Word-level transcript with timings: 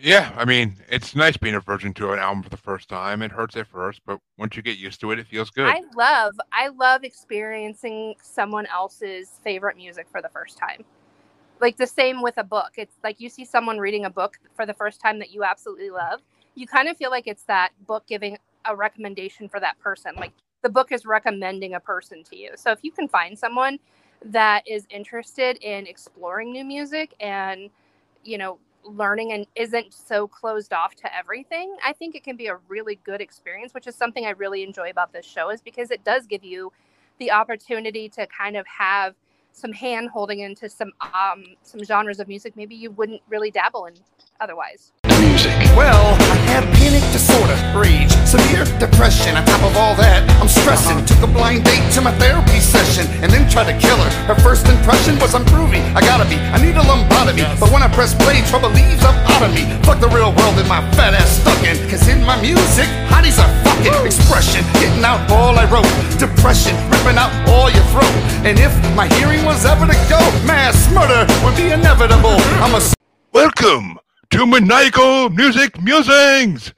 Yeah, 0.00 0.32
I 0.36 0.44
mean, 0.44 0.76
it's 0.88 1.16
nice 1.16 1.36
being 1.36 1.56
a 1.56 1.60
virgin 1.60 1.92
to 1.94 2.12
an 2.12 2.20
album 2.20 2.44
for 2.44 2.50
the 2.50 2.56
first 2.56 2.88
time. 2.88 3.20
It 3.20 3.32
hurts 3.32 3.56
at 3.56 3.66
first, 3.66 4.00
but 4.06 4.20
once 4.38 4.56
you 4.56 4.62
get 4.62 4.78
used 4.78 5.00
to 5.00 5.10
it, 5.10 5.18
it 5.18 5.26
feels 5.26 5.50
good. 5.50 5.66
I 5.66 5.82
love 5.96 6.38
I 6.52 6.68
love 6.68 7.02
experiencing 7.02 8.14
someone 8.22 8.66
else's 8.66 9.40
favorite 9.42 9.76
music 9.76 10.06
for 10.10 10.22
the 10.22 10.28
first 10.28 10.56
time. 10.56 10.84
Like 11.60 11.76
the 11.76 11.86
same 11.86 12.22
with 12.22 12.38
a 12.38 12.44
book. 12.44 12.72
It's 12.76 12.94
like 13.02 13.20
you 13.20 13.28
see 13.28 13.44
someone 13.44 13.78
reading 13.78 14.04
a 14.04 14.10
book 14.10 14.38
for 14.54 14.64
the 14.66 14.74
first 14.74 15.00
time 15.00 15.18
that 15.18 15.32
you 15.32 15.42
absolutely 15.42 15.90
love. 15.90 16.20
You 16.54 16.68
kind 16.68 16.88
of 16.88 16.96
feel 16.96 17.10
like 17.10 17.26
it's 17.26 17.44
that 17.44 17.70
book 17.86 18.06
giving 18.06 18.38
a 18.64 18.76
recommendation 18.76 19.48
for 19.48 19.58
that 19.58 19.78
person. 19.80 20.12
Like 20.16 20.32
the 20.62 20.68
book 20.68 20.92
is 20.92 21.04
recommending 21.06 21.74
a 21.74 21.80
person 21.80 22.22
to 22.24 22.36
you. 22.36 22.52
So 22.54 22.70
if 22.70 22.78
you 22.82 22.92
can 22.92 23.08
find 23.08 23.36
someone 23.36 23.80
that 24.24 24.62
is 24.66 24.86
interested 24.90 25.56
in 25.58 25.86
exploring 25.88 26.52
new 26.52 26.64
music 26.64 27.14
and 27.20 27.70
you 28.24 28.38
know 28.38 28.58
learning 28.88 29.32
and 29.32 29.46
isn't 29.54 29.92
so 29.92 30.26
closed 30.26 30.72
off 30.72 30.94
to 30.96 31.16
everything, 31.16 31.76
I 31.84 31.92
think 31.92 32.14
it 32.14 32.24
can 32.24 32.36
be 32.36 32.46
a 32.46 32.56
really 32.68 32.98
good 33.04 33.20
experience, 33.20 33.74
which 33.74 33.86
is 33.86 33.94
something 33.94 34.26
I 34.26 34.30
really 34.30 34.62
enjoy 34.62 34.90
about 34.90 35.12
this 35.12 35.26
show 35.26 35.50
is 35.50 35.60
because 35.60 35.90
it 35.90 36.04
does 36.04 36.26
give 36.26 36.44
you 36.44 36.72
the 37.18 37.30
opportunity 37.30 38.08
to 38.10 38.26
kind 38.26 38.56
of 38.56 38.66
have 38.66 39.14
some 39.52 39.72
hand 39.72 40.08
holding 40.10 40.40
into 40.40 40.68
some 40.68 40.92
um, 41.00 41.44
some 41.62 41.82
genres 41.82 42.20
of 42.20 42.28
music 42.28 42.54
maybe 42.56 42.74
you 42.74 42.90
wouldn't 42.92 43.20
really 43.28 43.50
dabble 43.50 43.86
in 43.86 43.94
otherwise. 44.40 44.92
Music. 45.20 45.50
Well, 45.76 45.97
disorder, 47.38 47.78
rage, 47.78 48.10
severe 48.26 48.64
depression. 48.78 49.36
On 49.36 49.44
top 49.46 49.62
of 49.62 49.76
all 49.76 49.94
that, 49.94 50.26
I'm 50.42 50.48
stressing. 50.48 51.04
Took 51.06 51.22
a 51.22 51.30
blind 51.30 51.64
date 51.64 51.86
to 51.94 52.00
my 52.00 52.10
therapy 52.18 52.58
session 52.58 53.06
and 53.22 53.30
then 53.30 53.48
tried 53.48 53.70
to 53.70 53.76
kill 53.78 53.96
her. 53.96 54.10
Her 54.26 54.38
first 54.42 54.66
impression 54.66 55.18
was 55.18 55.34
I'm 55.34 55.44
groovy. 55.46 55.78
I 55.94 56.00
gotta 56.00 56.26
be. 56.26 56.36
I 56.50 56.58
need 56.58 56.74
a 56.74 56.82
lobotomy. 56.82 57.46
But 57.60 57.70
when 57.70 57.82
I 57.82 57.88
press 57.88 58.14
play, 58.14 58.42
trouble 58.50 58.70
leaves 58.70 59.04
up 59.04 59.14
out 59.30 59.42
of 59.46 59.54
me. 59.54 59.70
Fuck 59.86 60.00
the 60.00 60.10
real 60.10 60.34
world 60.34 60.58
and 60.58 60.68
my 60.68 60.82
fat 60.98 61.14
ass 61.14 61.38
stuck 61.38 61.58
in. 61.62 61.78
Cause 61.86 62.08
in 62.08 62.24
my 62.26 62.40
music, 62.42 62.88
hotties 63.06 63.38
are 63.38 63.50
fucking 63.62 63.94
expression. 64.06 64.66
Getting 64.82 65.04
out 65.04 65.22
all 65.30 65.54
I 65.54 65.66
wrote. 65.70 65.88
Depression, 66.18 66.74
ripping 66.90 67.18
out 67.18 67.30
all 67.46 67.70
your 67.70 67.86
throat. 67.94 68.14
And 68.42 68.58
if 68.58 68.74
my 68.98 69.06
hearing 69.18 69.44
was 69.44 69.64
ever 69.64 69.86
to 69.86 69.98
go, 70.10 70.18
mass 70.42 70.90
murder 70.90 71.22
would 71.44 71.54
be 71.54 71.70
inevitable. 71.70 72.38
I'm 72.58 72.74
a 72.74 72.82
Welcome 73.30 73.98
to 74.30 74.46
Maniacal 74.46 75.30
Music 75.30 75.80
Musings! 75.80 76.74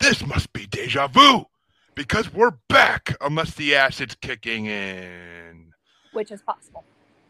This 0.00 0.26
must 0.26 0.52
be 0.54 0.66
deja 0.66 1.08
vu, 1.08 1.44
because 1.94 2.32
we're 2.32 2.56
back 2.68 3.14
unless 3.20 3.52
the 3.54 3.74
acid's 3.74 4.14
kicking 4.14 4.64
in. 4.64 5.72
Which 6.14 6.30
is 6.30 6.40
possible. 6.40 6.84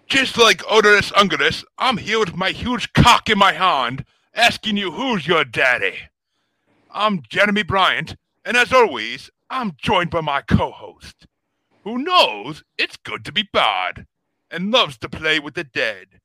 Just 0.07 0.39
like 0.39 0.63
Odorous 0.71 1.11
Ungodous, 1.17 1.65
I'm 1.79 1.97
here 1.97 2.21
with 2.21 2.37
my 2.37 2.51
huge 2.51 2.93
cock 2.93 3.29
in 3.29 3.39
my 3.39 3.53
hand, 3.53 4.05
asking 4.35 4.77
you 4.77 4.93
who's 4.93 5.27
your 5.27 5.45
daddy. 5.45 5.97
I'm 6.93 7.23
Jeremy 7.29 7.65
Bryant, 7.65 8.15
and 8.45 8.57
as 8.57 8.73
always, 8.73 9.31
I'm 9.51 9.73
joined 9.77 10.11
by 10.11 10.21
my 10.21 10.41
co-host, 10.41 11.27
who 11.83 11.99
knows 11.99 12.63
it's 12.79 12.97
good 12.97 13.25
to 13.25 13.33
be 13.33 13.49
bad, 13.53 14.07
and 14.49 14.71
loves 14.71 14.97
to 14.99 15.09
play 15.09 15.41
with 15.41 15.55
the 15.55 15.65
dead. 15.65 16.21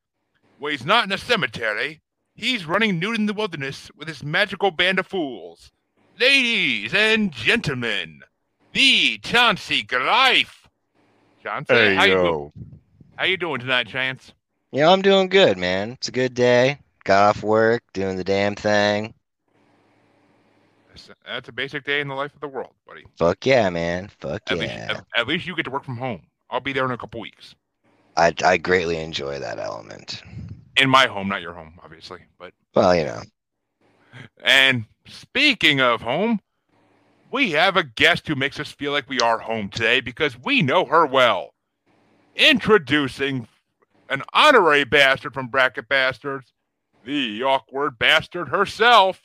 When 0.59 0.71
he's 0.71 0.85
not 0.85 1.05
in 1.05 1.11
a 1.11 1.17
cemetery, 1.17 2.01
he's 2.35 2.65
running 2.65 2.99
nude 2.99 3.17
in 3.17 3.25
the 3.25 3.33
wilderness 3.33 3.89
with 3.95 4.07
his 4.07 4.23
magical 4.23 4.69
band 4.69 4.99
of 4.99 5.07
fools. 5.07 5.71
Ladies 6.19 6.93
and 6.93 7.31
gentlemen, 7.31 8.21
the 8.73 9.17
Chancy 9.19 9.83
Greif. 9.83 10.67
Chancy, 11.43 11.73
Hey 11.73 11.95
how 11.95 12.03
you, 12.05 12.13
do- 12.13 12.53
how 13.17 13.25
you 13.25 13.37
doing 13.37 13.59
tonight, 13.59 13.87
Chance? 13.87 14.33
Yeah, 14.71 14.89
I'm 14.89 15.01
doing 15.01 15.27
good, 15.27 15.57
man. 15.57 15.91
It's 15.91 16.07
a 16.07 16.11
good 16.11 16.33
day. 16.33 16.79
Got 17.03 17.29
off 17.35 17.43
work, 17.43 17.83
doing 17.93 18.15
the 18.17 18.23
damn 18.23 18.55
thing. 18.55 19.13
That's, 20.89 21.09
that's 21.25 21.49
a 21.49 21.51
basic 21.51 21.83
day 21.83 21.99
in 21.99 22.07
the 22.07 22.15
life 22.15 22.33
of 22.33 22.39
the 22.41 22.47
world, 22.47 22.73
buddy. 22.87 23.03
Fuck 23.17 23.45
yeah, 23.45 23.69
man. 23.69 24.09
Fuck 24.19 24.41
At, 24.47 24.57
least, 24.57 24.73
yeah. 24.73 24.91
at, 24.91 25.05
at 25.17 25.27
least 25.27 25.45
you 25.45 25.55
get 25.55 25.63
to 25.65 25.71
work 25.71 25.83
from 25.83 25.97
home. 25.97 26.21
I'll 26.49 26.61
be 26.61 26.73
there 26.73 26.85
in 26.85 26.91
a 26.91 26.97
couple 26.97 27.19
weeks. 27.19 27.55
I 28.17 28.33
I 28.43 28.55
greatly 28.57 28.97
enjoy 28.97 29.39
that 29.39 29.59
element. 29.59 30.23
In 30.77 30.89
my 30.89 31.07
home, 31.07 31.27
not 31.27 31.41
your 31.41 31.53
home, 31.53 31.77
obviously. 31.83 32.19
But 32.39 32.53
Well, 32.73 32.95
you 32.95 33.03
know. 33.03 33.21
And 34.43 34.85
speaking 35.07 35.81
of 35.81 36.01
home, 36.01 36.39
we 37.31 37.51
have 37.51 37.75
a 37.75 37.83
guest 37.83 38.27
who 38.27 38.35
makes 38.35 38.59
us 38.59 38.71
feel 38.71 38.91
like 38.91 39.09
we 39.09 39.19
are 39.19 39.39
home 39.39 39.69
today 39.69 39.99
because 39.99 40.39
we 40.39 40.61
know 40.61 40.85
her 40.85 41.05
well. 41.05 41.53
Introducing 42.35 43.47
an 44.09 44.21
honorary 44.33 44.83
bastard 44.83 45.33
from 45.33 45.47
Bracket 45.47 45.87
Bastards, 45.89 46.53
the 47.03 47.43
awkward 47.43 47.97
bastard 47.97 48.49
herself, 48.49 49.21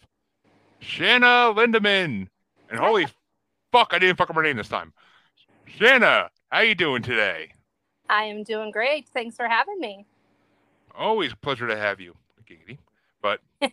Shana 0.80 1.54
Lindaman. 1.54 2.28
And 2.70 2.78
holy 2.78 3.06
fuck, 3.72 3.88
I 3.92 3.98
didn't 3.98 4.16
fuck 4.16 4.30
up 4.30 4.36
her 4.36 4.42
name 4.42 4.56
this 4.56 4.68
time. 4.68 4.92
Shana, 5.78 6.28
how 6.50 6.58
are 6.58 6.64
you 6.64 6.74
doing 6.74 7.02
today? 7.02 7.52
I 8.08 8.24
am 8.24 8.42
doing 8.42 8.70
great. 8.70 9.08
Thanks 9.14 9.36
for 9.36 9.46
having 9.46 9.78
me. 9.78 10.06
Always 10.96 11.32
a 11.32 11.36
pleasure 11.36 11.68
to 11.68 11.76
have 11.76 12.00
you, 12.00 12.16
Giggity. 12.44 12.78
But 13.22 13.40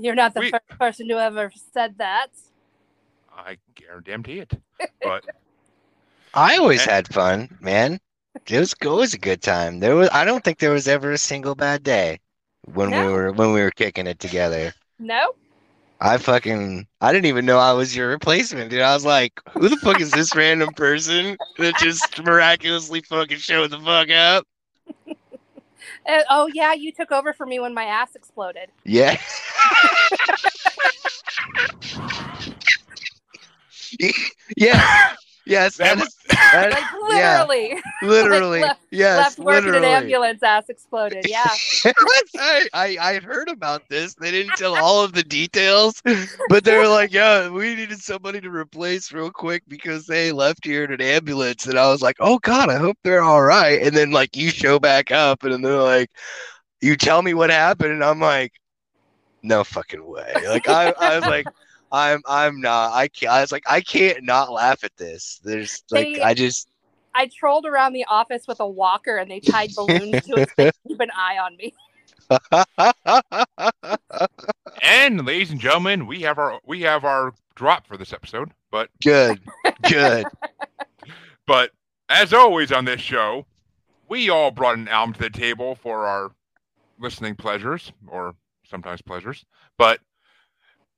You're 0.00 0.14
not 0.14 0.32
the 0.34 0.40
We- 0.40 0.50
first 0.50 0.68
person 0.78 1.08
to 1.08 1.18
ever 1.18 1.52
said 1.72 1.98
that. 1.98 2.28
I 3.36 3.58
guarantee 3.74 4.38
it. 4.40 4.52
But 5.02 5.24
I 6.34 6.56
always 6.56 6.86
Eh. 6.86 6.90
had 6.90 7.12
fun, 7.12 7.56
man. 7.60 8.00
It 8.46 8.58
was 8.58 8.74
always 8.84 9.12
a 9.14 9.18
good 9.18 9.42
time. 9.42 9.80
There 9.80 9.94
was 9.96 10.08
I 10.12 10.24
don't 10.24 10.42
think 10.42 10.58
there 10.58 10.72
was 10.72 10.88
ever 10.88 11.12
a 11.12 11.18
single 11.18 11.54
bad 11.54 11.82
day 11.82 12.20
when 12.64 12.90
we 12.90 13.12
were 13.12 13.32
when 13.32 13.52
we 13.52 13.60
were 13.60 13.70
kicking 13.72 14.06
it 14.06 14.18
together. 14.20 14.72
No? 14.98 15.34
I 16.00 16.16
fucking 16.16 16.86
I 17.00 17.12
didn't 17.12 17.26
even 17.26 17.44
know 17.44 17.58
I 17.58 17.72
was 17.72 17.94
your 17.94 18.08
replacement, 18.08 18.70
dude. 18.70 18.80
I 18.80 18.94
was 18.94 19.04
like, 19.04 19.38
who 19.50 19.68
the 19.68 19.76
fuck 19.78 20.00
is 20.00 20.12
this 20.12 20.34
random 20.34 20.72
person 20.74 21.36
that 21.58 21.74
just 21.78 22.22
miraculously 22.22 23.02
fucking 23.02 23.36
showed 23.38 23.70
the 23.70 23.78
fuck 23.80 24.08
up? 24.10 24.46
Uh, 26.10 26.24
oh, 26.28 26.50
yeah, 26.52 26.72
you 26.72 26.90
took 26.90 27.12
over 27.12 27.32
for 27.32 27.46
me 27.46 27.60
when 27.60 27.72
my 27.72 27.84
ass 27.84 28.16
exploded. 28.16 28.70
Yeah. 28.84 29.16
yeah. 34.56 35.14
Yes, 35.50 35.76
that 35.78 35.96
that 35.96 36.04
was, 36.04 36.08
is 36.08 36.14
that, 36.28 36.70
Like, 36.70 36.84
yeah, 37.18 37.42
literally. 37.42 37.82
literally. 38.02 38.60
left- 38.60 38.80
yes, 38.90 39.18
Left 39.18 39.38
work 39.38 39.64
in 39.64 39.74
an 39.74 39.84
ambulance, 39.84 40.42
ass 40.42 40.68
exploded. 40.68 41.26
Yeah. 41.28 41.48
I, 42.38 42.68
I 42.72 42.96
I 43.00 43.20
heard 43.20 43.48
about 43.48 43.88
this. 43.88 44.14
They 44.14 44.30
didn't 44.30 44.56
tell 44.56 44.76
all 44.76 45.02
of 45.02 45.12
the 45.12 45.24
details, 45.24 46.00
but 46.48 46.64
they 46.64 46.76
were 46.76 46.88
like, 46.88 47.12
"Yeah, 47.12 47.48
we 47.48 47.74
needed 47.74 47.98
somebody 48.00 48.40
to 48.40 48.50
replace 48.50 49.12
real 49.12 49.30
quick 49.30 49.64
because 49.66 50.06
they 50.06 50.30
left 50.30 50.64
here 50.64 50.84
in 50.84 50.92
an 50.92 51.00
ambulance." 51.00 51.66
And 51.66 51.78
I 51.78 51.88
was 51.88 52.00
like, 52.00 52.16
"Oh 52.20 52.38
God, 52.38 52.70
I 52.70 52.76
hope 52.76 52.98
they're 53.02 53.22
all 53.22 53.42
right." 53.42 53.82
And 53.82 53.96
then 53.96 54.12
like 54.12 54.36
you 54.36 54.50
show 54.50 54.78
back 54.78 55.10
up, 55.10 55.42
and 55.42 55.52
then 55.52 55.62
they're 55.62 55.82
like, 55.82 56.10
"You 56.80 56.96
tell 56.96 57.22
me 57.22 57.34
what 57.34 57.50
happened," 57.50 57.92
and 57.92 58.04
I'm 58.04 58.20
like, 58.20 58.52
"No 59.42 59.64
fucking 59.64 60.06
way!" 60.06 60.32
Like 60.46 60.68
I 60.68 60.94
I 60.98 61.18
was 61.18 61.26
like. 61.26 61.46
I'm 61.92 62.22
I'm 62.26 62.60
not 62.60 62.92
I 62.92 63.08
can't 63.08 63.32
I 63.32 63.40
was 63.40 63.52
like 63.52 63.64
I 63.68 63.80
can't 63.80 64.24
not 64.24 64.52
laugh 64.52 64.84
at 64.84 64.96
this. 64.96 65.40
There's 65.42 65.82
like 65.90 66.14
They- 66.14 66.22
I 66.22 66.34
just 66.34 66.68
I 67.14 67.26
trolled 67.26 67.66
around 67.66 67.92
the 67.92 68.04
office 68.08 68.46
with 68.46 68.60
a 68.60 68.68
walker 68.68 69.16
and 69.16 69.30
they 69.30 69.40
tied 69.40 69.74
balloons 69.74 70.24
to 70.26 70.36
his 70.36 70.50
face 70.52 70.72
to 70.72 70.88
keep 70.88 71.00
an 71.00 71.10
eye 71.16 71.38
on 71.38 71.56
me. 71.56 71.74
and 74.82 75.26
ladies 75.26 75.50
and 75.50 75.60
gentlemen, 75.60 76.06
we 76.06 76.22
have 76.22 76.38
our 76.38 76.60
we 76.64 76.82
have 76.82 77.04
our 77.04 77.34
drop 77.56 77.86
for 77.86 77.96
this 77.96 78.12
episode. 78.12 78.52
But 78.70 78.90
good 79.02 79.40
good 79.88 80.26
but 81.46 81.72
as 82.08 82.32
always 82.32 82.70
on 82.70 82.84
this 82.84 83.00
show, 83.00 83.46
we 84.08 84.30
all 84.30 84.52
brought 84.52 84.78
an 84.78 84.86
album 84.86 85.14
to 85.14 85.20
the 85.20 85.30
table 85.30 85.74
for 85.74 86.06
our 86.06 86.30
listening 87.00 87.34
pleasures 87.34 87.92
or 88.06 88.36
sometimes 88.64 89.02
pleasures. 89.02 89.44
But 89.78 89.98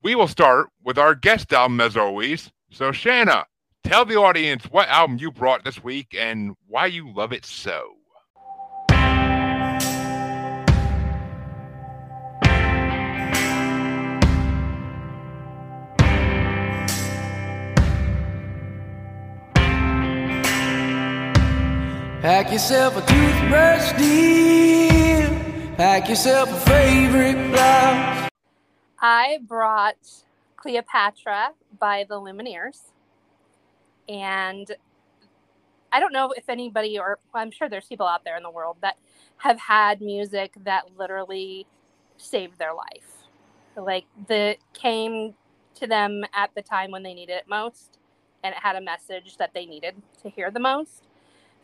we 0.03 0.15
will 0.15 0.27
start 0.27 0.69
with 0.83 0.97
our 0.97 1.15
guest 1.15 1.53
album 1.53 1.79
as 1.79 1.95
always. 1.95 2.51
So 2.69 2.91
Shana, 2.91 3.45
tell 3.83 4.05
the 4.05 4.17
audience 4.17 4.65
what 4.65 4.89
album 4.89 5.17
you 5.17 5.31
brought 5.31 5.63
this 5.63 5.81
week 5.83 6.13
and 6.17 6.55
why 6.67 6.87
you 6.87 7.11
love 7.11 7.31
it 7.31 7.45
so. 7.45 7.95
Pack 22.21 22.53
yourself 22.53 22.95
a 22.95 23.01
toothbrush, 23.01 23.91
dear. 23.97 25.27
Pack 25.75 26.07
yourself 26.07 26.49
a 26.49 26.59
favorite 26.69 27.51
blouse. 27.51 28.32
I 29.03 29.39
brought 29.45 30.23
Cleopatra 30.55 31.49
by 31.77 32.05
the 32.07 32.15
Lumineers. 32.15 32.79
And 34.07 34.71
I 35.91 35.99
don't 35.99 36.13
know 36.13 36.31
if 36.31 36.47
anybody, 36.47 36.97
or 36.97 37.19
I'm 37.33 37.51
sure 37.51 37.67
there's 37.67 37.85
people 37.85 38.07
out 38.07 38.23
there 38.23 38.37
in 38.37 38.43
the 38.43 38.49
world 38.49 38.77
that 38.81 38.95
have 39.37 39.59
had 39.59 40.01
music 40.01 40.53
that 40.63 40.97
literally 40.97 41.67
saved 42.15 42.57
their 42.57 42.73
life. 42.73 43.27
Like 43.75 44.05
the 44.27 44.55
came 44.73 45.33
to 45.75 45.85
them 45.85 46.23
at 46.33 46.51
the 46.55 46.61
time 46.61 46.89
when 46.89 47.03
they 47.03 47.13
needed 47.13 47.33
it 47.33 47.45
most, 47.49 47.99
and 48.41 48.55
it 48.55 48.61
had 48.61 48.77
a 48.77 48.81
message 48.81 49.35
that 49.37 49.51
they 49.53 49.65
needed 49.65 49.95
to 50.21 50.29
hear 50.29 50.49
the 50.49 50.59
most. 50.61 51.09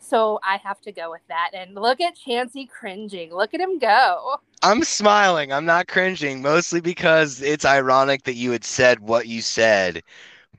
So 0.00 0.40
I 0.42 0.56
have 0.58 0.80
to 0.82 0.92
go 0.92 1.10
with 1.10 1.20
that. 1.28 1.50
And 1.54 1.74
look 1.74 2.00
at 2.00 2.16
Chancy 2.16 2.66
cringing. 2.66 3.34
Look 3.34 3.54
at 3.54 3.60
him 3.60 3.78
go. 3.78 4.36
I'm 4.62 4.82
smiling. 4.84 5.52
I'm 5.52 5.64
not 5.64 5.88
cringing, 5.88 6.42
mostly 6.42 6.80
because 6.80 7.40
it's 7.42 7.64
ironic 7.64 8.24
that 8.24 8.34
you 8.34 8.50
had 8.50 8.64
said 8.64 9.00
what 9.00 9.26
you 9.28 9.40
said. 9.42 10.02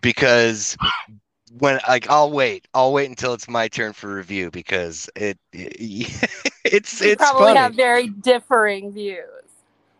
Because 0.01 0.77
when 1.57 1.79
like 1.87 2.09
I'll 2.09 2.31
wait, 2.31 2.67
I'll 2.73 2.93
wait 2.93 3.09
until 3.09 3.33
it's 3.33 3.47
my 3.47 3.67
turn 3.67 3.93
for 3.93 4.13
review 4.13 4.49
because 4.51 5.09
it, 5.15 5.37
it's 5.53 7.01
We 7.01 7.11
it's 7.11 7.15
probably 7.15 7.53
funny. 7.53 7.59
have 7.59 7.75
very 7.75 8.07
differing 8.09 8.91
views. 8.91 9.25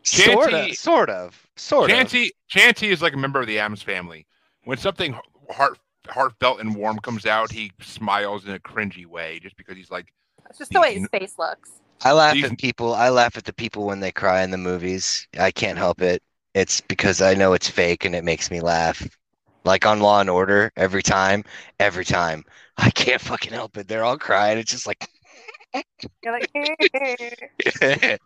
Sort 0.04 0.54
of, 0.54 0.74
sort 0.76 1.10
of, 1.10 1.48
sort 1.56 1.92
of. 1.92 1.98
Chancy, 1.98 2.32
Chancy 2.48 2.90
is 2.90 3.02
like 3.02 3.14
a 3.14 3.18
member 3.18 3.40
of 3.40 3.48
the 3.48 3.60
Addams 3.60 3.84
family. 3.84 4.26
When 4.64 4.78
something 4.78 5.16
heart 5.50 5.78
heartfelt 6.12 6.60
and 6.60 6.76
warm 6.76 7.00
comes 7.00 7.26
out, 7.26 7.52
he 7.52 7.72
smiles 7.82 8.46
in 8.46 8.52
a 8.54 8.60
cringy 8.60 9.06
way 9.06 9.40
just 9.40 9.56
because 9.58 9.76
he's 9.76 9.92
like, 9.92 10.14
It's 10.50 10.60
just 10.60 10.72
the 10.72 10.82
way 10.82 10.94
his 11.00 11.08
face 11.10 11.36
looks. 11.40 11.72
I 12.04 12.14
laugh 12.14 12.34
These- 12.34 12.46
at 12.46 12.58
people. 12.58 12.94
I 12.94 13.10
laugh 13.10 13.38
at 13.38 13.44
the 13.46 13.54
people 13.54 13.86
when 13.86 14.00
they 14.00 14.12
cry 14.12 14.42
in 14.44 14.52
the 14.52 14.58
movies. 14.58 15.28
I 15.40 15.52
can't 15.52 15.78
help 15.78 16.02
it. 16.02 16.22
It's 16.54 16.82
because 16.82 17.22
I 17.22 17.34
know 17.36 17.54
it's 17.54 17.70
fake 17.70 18.06
and 18.06 18.14
it 18.16 18.24
makes 18.24 18.52
me 18.52 18.60
laugh. 18.60 19.08
Like 19.64 19.86
on 19.86 20.00
Law 20.00 20.20
and 20.20 20.30
Order, 20.30 20.72
every 20.76 21.04
time, 21.04 21.44
every 21.80 22.04
time. 22.04 22.44
I 22.78 22.90
can't 22.90 23.22
fucking 23.22 23.54
help 23.54 23.78
it. 23.78 23.88
They're 23.88 24.04
all 24.04 24.18
crying. 24.18 24.58
It's 24.58 24.72
just 24.72 24.88
like 24.88 25.08
You're 26.24 26.34
like, 26.34 26.50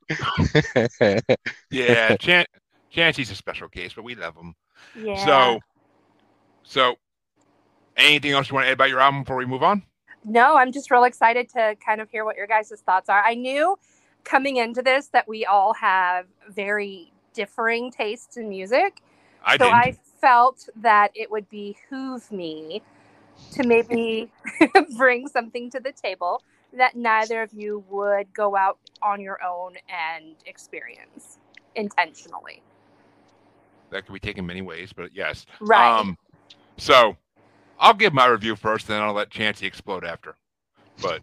yeah, 1.69 2.15
Chan- 2.17 2.45
Chancy's 2.89 3.31
a 3.31 3.35
special 3.35 3.67
case, 3.67 3.93
but 3.93 4.03
we 4.03 4.15
love 4.15 4.35
him. 4.35 4.55
yeah. 4.95 5.23
So, 5.25 5.59
so 6.63 6.95
anything 7.97 8.31
else 8.31 8.49
you 8.49 8.55
want 8.55 8.65
to 8.65 8.69
add 8.69 8.73
about 8.73 8.89
your 8.89 8.99
album 8.99 9.23
before 9.23 9.37
we 9.37 9.45
move 9.45 9.63
on? 9.63 9.83
No, 10.23 10.57
I'm 10.57 10.71
just 10.71 10.89
real 10.89 11.03
excited 11.03 11.49
to 11.49 11.75
kind 11.85 12.01
of 12.01 12.09
hear 12.09 12.25
what 12.25 12.35
your 12.35 12.47
guys' 12.47 12.81
thoughts 12.85 13.09
are. 13.09 13.21
I 13.23 13.35
knew 13.35 13.77
coming 14.23 14.57
into 14.57 14.81
this 14.81 15.07
that 15.09 15.27
we 15.27 15.45
all 15.45 15.73
have 15.75 16.25
very 16.49 17.11
differing 17.33 17.91
tastes 17.91 18.37
in 18.37 18.49
music. 18.49 19.01
I 19.43 19.57
so 19.57 19.65
didn't. 19.65 19.75
I 19.75 19.97
felt 20.19 20.67
that 20.77 21.11
it 21.13 21.29
would 21.29 21.47
behoove 21.49 22.31
me 22.31 22.81
to 23.51 23.67
maybe 23.67 24.31
bring 24.97 25.27
something 25.27 25.69
to 25.69 25.79
the 25.79 25.91
table 25.91 26.41
that 26.73 26.95
neither 26.95 27.41
of 27.41 27.53
you 27.53 27.83
would 27.89 28.33
go 28.33 28.55
out 28.55 28.79
on 29.01 29.21
your 29.21 29.43
own 29.43 29.75
and 29.87 30.35
experience 30.45 31.37
intentionally. 31.75 32.61
that 33.91 34.05
could 34.05 34.13
be 34.13 34.19
taken 34.19 34.45
many 34.45 34.61
ways, 34.61 34.91
but 34.91 35.13
yes. 35.13 35.45
Right. 35.61 35.99
Um, 35.99 36.17
so 36.77 37.15
I'll 37.79 37.93
give 37.93 38.13
my 38.13 38.25
review 38.27 38.55
first, 38.55 38.87
then 38.87 39.01
I'll 39.01 39.13
let 39.13 39.29
Chancy 39.29 39.65
explode 39.65 40.03
after. 40.05 40.35
But 41.01 41.21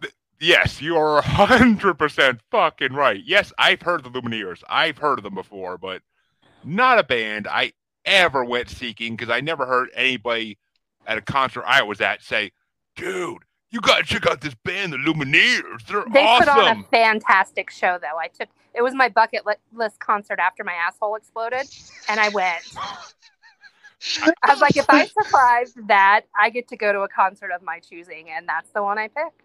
th- 0.00 0.14
yes, 0.40 0.82
you 0.82 0.96
are 0.96 1.22
hundred 1.22 1.94
percent 1.94 2.40
fucking 2.50 2.92
right. 2.92 3.22
Yes, 3.24 3.52
I've 3.58 3.82
heard 3.82 4.04
the 4.04 4.10
Lumineers. 4.10 4.62
I've 4.68 4.98
heard 4.98 5.18
of 5.18 5.22
them 5.22 5.34
before, 5.34 5.78
but 5.78 6.02
not 6.64 6.98
a 6.98 7.04
band 7.04 7.46
I 7.46 7.72
ever 8.04 8.44
went 8.44 8.68
seeking 8.68 9.14
because 9.14 9.30
I 9.30 9.40
never 9.40 9.66
heard 9.66 9.90
anybody 9.94 10.58
at 11.06 11.18
a 11.18 11.22
concert 11.22 11.64
I 11.66 11.82
was 11.82 12.00
at 12.00 12.22
say, 12.22 12.52
"Dude, 12.96 13.44
you 13.70 13.80
gotta 13.80 14.02
check 14.04 14.26
out 14.26 14.40
this 14.40 14.54
band, 14.64 14.92
the 14.92 14.96
Lumineers. 14.98 15.86
They're 15.86 16.04
They 16.12 16.24
awesome." 16.24 16.46
put 16.46 16.64
on 16.64 16.78
a 16.78 16.82
fantastic 16.90 17.70
show, 17.70 17.98
though. 18.00 18.18
I 18.18 18.28
took 18.28 18.48
it 18.74 18.82
was 18.82 18.94
my 18.94 19.08
bucket 19.08 19.42
list 19.72 20.00
concert 20.00 20.40
after 20.40 20.64
my 20.64 20.72
asshole 20.72 21.14
exploded, 21.14 21.68
and 22.08 22.18
I 22.18 22.30
went. 22.30 22.62
I 24.42 24.50
was 24.50 24.60
like, 24.60 24.76
if 24.76 24.86
I 24.88 25.06
survived 25.06 25.88
that, 25.88 26.22
I 26.38 26.50
get 26.50 26.68
to 26.68 26.76
go 26.76 26.92
to 26.92 27.00
a 27.00 27.08
concert 27.08 27.50
of 27.50 27.62
my 27.62 27.80
choosing, 27.80 28.30
and 28.30 28.48
that's 28.48 28.70
the 28.70 28.82
one 28.82 28.98
I 28.98 29.08
picked. 29.08 29.42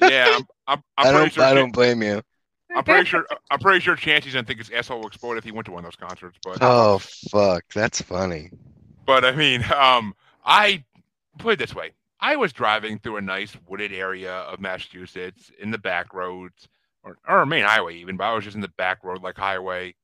yeah, 0.00 0.36
I'm, 0.36 0.46
I'm, 0.66 0.82
I'm 0.96 1.06
I 1.06 1.12
pretty 1.12 1.30
don't. 1.30 1.30
sure. 1.30 1.44
I 1.44 1.54
Chan- 1.54 1.54
don't 1.54 1.72
blame 1.72 2.02
you. 2.02 2.22
I'm 2.74 2.84
pretty 2.84 3.04
sure. 3.06 3.26
I'm 3.50 3.60
pretty 3.60 3.80
sure 3.80 3.96
Chancy's 3.96 4.34
gonna 4.34 4.46
think 4.46 4.58
his 4.58 4.70
asshole 4.70 5.00
will 5.00 5.06
explode 5.06 5.38
if 5.38 5.44
he 5.44 5.52
went 5.52 5.66
to 5.66 5.72
one 5.72 5.84
of 5.84 5.86
those 5.86 5.96
concerts. 5.96 6.38
But 6.42 6.60
Oh 6.60 6.98
fuck, 6.98 7.64
that's 7.72 8.00
funny. 8.02 8.50
but 9.06 9.24
I 9.24 9.32
mean, 9.32 9.64
um, 9.72 10.14
I 10.44 10.84
put 11.38 11.54
it 11.54 11.58
this 11.58 11.74
way: 11.74 11.92
I 12.20 12.36
was 12.36 12.52
driving 12.52 12.98
through 12.98 13.16
a 13.16 13.22
nice 13.22 13.56
wooded 13.68 13.92
area 13.92 14.32
of 14.32 14.60
Massachusetts 14.60 15.50
in 15.58 15.70
the 15.70 15.78
back 15.78 16.14
roads, 16.14 16.68
or 17.02 17.18
or 17.28 17.44
main 17.46 17.64
highway 17.64 17.96
even, 17.96 18.16
but 18.16 18.24
I 18.24 18.34
was 18.34 18.44
just 18.44 18.56
in 18.56 18.62
the 18.62 18.68
back 18.68 19.04
road 19.04 19.22
like 19.22 19.36
highway, 19.36 19.94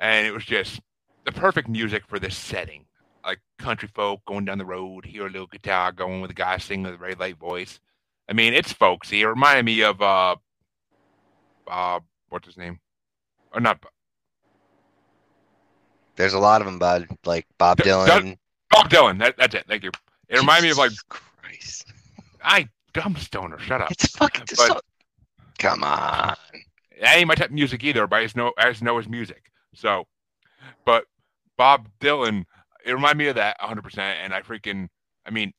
and 0.00 0.26
it 0.26 0.32
was 0.32 0.44
just 0.44 0.80
the 1.24 1.32
perfect 1.32 1.68
music 1.68 2.06
for 2.06 2.18
this 2.18 2.36
setting. 2.36 2.84
Like 3.24 3.40
country 3.58 3.88
folk 3.94 4.22
going 4.26 4.44
down 4.44 4.58
the 4.58 4.66
road, 4.66 5.06
hear 5.06 5.26
a 5.26 5.30
little 5.30 5.46
guitar 5.46 5.92
going 5.92 6.20
with 6.20 6.30
a 6.30 6.34
guy 6.34 6.58
singing 6.58 6.84
with 6.84 6.94
a 6.94 6.98
very 6.98 7.14
light 7.14 7.38
voice. 7.38 7.80
I 8.28 8.34
mean, 8.34 8.52
it's 8.52 8.72
folksy. 8.72 9.22
It 9.22 9.26
reminded 9.26 9.64
me 9.64 9.82
of 9.82 10.00
uh, 10.02 10.36
uh, 11.66 12.00
what's 12.28 12.46
his 12.46 12.56
name? 12.58 12.80
Or 13.52 13.60
not 13.60 13.82
There's 16.16 16.34
a 16.34 16.38
lot 16.38 16.60
of 16.60 16.66
them, 16.66 16.78
bud. 16.78 17.06
Like 17.24 17.46
Bob 17.58 17.78
D- 17.78 17.84
Dylan. 17.84 18.36
Bob 18.70 18.90
Dylan. 18.90 19.18
That, 19.20 19.36
that's 19.38 19.54
it. 19.54 19.64
Thank 19.68 19.84
you. 19.84 19.90
It 20.28 20.38
reminded 20.38 20.64
me 20.64 20.70
of 20.70 20.78
like 20.78 20.92
Christ. 21.08 21.92
I 22.42 22.68
dumb 22.92 23.16
stoner. 23.16 23.58
Shut 23.58 23.80
up. 23.80 23.90
It's 23.90 24.08
fucking. 24.16 24.44
But- 24.56 24.66
so- 24.68 24.80
Come 25.58 25.84
on. 25.84 26.34
That 27.00 27.16
ain't 27.16 27.28
my 27.28 27.34
type 27.34 27.48
of 27.48 27.52
music 27.52 27.84
either, 27.84 28.06
but 28.06 28.16
I 28.16 28.22
just 28.24 28.36
know 28.36 28.52
I 28.58 28.68
just 28.70 28.82
know 28.82 28.96
his 28.98 29.08
music. 29.08 29.50
So, 29.74 30.06
but 30.84 31.04
Bob 31.56 31.88
Dylan, 32.00 32.44
it 32.84 32.92
reminded 32.92 33.18
me 33.18 33.26
of 33.28 33.36
that 33.36 33.56
100. 33.60 33.82
percent 33.82 34.18
And 34.22 34.34
I 34.34 34.42
freaking, 34.42 34.88
I 35.26 35.30
mean, 35.30 35.52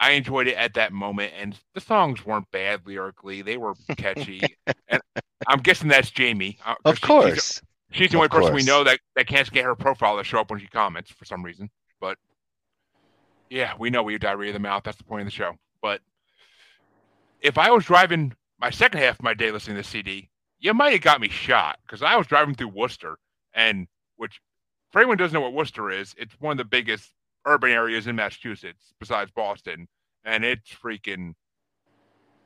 I 0.00 0.12
enjoyed 0.12 0.46
it 0.48 0.54
at 0.56 0.74
that 0.74 0.92
moment. 0.92 1.32
And 1.38 1.58
the 1.74 1.80
songs 1.80 2.24
weren't 2.24 2.50
bad 2.52 2.86
lyrically; 2.86 3.42
they 3.42 3.56
were 3.56 3.74
catchy. 3.96 4.40
and 4.88 5.00
I'm 5.46 5.60
guessing 5.60 5.88
that's 5.88 6.10
Jamie. 6.10 6.58
uh, 6.64 6.74
Of 6.84 6.96
she- 6.96 7.00
she's- 7.00 7.06
course. 7.06 7.62
She's, 7.90 8.10
the 8.10 8.18
Of 8.18 8.24
only 8.24 8.28
person 8.28 8.54
we 8.54 8.62
know 8.64 8.84
that, 8.84 9.00
that 9.16 9.26
can't 9.28 9.50
get 9.50 9.64
her 9.64 9.74
profile 9.74 10.18
to 10.18 10.24
show 10.24 10.40
up 10.40 10.50
when 10.50 10.60
she 10.60 10.66
comments 10.66 11.10
for 11.10 11.24
some 11.24 11.42
reason. 11.42 11.70
But 12.02 12.18
yeah, 13.48 13.72
we 13.78 13.88
know 13.88 14.02
we 14.02 14.12
have 14.12 14.20
diarrhea 14.20 14.50
of 14.50 14.54
the 14.54 14.58
mouth. 14.60 14.82
That's 14.84 14.98
the 14.98 15.04
point 15.04 15.22
of 15.22 15.26
the 15.26 15.30
show. 15.32 15.52
But 15.80 16.02
if 17.40 17.56
I 17.56 17.70
was 17.70 17.86
driving 17.86 18.34
my 18.60 18.68
second 18.68 19.00
half 19.00 19.14
of 19.18 19.22
my 19.22 19.32
day 19.32 19.50
listening 19.50 19.78
to 19.78 19.82
CD, 19.84 20.28
you 20.58 20.74
might 20.74 20.92
have 20.92 21.00
got 21.00 21.18
me 21.20 21.30
shot 21.30 21.78
because 21.86 22.02
I 22.02 22.14
was 22.16 22.26
driving 22.26 22.54
through 22.54 22.68
Worcester, 22.68 23.16
and 23.54 23.86
which 24.16 24.38
for 24.90 25.00
anyone 25.00 25.18
who 25.18 25.24
doesn't 25.24 25.34
know 25.34 25.40
what 25.40 25.52
Worcester 25.52 25.90
is, 25.90 26.14
it's 26.18 26.34
one 26.40 26.52
of 26.52 26.58
the 26.58 26.64
biggest 26.64 27.12
urban 27.46 27.70
areas 27.70 28.06
in 28.06 28.16
Massachusetts 28.16 28.92
besides 29.00 29.30
Boston, 29.30 29.88
and 30.24 30.44
it's 30.44 30.70
freaking, 30.70 31.34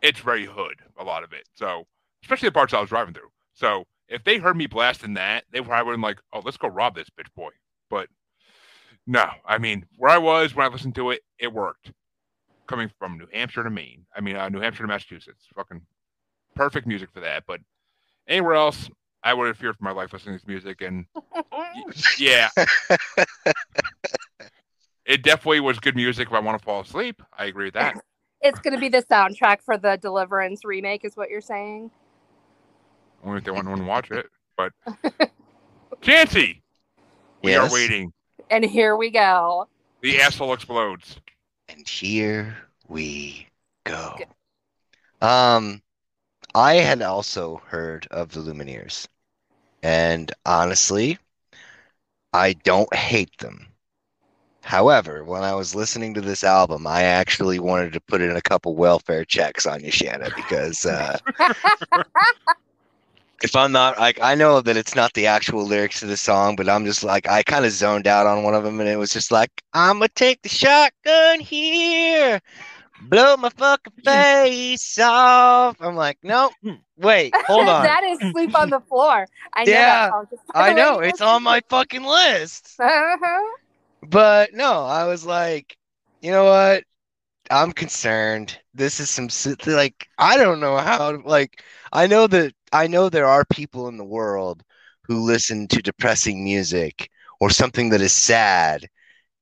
it's 0.00 0.20
very 0.20 0.46
hood 0.46 0.80
a 0.98 1.04
lot 1.04 1.24
of 1.24 1.32
it. 1.32 1.48
So 1.54 1.86
especially 2.22 2.48
the 2.48 2.52
parts 2.52 2.74
I 2.74 2.80
was 2.80 2.90
driving 2.90 3.14
through. 3.14 3.30
So 3.54 3.84
if 4.08 4.24
they 4.24 4.38
heard 4.38 4.56
me 4.56 4.66
blasting 4.66 5.14
that, 5.14 5.44
they 5.50 5.60
probably 5.60 5.84
would 5.84 5.92
have 5.92 5.96
been 5.96 6.02
like, 6.02 6.20
"Oh, 6.32 6.42
let's 6.44 6.56
go 6.56 6.68
rob 6.68 6.94
this 6.94 7.10
bitch 7.10 7.32
boy." 7.34 7.50
But 7.90 8.08
no, 9.06 9.24
I 9.44 9.58
mean, 9.58 9.86
where 9.96 10.10
I 10.10 10.18
was 10.18 10.54
when 10.54 10.66
I 10.66 10.68
listened 10.68 10.94
to 10.96 11.10
it, 11.10 11.22
it 11.38 11.52
worked. 11.52 11.92
Coming 12.66 12.90
from 12.98 13.18
New 13.18 13.26
Hampshire 13.32 13.64
to 13.64 13.70
Maine, 13.70 14.06
I 14.14 14.20
mean, 14.20 14.36
uh, 14.36 14.48
New 14.48 14.60
Hampshire 14.60 14.84
to 14.84 14.88
Massachusetts, 14.88 15.46
fucking 15.54 15.82
perfect 16.54 16.86
music 16.86 17.10
for 17.10 17.20
that. 17.20 17.44
But 17.46 17.60
anywhere 18.28 18.54
else, 18.54 18.88
I 19.24 19.34
would 19.34 19.46
have 19.46 19.56
feared 19.56 19.76
for 19.76 19.84
my 19.84 19.92
life 19.92 20.12
listening 20.12 20.38
to 20.38 20.44
this 20.44 20.48
music, 20.48 20.80
and 20.80 21.06
yeah, 22.18 22.48
it 25.04 25.22
definitely 25.22 25.60
was 25.60 25.78
good 25.78 25.96
music 25.96 26.28
if 26.28 26.34
I 26.34 26.40
want 26.40 26.58
to 26.58 26.64
fall 26.64 26.80
asleep. 26.80 27.22
I 27.36 27.46
agree 27.46 27.66
with 27.66 27.74
that. 27.74 28.02
It's 28.44 28.58
going 28.58 28.74
to 28.74 28.80
be 28.80 28.88
the 28.88 29.04
soundtrack 29.04 29.62
for 29.62 29.78
the 29.78 29.96
Deliverance 29.96 30.64
remake, 30.64 31.04
is 31.04 31.16
what 31.16 31.30
you're 31.30 31.40
saying. 31.40 31.92
Only 33.22 33.38
if 33.38 33.44
they 33.44 33.52
want 33.52 33.68
to 33.68 33.84
watch 33.84 34.10
it. 34.10 34.26
But 34.56 34.72
Chancy, 36.00 36.60
we 37.40 37.52
Yes. 37.52 37.70
are 37.70 37.72
waiting. 37.72 38.12
And 38.50 38.64
here 38.64 38.96
we 38.96 39.10
go. 39.10 39.68
The 40.00 40.20
asshole 40.20 40.54
explodes. 40.54 41.20
And 41.68 41.86
here 41.86 42.56
we 42.88 43.46
go. 43.84 44.18
Um, 45.20 45.80
I 46.52 46.74
had 46.74 47.00
also 47.00 47.62
heard 47.66 48.08
of 48.10 48.32
the 48.32 48.40
Lumineers, 48.40 49.06
and 49.82 50.32
honestly, 50.46 51.18
I 52.32 52.54
don't 52.54 52.92
hate 52.94 53.36
them. 53.38 53.68
However, 54.62 55.24
when 55.24 55.42
I 55.42 55.54
was 55.54 55.74
listening 55.74 56.14
to 56.14 56.20
this 56.20 56.44
album, 56.44 56.86
I 56.86 57.02
actually 57.02 57.58
wanted 57.58 57.92
to 57.94 58.00
put 58.00 58.20
in 58.20 58.36
a 58.36 58.42
couple 58.42 58.76
welfare 58.76 59.24
checks 59.24 59.66
on 59.66 59.82
you, 59.82 59.90
Shanna, 59.90 60.30
because 60.36 60.86
uh, 60.86 61.18
if 63.42 63.56
I'm 63.56 63.72
not 63.72 63.98
like, 63.98 64.20
I 64.22 64.36
know 64.36 64.60
that 64.60 64.76
it's 64.76 64.94
not 64.94 65.12
the 65.14 65.26
actual 65.26 65.66
lyrics 65.66 66.00
to 66.00 66.06
the 66.06 66.16
song, 66.16 66.54
but 66.54 66.68
I'm 66.68 66.84
just 66.84 67.02
like, 67.02 67.28
I 67.28 67.42
kind 67.42 67.64
of 67.64 67.72
zoned 67.72 68.06
out 68.06 68.26
on 68.26 68.44
one 68.44 68.54
of 68.54 68.62
them, 68.62 68.78
and 68.80 68.88
it 68.88 68.96
was 68.96 69.10
just 69.10 69.32
like, 69.32 69.50
I'm 69.74 69.98
gonna 69.98 70.08
take 70.14 70.42
the 70.42 70.48
shotgun 70.48 71.40
here. 71.40 72.40
Blow 73.08 73.36
my 73.36 73.48
fucking 73.50 73.92
face 74.04 74.98
off. 74.98 75.76
I'm 75.80 75.96
like, 75.96 76.18
nope. 76.22 76.52
Wait, 76.96 77.34
hold 77.46 77.68
on. 77.68 77.82
that 77.84 78.04
is 78.04 78.18
sleep 78.32 78.56
on 78.56 78.70
the 78.70 78.80
floor. 78.80 79.26
I 79.52 79.64
know. 79.64 79.72
Yeah, 79.72 80.06
that 80.06 80.10
song, 80.10 80.26
just 80.30 80.42
by 80.52 80.68
I 80.68 80.72
know 80.74 81.00
it's 81.00 81.20
on 81.20 81.42
my 81.42 81.60
fucking 81.68 82.04
list. 82.04 82.74
Uh-huh. 82.78 83.56
But 84.02 84.52
no, 84.54 84.84
I 84.84 85.06
was 85.06 85.24
like, 85.24 85.76
you 86.20 86.30
know 86.30 86.44
what? 86.44 86.84
I'm 87.50 87.72
concerned. 87.72 88.58
This 88.74 89.00
is 89.00 89.10
some 89.10 89.28
like 89.66 90.08
I 90.18 90.36
don't 90.36 90.60
know 90.60 90.76
how 90.78 91.20
like 91.24 91.62
I 91.92 92.06
know 92.06 92.26
that 92.28 92.54
I 92.72 92.86
know 92.86 93.08
there 93.08 93.26
are 93.26 93.44
people 93.44 93.88
in 93.88 93.96
the 93.96 94.04
world 94.04 94.62
who 95.02 95.20
listen 95.20 95.68
to 95.68 95.82
depressing 95.82 96.42
music 96.42 97.10
or 97.40 97.50
something 97.50 97.90
that 97.90 98.00
is 98.00 98.12
sad 98.12 98.86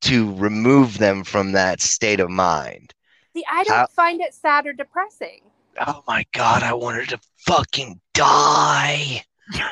to 0.03 0.35
remove 0.37 0.99
them 0.99 1.23
from 1.23 1.53
that 1.53 1.81
state 1.81 2.21
of 2.21 2.31
mind. 2.31 2.95
See, 3.35 3.45
I 3.51 3.63
don't 3.65 3.77
How- 3.77 3.87
find 3.89 4.21
it 4.21 4.35
sad 4.35 4.67
or 4.67 4.73
depressing. 4.73 5.41
Oh 5.87 6.03
my 6.07 6.25
god, 6.33 6.63
I 6.63 6.73
wanted 6.75 7.09
to 7.11 7.21
fucking 7.47 8.01
die. 8.13 9.25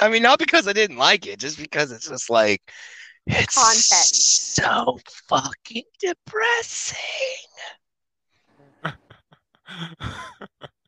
I 0.00 0.08
mean, 0.10 0.22
not 0.22 0.38
because 0.38 0.68
I 0.68 0.72
didn't 0.72 0.98
like 0.98 1.26
it, 1.26 1.38
just 1.38 1.58
because 1.58 1.90
it's 1.90 2.08
just 2.08 2.28
like 2.30 2.60
it's 3.26 3.54
Content. 3.54 3.82
so 3.82 4.98
fucking 5.28 5.84
depressing. 6.00 6.96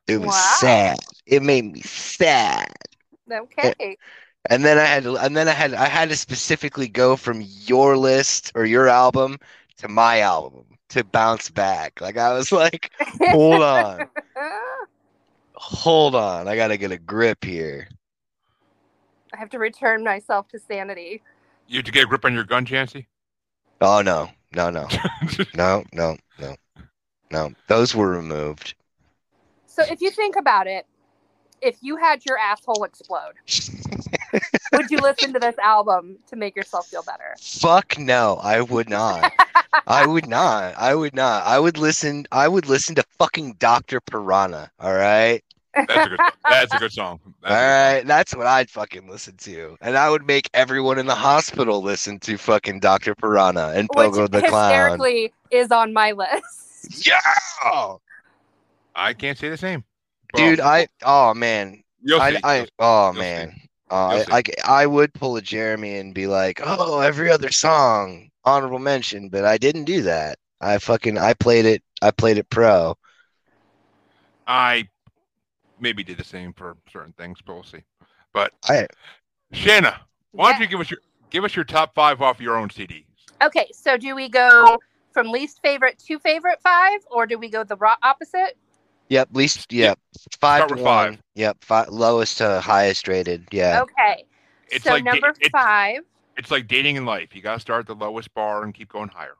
It 0.06 0.18
was 0.18 0.34
Wow. 0.34 0.56
sad. 0.60 0.98
It 1.26 1.42
made 1.42 1.64
me 1.72 1.80
sad. 1.82 2.72
Okay. 3.30 3.98
And 4.48 4.64
then 4.64 4.78
I 4.78 4.84
had 4.84 5.02
to, 5.04 5.16
and 5.16 5.36
then 5.36 5.48
I 5.48 5.52
had 5.52 5.74
I 5.74 5.86
had 5.86 6.08
to 6.10 6.16
specifically 6.16 6.88
go 6.88 7.16
from 7.16 7.42
your 7.42 7.96
list 7.96 8.52
or 8.54 8.64
your 8.64 8.88
album 8.88 9.38
to 9.78 9.88
my 9.88 10.20
album 10.20 10.64
to 10.90 11.04
bounce 11.04 11.50
back. 11.50 12.00
Like 12.00 12.16
I 12.16 12.32
was 12.32 12.52
like, 12.52 12.90
hold 13.20 13.62
on. 13.62 14.08
Hold 15.60 16.14
on. 16.14 16.46
I 16.46 16.54
got 16.54 16.68
to 16.68 16.76
get 16.76 16.92
a 16.92 16.98
grip 16.98 17.44
here. 17.44 17.88
I 19.34 19.36
have 19.36 19.50
to 19.50 19.58
return 19.58 20.04
myself 20.04 20.46
to 20.50 20.58
sanity. 20.60 21.20
You 21.66 21.82
to 21.82 21.90
get 21.90 22.04
a 22.04 22.06
grip 22.06 22.24
on 22.24 22.32
your 22.32 22.44
gun, 22.44 22.64
Chancy? 22.64 23.08
Oh 23.80 24.00
no. 24.00 24.30
No, 24.54 24.70
no. 24.70 24.86
No, 25.54 25.84
no, 25.92 26.16
no. 26.38 26.54
No. 27.32 27.52
Those 27.66 27.94
were 27.94 28.08
removed. 28.08 28.74
So 29.66 29.82
if 29.82 30.00
you 30.00 30.10
think 30.10 30.36
about 30.36 30.68
it, 30.68 30.86
if 31.60 31.76
you 31.80 31.96
had 31.96 32.24
your 32.24 32.38
asshole 32.38 32.84
explode, 32.84 33.34
would 34.72 34.90
you 34.90 34.98
listen 34.98 35.32
to 35.32 35.38
this 35.38 35.58
album 35.58 36.18
to 36.28 36.36
make 36.36 36.56
yourself 36.56 36.86
feel 36.88 37.02
better? 37.02 37.34
Fuck 37.40 37.98
no, 37.98 38.38
I 38.42 38.60
would 38.60 38.88
not. 38.88 39.32
I 39.86 40.06
would 40.06 40.28
not. 40.28 40.74
I 40.76 40.94
would 40.94 41.14
not. 41.14 41.46
I 41.46 41.58
would 41.58 41.78
listen 41.78 42.26
I 42.32 42.48
would 42.48 42.68
listen 42.68 42.94
to 42.96 43.04
fucking 43.18 43.54
Dr. 43.58 44.00
Piranha, 44.00 44.70
all 44.80 44.94
right? 44.94 45.42
That's 45.74 46.06
a 46.06 46.08
good, 46.08 46.20
that's 46.48 46.74
a 46.74 46.78
good 46.78 46.92
song. 46.92 47.20
That's 47.42 47.52
All 47.52 47.56
good 47.56 47.66
right, 47.66 48.06
that's 48.06 48.34
what 48.34 48.46
I'd 48.48 48.68
fucking 48.68 49.08
listen 49.08 49.36
to. 49.38 49.76
And 49.80 49.96
I 49.96 50.10
would 50.10 50.26
make 50.26 50.50
everyone 50.52 50.98
in 50.98 51.06
the 51.06 51.14
hospital 51.14 51.82
listen 51.82 52.18
to 52.20 52.36
fucking 52.36 52.80
Dr. 52.80 53.14
Piranha 53.14 53.72
and 53.76 53.88
Which 53.94 54.08
Pogo 54.08 54.28
the 54.28 54.42
Clown. 54.42 54.72
hysterically 54.72 55.32
is 55.52 55.70
on 55.70 55.92
my 55.92 56.12
list. 56.12 57.06
Yeah! 57.06 57.20
I 58.94 59.12
can't 59.14 59.38
say 59.38 59.48
the 59.50 59.56
same. 59.56 59.84
Well, 60.34 60.50
Dude, 60.50 60.60
I 60.60 60.88
oh 61.04 61.34
man. 61.34 61.82
you'll 62.02 62.20
I 62.20 62.32
see. 62.32 62.40
I 62.44 62.66
oh 62.78 63.06
You'll 63.06 63.14
see. 63.14 63.18
man. 63.18 63.60
Uh, 63.90 64.22
You'll 64.26 64.34
I, 64.34 64.36
like 64.36 64.54
I 64.64 64.86
would 64.86 65.14
pull 65.14 65.36
a 65.36 65.42
Jeremy 65.42 65.96
and 65.96 66.14
be 66.14 66.26
like, 66.26 66.60
"Oh, 66.62 67.00
every 67.00 67.30
other 67.30 67.50
song 67.50 68.30
honorable 68.44 68.78
mention," 68.78 69.28
but 69.30 69.44
I 69.44 69.56
didn't 69.58 69.84
do 69.84 70.02
that. 70.02 70.38
I 70.60 70.78
fucking 70.78 71.16
I 71.16 71.34
played 71.34 71.64
it 71.64 71.82
I 72.02 72.10
played 72.10 72.36
it 72.38 72.50
pro. 72.50 72.96
I 74.46 74.88
maybe 75.80 76.02
did 76.04 76.18
the 76.18 76.24
same 76.24 76.52
for 76.52 76.76
certain 76.92 77.12
things, 77.12 77.38
but 77.44 77.54
we'll 77.54 77.62
see. 77.64 77.82
But 78.32 78.52
I 78.68 78.86
Shana, 79.52 79.96
why 80.32 80.52
don't 80.52 80.60
Yeah. 80.60 80.64
you 80.64 80.70
give 80.70 80.80
us 80.80 80.90
your 80.90 81.00
give 81.30 81.44
us 81.44 81.54
your 81.56 81.64
top 81.64 81.94
five 81.94 82.20
off 82.20 82.40
your 82.40 82.56
own 82.56 82.70
CD? 82.70 83.06
Okay, 83.42 83.68
so 83.72 83.96
do 83.96 84.14
we 84.14 84.28
go 84.28 84.78
from 85.12 85.30
least 85.30 85.60
favorite 85.62 85.98
to 86.06 86.18
favorite 86.18 86.60
five, 86.62 87.00
or 87.10 87.26
do 87.26 87.38
we 87.38 87.48
go 87.48 87.64
the 87.64 87.76
ro- 87.76 87.94
opposite? 88.02 88.56
Yep, 89.08 89.28
least 89.32 89.72
yep. 89.72 89.98
Five 90.40 90.64
Start 90.64 90.68
to 90.68 90.74
one. 90.76 90.84
five. 90.84 91.22
Yep, 91.34 91.64
five, 91.64 91.88
lowest 91.88 92.38
to 92.38 92.60
highest 92.60 93.08
rated. 93.08 93.46
Yeah. 93.50 93.82
Okay. 93.82 94.24
It's 94.70 94.84
so 94.84 94.92
like 94.92 95.04
da- 95.04 95.12
number 95.12 95.28
it's- 95.28 95.50
five, 95.50 96.00
It's 96.36 96.50
like 96.50 96.68
dating 96.68 96.96
in 96.96 97.04
life. 97.06 97.34
You 97.34 97.42
gotta 97.42 97.60
start 97.60 97.80
at 97.80 97.86
the 97.86 97.94
lowest 97.94 98.32
bar 98.34 98.62
and 98.64 98.74
keep 98.74 98.90
going 98.90 99.08
higher. 99.08 99.36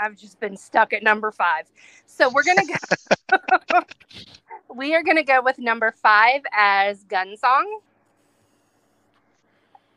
I've 0.00 0.16
just 0.16 0.38
been 0.38 0.56
stuck 0.56 0.92
at 0.92 1.02
number 1.02 1.32
five. 1.32 1.66
So 2.06 2.28
we're 2.30 2.44
gonna 2.44 2.62
go. 2.64 3.80
we 4.74 4.94
are 4.94 5.02
gonna 5.02 5.24
go 5.24 5.42
with 5.42 5.58
number 5.58 5.90
five 5.90 6.42
as 6.52 7.02
"Gun 7.04 7.36
Song." 7.36 7.80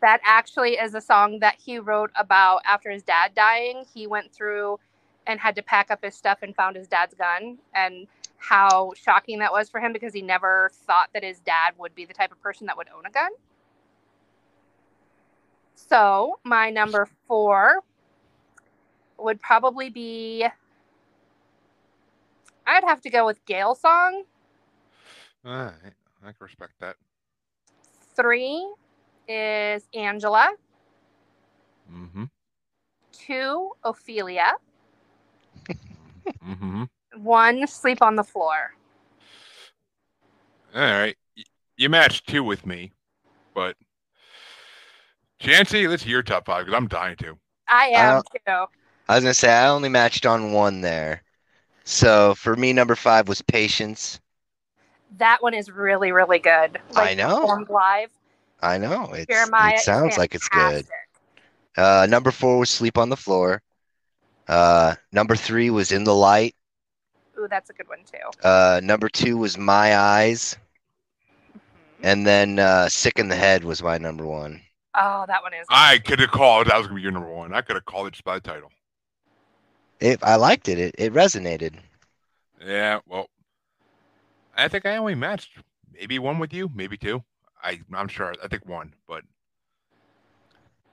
That 0.02 0.20
actually 0.26 0.72
is 0.74 0.96
a 0.96 1.02
song 1.02 1.38
that 1.40 1.56
he 1.64 1.78
wrote 1.78 2.10
about 2.16 2.62
after 2.66 2.90
his 2.90 3.04
dad 3.04 3.36
dying. 3.36 3.86
He 3.94 4.08
went 4.08 4.34
through 4.34 4.80
and 5.28 5.40
had 5.40 5.56
to 5.58 5.62
pack 5.62 5.92
up 5.92 6.04
his 6.04 6.16
stuff 6.16 6.40
and 6.42 6.56
found 6.56 6.76
his 6.76 6.88
dad's 6.88 7.14
gun, 7.14 7.60
and 7.76 8.08
how 8.42 8.92
shocking 8.96 9.40
that 9.40 9.52
was 9.52 9.70
for 9.70 9.80
him 9.80 9.94
because 9.94 10.14
he 10.14 10.22
never 10.22 10.72
thought 10.74 11.10
that 11.14 11.24
his 11.24 11.40
dad 11.40 11.74
would 11.78 11.94
be 11.94 12.06
the 12.06 12.14
type 12.14 12.32
of 12.32 12.42
person 12.42 12.66
that 12.66 12.76
would 12.76 12.88
own 12.96 13.06
a 13.06 13.12
gun. 13.12 13.30
So 15.76 16.40
my 16.44 16.72
number 16.72 17.08
four 17.28 17.82
would 19.20 19.40
probably 19.40 19.90
be 19.90 20.48
I'd 22.66 22.84
have 22.84 23.02
to 23.02 23.10
go 23.10 23.26
with 23.26 23.44
Gale 23.46 23.76
song. 23.76 24.24
All 25.46 25.52
right, 25.52 25.74
I 26.24 26.26
can 26.26 26.36
respect 26.40 26.74
that. 26.80 26.96
Three 28.16 28.68
is 29.28 29.88
Angela. 29.94 30.52
Mm-hmm. 31.92 32.24
Two, 33.12 33.72
Ophelia. 33.84 34.54
Mm-hmm. 36.48 36.84
One, 37.16 37.66
Sleep 37.68 38.02
on 38.02 38.16
the 38.16 38.24
Floor. 38.24 38.74
All 40.74 40.82
right. 40.82 41.18
You 41.78 41.90
matched 41.90 42.28
two 42.28 42.44
with 42.44 42.66
me, 42.66 42.92
but 43.54 43.76
Chancy, 45.40 45.88
let's 45.88 46.04
hear 46.04 46.14
your 46.14 46.24
top 46.24 46.46
five 46.46 46.66
because 46.66 46.78
I'm 46.78 46.88
dying 46.88 47.16
to. 47.18 47.38
I 47.68 47.88
am 47.88 48.18
Uh, 48.18 48.22
too. 48.22 48.66
I 49.10 49.16
was 49.16 49.24
gonna 49.24 49.34
say 49.34 49.52
I 49.52 49.68
only 49.68 49.90
matched 49.90 50.26
on 50.26 50.54
one 50.54 50.82
there. 50.82 51.24
So 51.84 52.36
for 52.36 52.56
me, 52.56 52.74
number 52.74 52.96
five 52.96 53.28
was 53.28 53.42
patience. 53.42 54.20
That 55.18 55.42
one 55.42 55.54
is 55.54 55.70
really, 55.72 56.12
really 56.12 56.40
good. 56.40 56.80
I 56.96 57.16
know. 57.16 57.42
performed 57.42 57.70
live. 57.70 58.12
I 58.62 58.78
know 58.78 59.12
it's, 59.14 59.26
Jeremiah 59.26 59.74
it 59.74 59.78
is 59.78 59.84
sounds 59.84 60.18
like 60.18 60.36
it's 60.36 60.48
good. 60.48 60.86
Uh, 61.76 62.06
number 62.10 62.32
four 62.32 62.60
was 62.60 62.70
sleep 62.70 62.98
on 62.98 63.10
the 63.10 63.18
floor. 63.18 63.62
Uh, 64.48 64.96
number 65.12 65.36
three 65.36 65.70
was 65.70 65.92
in 65.92 66.04
the 66.04 66.16
light. 66.16 66.56
Ooh, 67.40 67.48
that's 67.50 67.70
a 67.70 67.74
good 67.74 67.88
one 67.88 68.00
too. 68.04 68.48
Uh, 68.48 68.80
number 68.84 69.10
two 69.10 69.38
was 69.38 69.58
my 69.58 69.98
eyes, 69.98 70.58
Mhm. 71.56 71.60
and 72.04 72.28
then 72.28 72.60
uh, 72.60 72.90
sick 72.90 73.20
in 73.20 73.28
the 73.30 73.36
head 73.36 73.64
was 73.64 73.82
my 73.82 73.98
number 73.98 74.26
one. 74.26 74.62
Oh, 74.96 75.26
that 75.28 75.42
one 75.42 75.54
is. 75.54 75.66
I 75.70 76.00
could 76.00 76.20
have 76.20 76.32
called 76.32 76.68
that 76.68 76.78
was 76.78 76.88
gonna 76.88 76.98
be 76.98 77.02
your 77.02 77.12
number 77.12 77.32
one. 77.32 77.54
I 77.54 77.62
could 77.62 77.76
have 77.76 77.86
called 77.86 78.08
it 78.08 78.12
just 78.12 78.24
by 78.24 78.36
the 78.36 78.42
title. 78.42 78.72
It, 80.00 80.20
I 80.24 80.36
liked 80.36 80.68
it. 80.68 80.80
It 80.80 80.96
it 80.98 81.14
resonated. 81.14 81.80
Yeah, 82.60 83.00
well, 83.08 83.30
I 84.56 84.68
think 84.68 84.86
I 84.86 84.98
only 84.98 85.16
matched 85.16 85.58
maybe 85.92 86.20
one 86.20 86.40
with 86.40 86.54
you, 86.54 86.70
maybe 86.74 86.98
two. 86.98 87.24
I 87.64 87.82
I'm 87.94 88.08
sure. 88.08 88.36
I 88.44 88.48
think 88.48 88.66
one, 88.66 88.94
but 89.08 89.24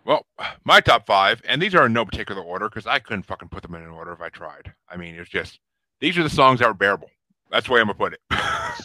well, 0.05 0.27
my 0.65 0.81
top 0.81 1.07
five, 1.07 1.43
and 1.45 1.61
these 1.61 1.75
are 1.75 1.87
in 1.87 1.93
no 1.93 2.05
particular 2.05 2.43
order 2.43 2.69
because 2.69 2.87
I 2.87 2.99
couldn't 2.99 3.25
fucking 3.25 3.49
put 3.49 3.63
them 3.63 3.75
in 3.75 3.83
an 3.83 3.89
order 3.91 4.13
if 4.13 4.21
I 4.21 4.29
tried. 4.29 4.73
I 4.89 4.97
mean, 4.97 5.15
it's 5.17 5.29
just 5.31 5.59
these 6.01 6.17
are 6.19 6.23
the 6.23 6.31
songs 6.31 6.61
that 6.61 6.69
were 6.69 6.75
bearable. 6.75 7.11
That's 7.51 7.67
the 7.67 7.73
way 7.73 7.81
I'm 7.81 7.87
gonna 7.87 7.99
put 7.99 8.15
it. 8.15 8.21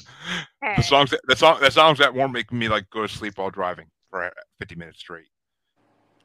Okay. 0.63 0.75
the 0.77 0.84
songs 0.84 1.10
that 1.12 1.20
the 1.27 1.36
song 1.36 1.60
the 1.60 1.70
songs 1.70 2.00
that 2.00 2.13
weren't 2.13 2.32
making 2.32 2.58
me 2.58 2.70
like 2.70 2.89
go 2.89 3.01
to 3.01 3.08
sleep 3.08 3.38
while 3.38 3.50
driving 3.50 3.88
for 4.10 4.32
50 4.60 4.75
minutes 4.75 5.00
straight. 5.00 5.27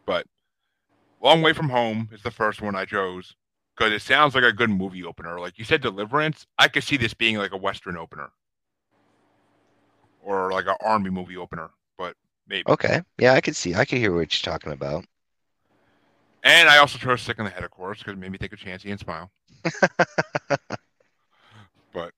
But 0.07 0.27
Long 1.21 1.43
Way 1.43 1.53
from 1.53 1.69
Home 1.71 2.09
is 2.13 2.23
the 2.23 2.31
first 2.31 2.63
one 2.63 2.77
I 2.77 2.85
chose 2.85 3.35
because 3.77 3.93
it 3.93 4.01
sounds 4.01 4.37
like 4.37 4.45
a 4.45 4.53
good 4.53 4.71
movie 4.71 5.03
opener. 5.05 5.41
Like 5.41 5.59
you 5.59 5.65
said, 5.65 5.81
Deliverance. 5.81 6.47
I 6.57 6.69
could 6.69 6.85
see 6.85 6.97
this 6.97 7.15
being 7.15 7.37
like 7.37 7.53
a 7.53 7.57
Western 7.57 7.97
opener 7.97 8.31
or 10.23 10.53
like 10.53 10.67
an 10.67 10.77
army 10.81 11.11
movie 11.11 11.37
opener, 11.37 11.71
but 11.97 12.15
maybe. 12.47 12.69
Okay, 12.69 13.03
yeah, 13.19 13.33
I 13.33 13.41
could 13.41 13.57
see. 13.57 13.75
I 13.75 13.85
could 13.85 13.99
hear 13.99 14.15
what 14.15 14.33
you're 14.33 14.53
talking 14.53 14.73
about. 14.73 15.05
And 16.45 16.69
I 16.69 16.79
also 16.79 16.99
chose 16.99 17.23
Sick 17.23 17.39
in 17.39 17.45
the 17.45 17.51
Head, 17.51 17.65
of 17.65 17.71
course, 17.71 17.99
because 17.99 18.13
it 18.13 18.19
made 18.19 18.31
me 18.31 18.39
take 18.39 18.53
a 18.53 18.57
chancey 18.57 18.91
and 18.91 19.01
smile. 19.01 19.31
but 21.93 22.13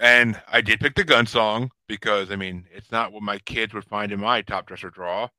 and 0.00 0.40
I 0.50 0.60
did 0.60 0.80
pick 0.80 0.94
the 0.94 1.04
gun 1.04 1.26
song 1.26 1.70
because 1.86 2.30
I 2.30 2.36
mean 2.36 2.66
it's 2.72 2.90
not 2.92 3.12
what 3.12 3.22
my 3.22 3.38
kids 3.38 3.74
would 3.74 3.84
find 3.84 4.12
in 4.12 4.20
my 4.20 4.42
top 4.42 4.66
dresser 4.66 4.90
drawer. 4.90 5.30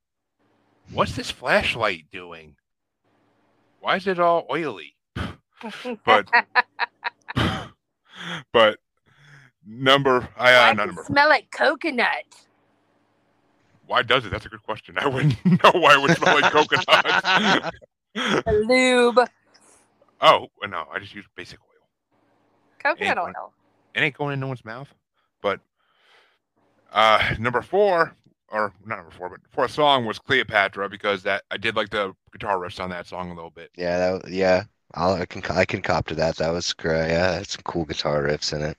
What's 0.92 1.16
this 1.16 1.32
flashlight 1.32 2.06
doing? 2.12 2.56
Why 3.80 3.98
is 3.98 4.08
it 4.08 4.20
all 4.20 4.46
oily? 4.50 4.96
but 6.06 6.30
but 8.52 8.80
number 9.66 10.28
I 10.38 10.56
uh, 10.56 10.74
not 10.74 10.88
number. 10.88 11.04
smell 11.04 11.30
like 11.30 11.52
coconut? 11.52 12.24
Why 13.88 14.02
does 14.02 14.26
it? 14.26 14.32
That's 14.32 14.46
a 14.46 14.50
good 14.50 14.64
question. 14.64 14.98
I 15.00 15.08
wouldn't 15.08 15.36
know 15.46 15.72
why 15.74 15.96
it 15.96 16.02
would 16.02 16.18
smell 16.18 16.42
like 16.42 16.52
coconut. 16.52 17.74
Lube. 18.48 19.20
Oh 20.22 20.48
no, 20.68 20.86
I 20.92 21.00
just 21.00 21.16
use 21.16 21.26
basic 21.36 21.60
oil. 21.60 21.88
Coconut 22.80 23.18
Ain't 23.18 23.36
oil. 23.38 23.54
It 23.94 24.02
ain't 24.02 24.18
going 24.18 24.34
in 24.34 24.40
no 24.40 24.48
one's 24.48 24.66
mouth. 24.66 24.94
But 25.42 25.60
uh 26.92 27.36
number 27.40 27.62
four, 27.62 28.16
or 28.50 28.74
not 28.86 28.98
number 28.98 29.12
four, 29.12 29.30
but 29.30 29.40
fourth 29.52 29.72
song 29.72 30.06
was 30.06 30.20
Cleopatra 30.20 30.90
because 30.90 31.24
that 31.24 31.44
I 31.52 31.58
did 31.58 31.76
like 31.76 31.90
the 31.90 32.14
guitar 32.32 32.58
riffs 32.58 32.84
on 32.84 32.90
that 32.92 33.08
song 33.08 33.32
a 33.32 33.36
little 33.36 33.52
bit. 33.52 33.72
Yeah, 33.76 33.98
that, 33.98 34.32
yeah. 34.32 34.64
I'll, 34.94 35.14
I 35.14 35.26
can 35.26 35.44
I 35.50 35.66
can 35.66 35.82
cop 35.82 36.08
to 36.08 36.16
that. 36.16 36.38
That 36.38 36.52
was 36.52 36.72
great. 36.74 37.10
Yeah, 37.10 37.34
had 37.34 37.48
some 37.48 37.64
cool 37.64 37.86
guitar 37.86 38.24
riffs 38.24 38.54
in 38.54 38.62
it. 38.62 38.78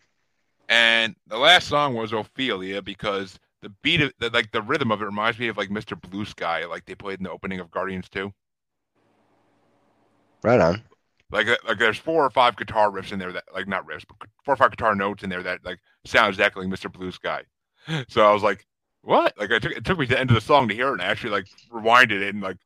And 0.68 1.14
the 1.26 1.38
last 1.38 1.68
song 1.68 1.94
was 1.94 2.12
Ophelia 2.12 2.82
because 2.82 3.38
the 3.62 3.68
beat 3.82 4.00
of 4.00 4.12
the, 4.18 4.30
like 4.30 4.50
the 4.52 4.62
rhythm 4.62 4.90
of 4.90 5.02
it 5.02 5.04
reminds 5.04 5.38
me 5.38 5.48
of 5.48 5.56
like 5.56 5.68
Mr. 5.68 6.00
Blue 6.00 6.24
Sky, 6.24 6.64
like 6.64 6.84
they 6.86 6.94
played 6.94 7.18
in 7.18 7.24
the 7.24 7.30
opening 7.30 7.60
of 7.60 7.70
Guardians 7.70 8.08
2. 8.08 8.32
Right 10.42 10.60
on. 10.60 10.82
Like 11.30 11.48
uh, 11.48 11.56
like 11.66 11.78
there's 11.78 11.98
four 11.98 12.24
or 12.24 12.30
five 12.30 12.56
guitar 12.56 12.90
riffs 12.90 13.10
in 13.12 13.18
there 13.18 13.32
that 13.32 13.44
like 13.52 13.66
not 13.66 13.86
riffs, 13.86 14.04
but 14.06 14.28
four 14.44 14.54
or 14.54 14.56
five 14.56 14.70
guitar 14.70 14.94
notes 14.94 15.22
in 15.24 15.30
there 15.30 15.42
that 15.42 15.64
like 15.64 15.78
sound 16.04 16.28
exactly 16.28 16.64
like 16.66 16.72
Mr. 16.78 16.92
Blue 16.92 17.10
Sky. 17.12 17.42
So 18.08 18.28
I 18.28 18.32
was 18.32 18.42
like, 18.42 18.66
what? 19.02 19.36
Like 19.38 19.52
I 19.52 19.58
took 19.60 19.72
it 19.72 19.84
took 19.84 19.98
me 19.98 20.06
to 20.06 20.14
the 20.14 20.20
end 20.20 20.30
of 20.30 20.34
the 20.34 20.40
song 20.40 20.68
to 20.68 20.74
hear 20.74 20.88
it 20.88 20.92
and 20.94 21.02
I 21.02 21.06
actually 21.06 21.30
like 21.30 21.46
rewinded 21.72 22.20
it 22.22 22.34
and 22.34 22.42
like 22.42 22.56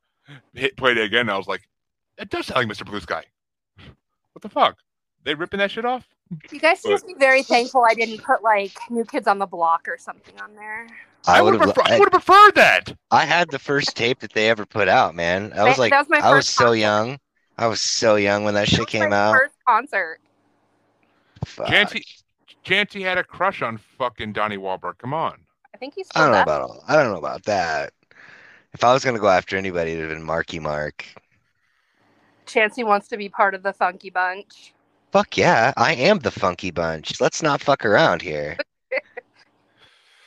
hit 0.55 0.77
played 0.77 0.97
it 0.99 1.05
again. 1.05 1.21
And 1.23 1.31
I 1.31 1.37
was 1.37 1.47
like, 1.47 1.63
it 2.19 2.31
does 2.31 2.47
sound 2.47 2.67
like 2.69 2.77
Mr. 2.79 2.87
Blue 2.87 3.01
Sky. 3.01 3.25
What 4.33 4.43
the 4.43 4.49
fuck? 4.49 4.77
They 5.25 5.35
ripping 5.35 5.59
that 5.59 5.71
shit 5.73 5.85
off? 5.85 6.07
You 6.53 6.61
guys 6.61 6.81
should 6.81 7.01
But- 7.01 7.07
be 7.07 7.15
very 7.19 7.43
thankful 7.43 7.85
I 7.89 7.95
didn't 7.95 8.23
put 8.25 8.43
like 8.43 8.73
New 8.89 9.05
Kids 9.05 9.27
on 9.27 9.39
the 9.39 9.47
Block 9.47 9.87
or 9.89 9.99
something 9.99 10.41
on 10.41 10.55
there. 10.55 10.87
I, 11.27 11.43
would 11.43 11.55
would've 11.61 11.75
prefer- 11.75 11.91
I 11.93 11.97
I, 11.97 11.99
would 11.99 12.11
have 12.13 12.25
preferred 12.25 12.55
that. 12.55 12.97
I 13.11 13.27
had 13.27 13.51
the 13.51 13.59
first 13.59 13.95
tape 13.97 14.21
that 14.21 14.33
they 14.33 14.49
ever 14.49 14.65
put 14.65 14.89
out, 14.89 15.15
man. 15.15 15.53
I 15.55 15.65
was 15.65 15.77
like, 15.77 15.91
that 15.91 15.99
was 15.99 16.09
my 16.09 16.19
I 16.27 16.33
was 16.33 16.49
so 16.49 16.65
concert. 16.67 16.77
young. 16.79 17.19
I 17.61 17.67
was 17.67 17.81
so 17.81 18.17
young 18.17 18.43
when 18.45 18.55
that 18.55 18.61
That 18.61 18.69
shit 18.71 18.79
was 18.81 18.87
came 18.87 19.11
my 19.11 19.17
out. 19.17 19.35
First 19.35 19.55
concert. 19.69 20.19
Fuck. 21.45 21.69
Chancy 21.69 22.03
Chancy 22.65 23.03
had 23.03 23.19
a 23.19 23.25
crush 23.25 23.61
on 23.61 23.77
fucking 23.77 24.33
Donnie 24.33 24.57
Wahlberg. 24.57 24.97
Come 24.99 25.13
on. 25.13 25.39
I 25.75 25.79
think 25.79 25.95
he's 25.95 26.09
I 26.15 26.21
don't 26.23 26.31
know 26.33 26.37
does. 26.39 26.43
about 26.43 26.63
all. 26.63 26.85
I 26.89 26.97
don't 26.97 27.13
know 27.13 27.19
about 27.19 27.45
that. 27.45 27.93
If 28.73 28.83
I 28.83 28.93
was 28.95 29.05
gonna 29.05 29.19
go 29.19 29.29
after 29.29 29.59
anybody, 29.59 29.93
it'd 29.93 30.09
have 30.09 30.11
been 30.17 30.25
Marky 30.25 30.59
Mark. 30.59 31.05
Chancy 32.47 32.83
wants 32.83 33.09
to 33.09 33.19
be 33.19 33.29
part 33.29 33.55
of 33.55 33.63
the 33.63 33.75
Funky 33.75 34.09
Bunch. 34.11 34.73
Fuck 35.13 35.37
yeah, 35.37 35.73
I 35.77 35.95
am 35.95 36.21
the 36.21 36.31
Funky 36.31 36.71
Bunch. 36.71 37.21
Let's 37.21 37.43
not 37.43 37.61
fuck 37.61 37.85
around 37.85 38.23
here. 38.23 38.57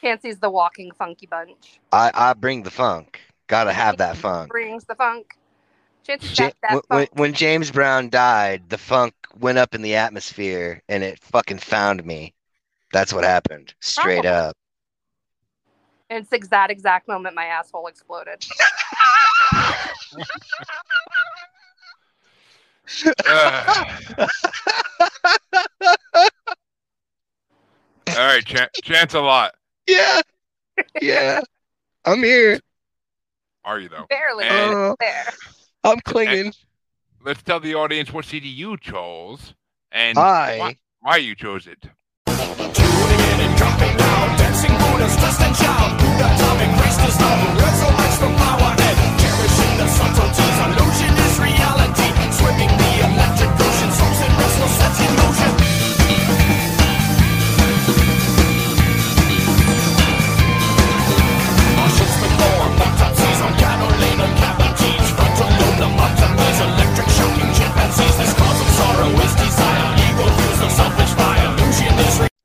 Chancy's 0.02 0.38
the 0.40 0.50
walking 0.52 0.92
Funky 0.92 1.26
Bunch. 1.26 1.80
I 1.92 2.12
I 2.14 2.34
bring 2.34 2.62
the 2.62 2.72
funk. 2.72 3.20
Gotta 3.48 3.74
have 3.74 3.98
that 3.98 4.18
funk. 4.18 4.52
Brings 4.52 4.84
the 4.86 4.96
funk. 4.96 5.36
Chancy's 6.04 6.38
Ja- 6.38 6.52
that 6.62 6.74
when, 6.74 6.82
when, 6.88 7.00
funk. 7.08 7.20
when 7.20 7.34
James 7.34 7.72
Brown 7.72 8.10
died, 8.10 8.64
the 8.70 8.78
funk 8.78 9.14
went 9.40 9.58
up 9.58 9.74
in 9.74 9.82
the 9.82 9.96
atmosphere 9.96 10.82
and 10.90 11.04
it 11.04 11.20
fucking 11.20 11.60
found 11.60 12.06
me. 12.06 12.34
That's 12.92 13.14
what 13.14 13.24
happened. 13.24 13.74
Straight 13.80 14.24
Probably. 14.24 14.30
up. 14.30 14.56
And 16.10 16.20
it's 16.22 16.30
the 16.30 16.48
that 16.50 16.70
exact 16.70 17.08
moment 17.08 17.34
my 17.36 17.46
asshole 17.46 17.88
exploded. 17.88 18.46
Ugh. 23.28 24.30
All 28.10 28.18
right, 28.18 28.46
Chan- 28.46 28.70
chance 28.84 29.14
a 29.14 29.20
lot. 29.22 29.56
Yeah. 29.88 30.22
Yeah. 31.02 31.42
I'm 32.06 32.22
here. 32.22 32.60
Are 33.64 33.80
you 33.80 33.90
though? 33.90 34.06
Barely 34.10 34.46
And- 34.46 34.74
Uh, 34.74 34.96
there. 35.00 35.34
I'm 35.84 36.00
clinging. 36.02 36.54
Let's 37.24 37.42
tell 37.42 37.60
the 37.60 37.76
audience 37.76 38.12
what 38.12 38.26
CD 38.26 38.48
you 38.48 38.78
chose 38.78 39.54
and 39.92 40.18
why, 40.18 40.78
why 41.00 41.18
you 41.18 41.36
chose 41.36 41.68
it. 41.68 41.86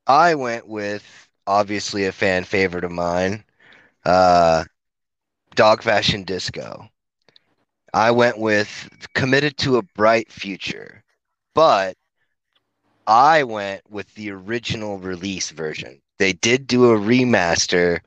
I 0.09 0.35
went 0.35 0.67
with 0.67 1.29
obviously 1.47 2.05
a 2.07 2.13
fan 2.13 2.43
favorite 2.45 2.83
of 2.85 2.91
mine, 2.91 3.45
uh, 4.05 4.65
Dog 5.55 5.83
Fashion 5.83 6.25
Disco. 6.25 6.91
I 7.93 8.13
went 8.13 8.39
with 8.39 8.89
Committed 9.15 9.59
to 9.59 9.77
a 9.77 9.83
Bright 9.83 10.33
Future, 10.33 11.05
but 11.55 11.97
I 13.09 13.43
went 13.43 13.91
with 13.91 14.15
the 14.15 14.31
original 14.31 14.99
release 14.99 15.51
version. 15.51 16.01
They 16.19 16.33
did 16.33 16.67
do 16.69 16.91
a 16.93 16.99
remaster, 16.99 18.01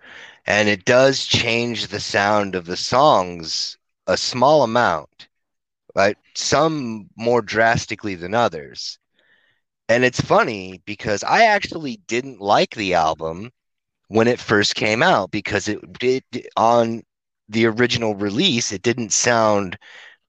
and 0.45 0.69
it 0.69 0.85
does 0.85 1.25
change 1.25 1.87
the 1.87 1.99
sound 1.99 2.55
of 2.55 2.65
the 2.65 2.77
songs 2.77 3.77
a 4.07 4.17
small 4.17 4.63
amount, 4.63 5.27
right? 5.95 6.17
Some 6.35 7.09
more 7.17 7.41
drastically 7.41 8.15
than 8.15 8.33
others. 8.33 8.99
And 9.91 10.05
it's 10.05 10.21
funny 10.21 10.81
because 10.85 11.21
I 11.21 11.43
actually 11.43 11.97
didn't 12.07 12.39
like 12.39 12.75
the 12.75 12.93
album 12.93 13.51
when 14.07 14.29
it 14.29 14.39
first 14.39 14.73
came 14.75 15.03
out 15.03 15.31
because 15.31 15.67
it 15.67 15.79
did 15.99 16.23
on 16.55 17.03
the 17.49 17.65
original 17.65 18.15
release 18.15 18.71
it 18.71 18.83
didn't 18.83 19.11
sound 19.11 19.77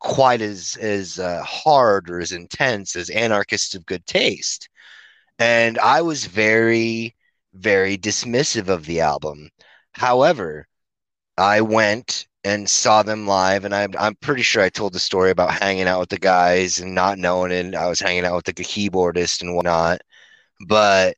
quite 0.00 0.40
as 0.42 0.76
as 0.80 1.20
uh, 1.20 1.44
hard 1.44 2.10
or 2.10 2.18
as 2.18 2.32
intense 2.32 2.96
as 2.96 3.08
Anarchists 3.10 3.76
of 3.76 3.86
Good 3.86 4.04
Taste. 4.04 4.68
And 5.38 5.78
I 5.78 6.02
was 6.02 6.26
very 6.26 7.14
very 7.54 7.96
dismissive 7.96 8.68
of 8.68 8.86
the 8.86 9.00
album. 9.00 9.48
However, 9.92 10.66
I 11.38 11.60
went 11.60 12.26
and 12.44 12.68
saw 12.68 13.02
them 13.02 13.26
live, 13.26 13.64
and 13.64 13.74
I'm 13.74 13.92
I'm 13.98 14.16
pretty 14.16 14.42
sure 14.42 14.62
I 14.62 14.68
told 14.68 14.92
the 14.92 14.98
story 15.00 15.30
about 15.30 15.52
hanging 15.54 15.86
out 15.88 16.00
with 16.00 16.10
the 16.10 16.18
guys 16.18 16.80
and 16.80 16.94
not 16.94 17.18
knowing 17.18 17.52
it. 17.52 17.74
I 17.74 17.88
was 17.88 18.00
hanging 18.00 18.24
out 18.24 18.36
with 18.36 18.46
the 18.46 18.54
keyboardist 18.54 19.42
and 19.42 19.54
whatnot, 19.54 20.00
but 20.68 21.16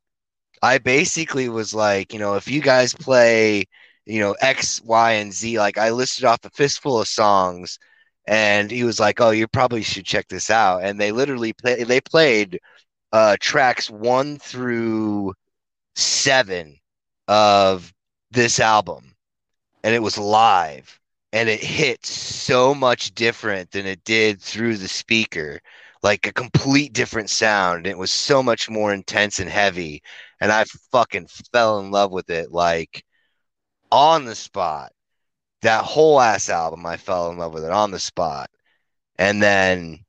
I 0.62 0.78
basically 0.78 1.48
was 1.48 1.74
like, 1.74 2.12
you 2.12 2.18
know, 2.18 2.34
if 2.36 2.48
you 2.48 2.60
guys 2.62 2.94
play, 2.94 3.66
you 4.06 4.20
know, 4.20 4.32
X, 4.40 4.80
Y, 4.82 5.12
and 5.12 5.32
Z, 5.32 5.58
like 5.58 5.78
I 5.78 5.90
listed 5.90 6.24
off 6.24 6.44
a 6.44 6.50
fistful 6.50 7.00
of 7.00 7.08
songs, 7.08 7.78
and 8.26 8.70
he 8.70 8.84
was 8.84 9.00
like, 9.00 9.20
oh, 9.20 9.30
you 9.30 9.48
probably 9.48 9.82
should 9.82 10.04
check 10.06 10.28
this 10.28 10.50
out, 10.50 10.82
and 10.84 11.00
they 11.00 11.12
literally 11.12 11.52
play, 11.54 11.84
they 11.84 12.00
played 12.00 12.60
uh, 13.12 13.36
tracks 13.40 13.90
one 13.90 14.38
through 14.38 15.34
seven 15.96 16.78
of 17.28 17.92
this 18.32 18.60
album, 18.60 19.14
and 19.84 19.94
it 19.94 20.02
was 20.02 20.18
live 20.18 21.00
and 21.34 21.48
it 21.48 21.62
hit 21.62 22.06
so 22.06 22.72
much 22.72 23.12
different 23.12 23.72
than 23.72 23.86
it 23.86 24.04
did 24.04 24.40
through 24.40 24.76
the 24.76 24.88
speaker 24.88 25.60
like 26.00 26.26
a 26.26 26.32
complete 26.32 26.92
different 26.92 27.28
sound. 27.30 27.86
It 27.86 27.98
was 27.98 28.12
so 28.12 28.42
much 28.42 28.70
more 28.70 28.94
intense 28.94 29.40
and 29.40 29.50
heavy 29.50 30.02
and 30.40 30.52
i 30.52 30.64
fucking 30.92 31.28
fell 31.52 31.80
in 31.80 31.90
love 31.90 32.12
with 32.12 32.30
it 32.30 32.52
like 32.52 33.04
on 33.90 34.24
the 34.26 34.34
spot. 34.36 34.92
That 35.62 35.84
whole 35.84 36.20
ass 36.20 36.48
album 36.48 36.86
i 36.86 36.96
fell 36.96 37.30
in 37.30 37.38
love 37.38 37.52
with 37.52 37.64
it 37.64 37.72
on 37.72 37.90
the 37.90 37.98
spot. 38.00 38.48
And 39.18 39.42
then 39.42 40.04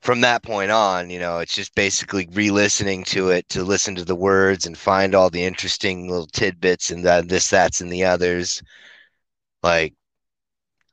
from 0.00 0.20
that 0.20 0.44
point 0.44 0.70
on 0.70 1.10
you 1.10 1.18
know 1.18 1.38
it's 1.40 1.54
just 1.56 1.74
basically 1.74 2.28
re-listening 2.32 3.04
to 3.04 3.30
it 3.30 3.48
to 3.48 3.64
listen 3.64 3.94
to 3.96 4.04
the 4.04 4.14
words 4.14 4.66
and 4.66 4.78
find 4.78 5.14
all 5.14 5.30
the 5.30 5.42
interesting 5.44 6.08
little 6.08 6.26
tidbits 6.28 6.90
and 6.92 7.04
that 7.04 7.28
this 7.28 7.50
that's 7.50 7.80
and 7.80 7.92
the 7.92 8.04
others. 8.04 8.62
Like 9.62 9.94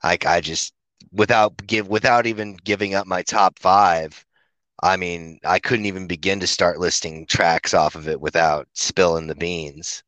I 0.04 0.18
I 0.26 0.42
just 0.42 0.74
without 1.12 1.56
give 1.68 1.88
without 1.88 2.26
even 2.28 2.58
giving 2.64 2.94
up 2.94 3.08
my 3.08 3.22
top 3.24 3.60
five. 3.60 4.26
I 4.84 4.98
mean, 4.98 5.40
I 5.46 5.60
couldn't 5.60 5.86
even 5.86 6.08
begin 6.08 6.40
to 6.40 6.48
start 6.48 6.80
listing 6.80 7.26
tracks 7.28 7.74
off 7.74 7.96
of 7.96 8.08
it 8.08 8.20
without 8.22 8.68
spilling 8.74 9.28
the 9.28 9.36
beans. 9.36 10.04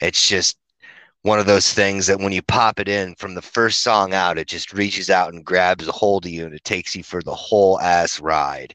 It's 0.00 0.28
just 0.28 0.58
one 1.22 1.38
of 1.40 1.46
those 1.46 1.72
things 1.72 2.06
that 2.06 2.20
when 2.20 2.32
you 2.32 2.42
pop 2.42 2.80
it 2.80 2.88
in 2.88 3.14
from 3.16 3.34
the 3.34 3.42
first 3.42 3.82
song 3.82 4.14
out, 4.14 4.38
it 4.38 4.48
just 4.48 4.72
reaches 4.72 5.10
out 5.10 5.32
and 5.32 5.44
grabs 5.44 5.86
a 5.88 5.92
hold 5.92 6.24
of 6.24 6.32
you 6.32 6.46
and 6.46 6.54
it 6.54 6.64
takes 6.64 6.94
you 6.96 7.02
for 7.02 7.22
the 7.22 7.34
whole 7.34 7.80
ass 7.80 8.20
ride. 8.20 8.74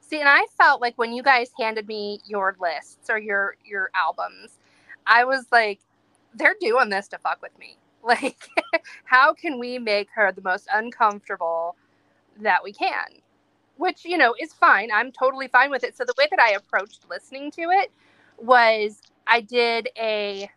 See, 0.00 0.20
and 0.20 0.28
I 0.28 0.46
felt 0.58 0.80
like 0.80 0.98
when 0.98 1.12
you 1.12 1.22
guys 1.22 1.50
handed 1.58 1.88
me 1.88 2.20
your 2.26 2.56
lists 2.60 3.08
or 3.08 3.18
your 3.18 3.56
your 3.64 3.90
albums, 3.94 4.58
I 5.06 5.24
was 5.24 5.46
like, 5.52 5.80
they're 6.34 6.56
doing 6.60 6.90
this 6.90 7.08
to 7.08 7.18
fuck 7.18 7.40
with 7.40 7.56
me. 7.58 7.76
Like, 8.06 8.48
how 9.04 9.32
can 9.32 9.60
we 9.60 9.78
make 9.78 10.08
her 10.16 10.32
the 10.32 10.42
most 10.42 10.66
uncomfortable 10.74 11.76
that 12.40 12.64
we 12.64 12.72
can? 12.72 13.06
Which, 13.76 14.04
you 14.04 14.18
know, 14.18 14.34
is 14.40 14.52
fine. 14.52 14.90
I'm 14.92 15.12
totally 15.12 15.46
fine 15.46 15.70
with 15.70 15.84
it. 15.84 15.96
So 15.96 16.04
the 16.04 16.14
way 16.18 16.26
that 16.30 16.40
I 16.40 16.50
approached 16.50 17.04
listening 17.08 17.52
to 17.52 17.62
it 17.62 17.92
was 18.38 19.02
I 19.26 19.40
did 19.40 19.88
a, 19.96 20.50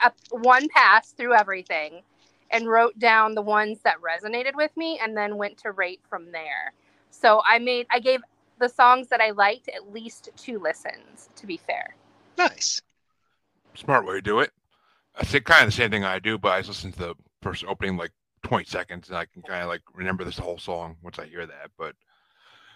a 0.00 0.12
one 0.30 0.68
pass 0.68 1.10
through 1.10 1.34
everything 1.34 2.02
and 2.50 2.68
wrote 2.68 2.98
down 2.98 3.34
the 3.34 3.42
ones 3.42 3.80
that 3.82 3.96
resonated 4.00 4.54
with 4.54 4.76
me 4.76 5.00
and 5.02 5.16
then 5.16 5.36
went 5.36 5.58
to 5.58 5.72
rate 5.72 6.00
from 6.08 6.30
there. 6.30 6.72
So 7.10 7.42
I 7.46 7.58
made 7.58 7.86
I 7.90 7.98
gave 7.98 8.20
the 8.60 8.68
songs 8.68 9.08
that 9.08 9.20
I 9.20 9.30
liked 9.30 9.68
at 9.68 9.92
least 9.92 10.30
two 10.36 10.60
listens 10.60 11.28
to 11.36 11.46
be 11.46 11.56
fair. 11.56 11.96
Nice. 12.38 12.80
Smart 13.74 14.06
way 14.06 14.14
to 14.14 14.22
do 14.22 14.38
it. 14.40 14.52
I 15.16 15.24
think 15.24 15.44
kind 15.44 15.62
of 15.62 15.68
the 15.68 15.72
same 15.72 15.90
thing 15.90 16.04
I 16.04 16.18
do, 16.18 16.38
but 16.38 16.52
I 16.52 16.60
just 16.60 16.70
listen 16.70 16.92
to 16.92 16.98
the 16.98 17.14
first 17.42 17.64
opening 17.64 17.96
like 17.96 18.12
20 18.42 18.64
seconds 18.64 19.08
and 19.08 19.16
I 19.16 19.26
can 19.26 19.42
kind 19.42 19.62
of 19.62 19.68
like 19.68 19.82
remember 19.94 20.24
this 20.24 20.38
whole 20.38 20.58
song 20.58 20.96
once 21.02 21.18
I 21.18 21.26
hear 21.26 21.46
that. 21.46 21.70
But 21.78 21.94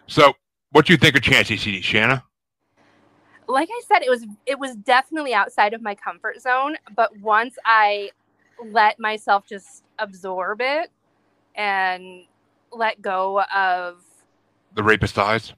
so 0.07 0.35
what 0.71 0.87
do 0.87 0.93
you 0.93 0.97
think 0.97 1.17
of 1.17 1.23
Chancy 1.23 1.57
CD, 1.57 1.81
Shana? 1.81 2.23
Like 3.47 3.69
I 3.73 3.81
said, 3.87 4.03
it 4.03 4.11
was 4.11 4.27
it 4.47 4.59
was 4.59 4.77
definitely 4.77 5.33
outside 5.33 5.73
of 5.73 5.81
my 5.81 5.95
comfort 5.95 6.41
zone, 6.41 6.77
but 6.95 7.17
once 7.19 7.57
I 7.65 8.11
let 8.63 8.99
myself 8.99 9.47
just 9.49 9.85
absorb 9.99 10.61
it 10.61 10.91
and 11.55 12.25
let 12.73 13.01
go 13.01 13.43
of 13.55 14.03
The 14.75 14.83
Rapist 14.83 15.19
Eyes? 15.19 15.55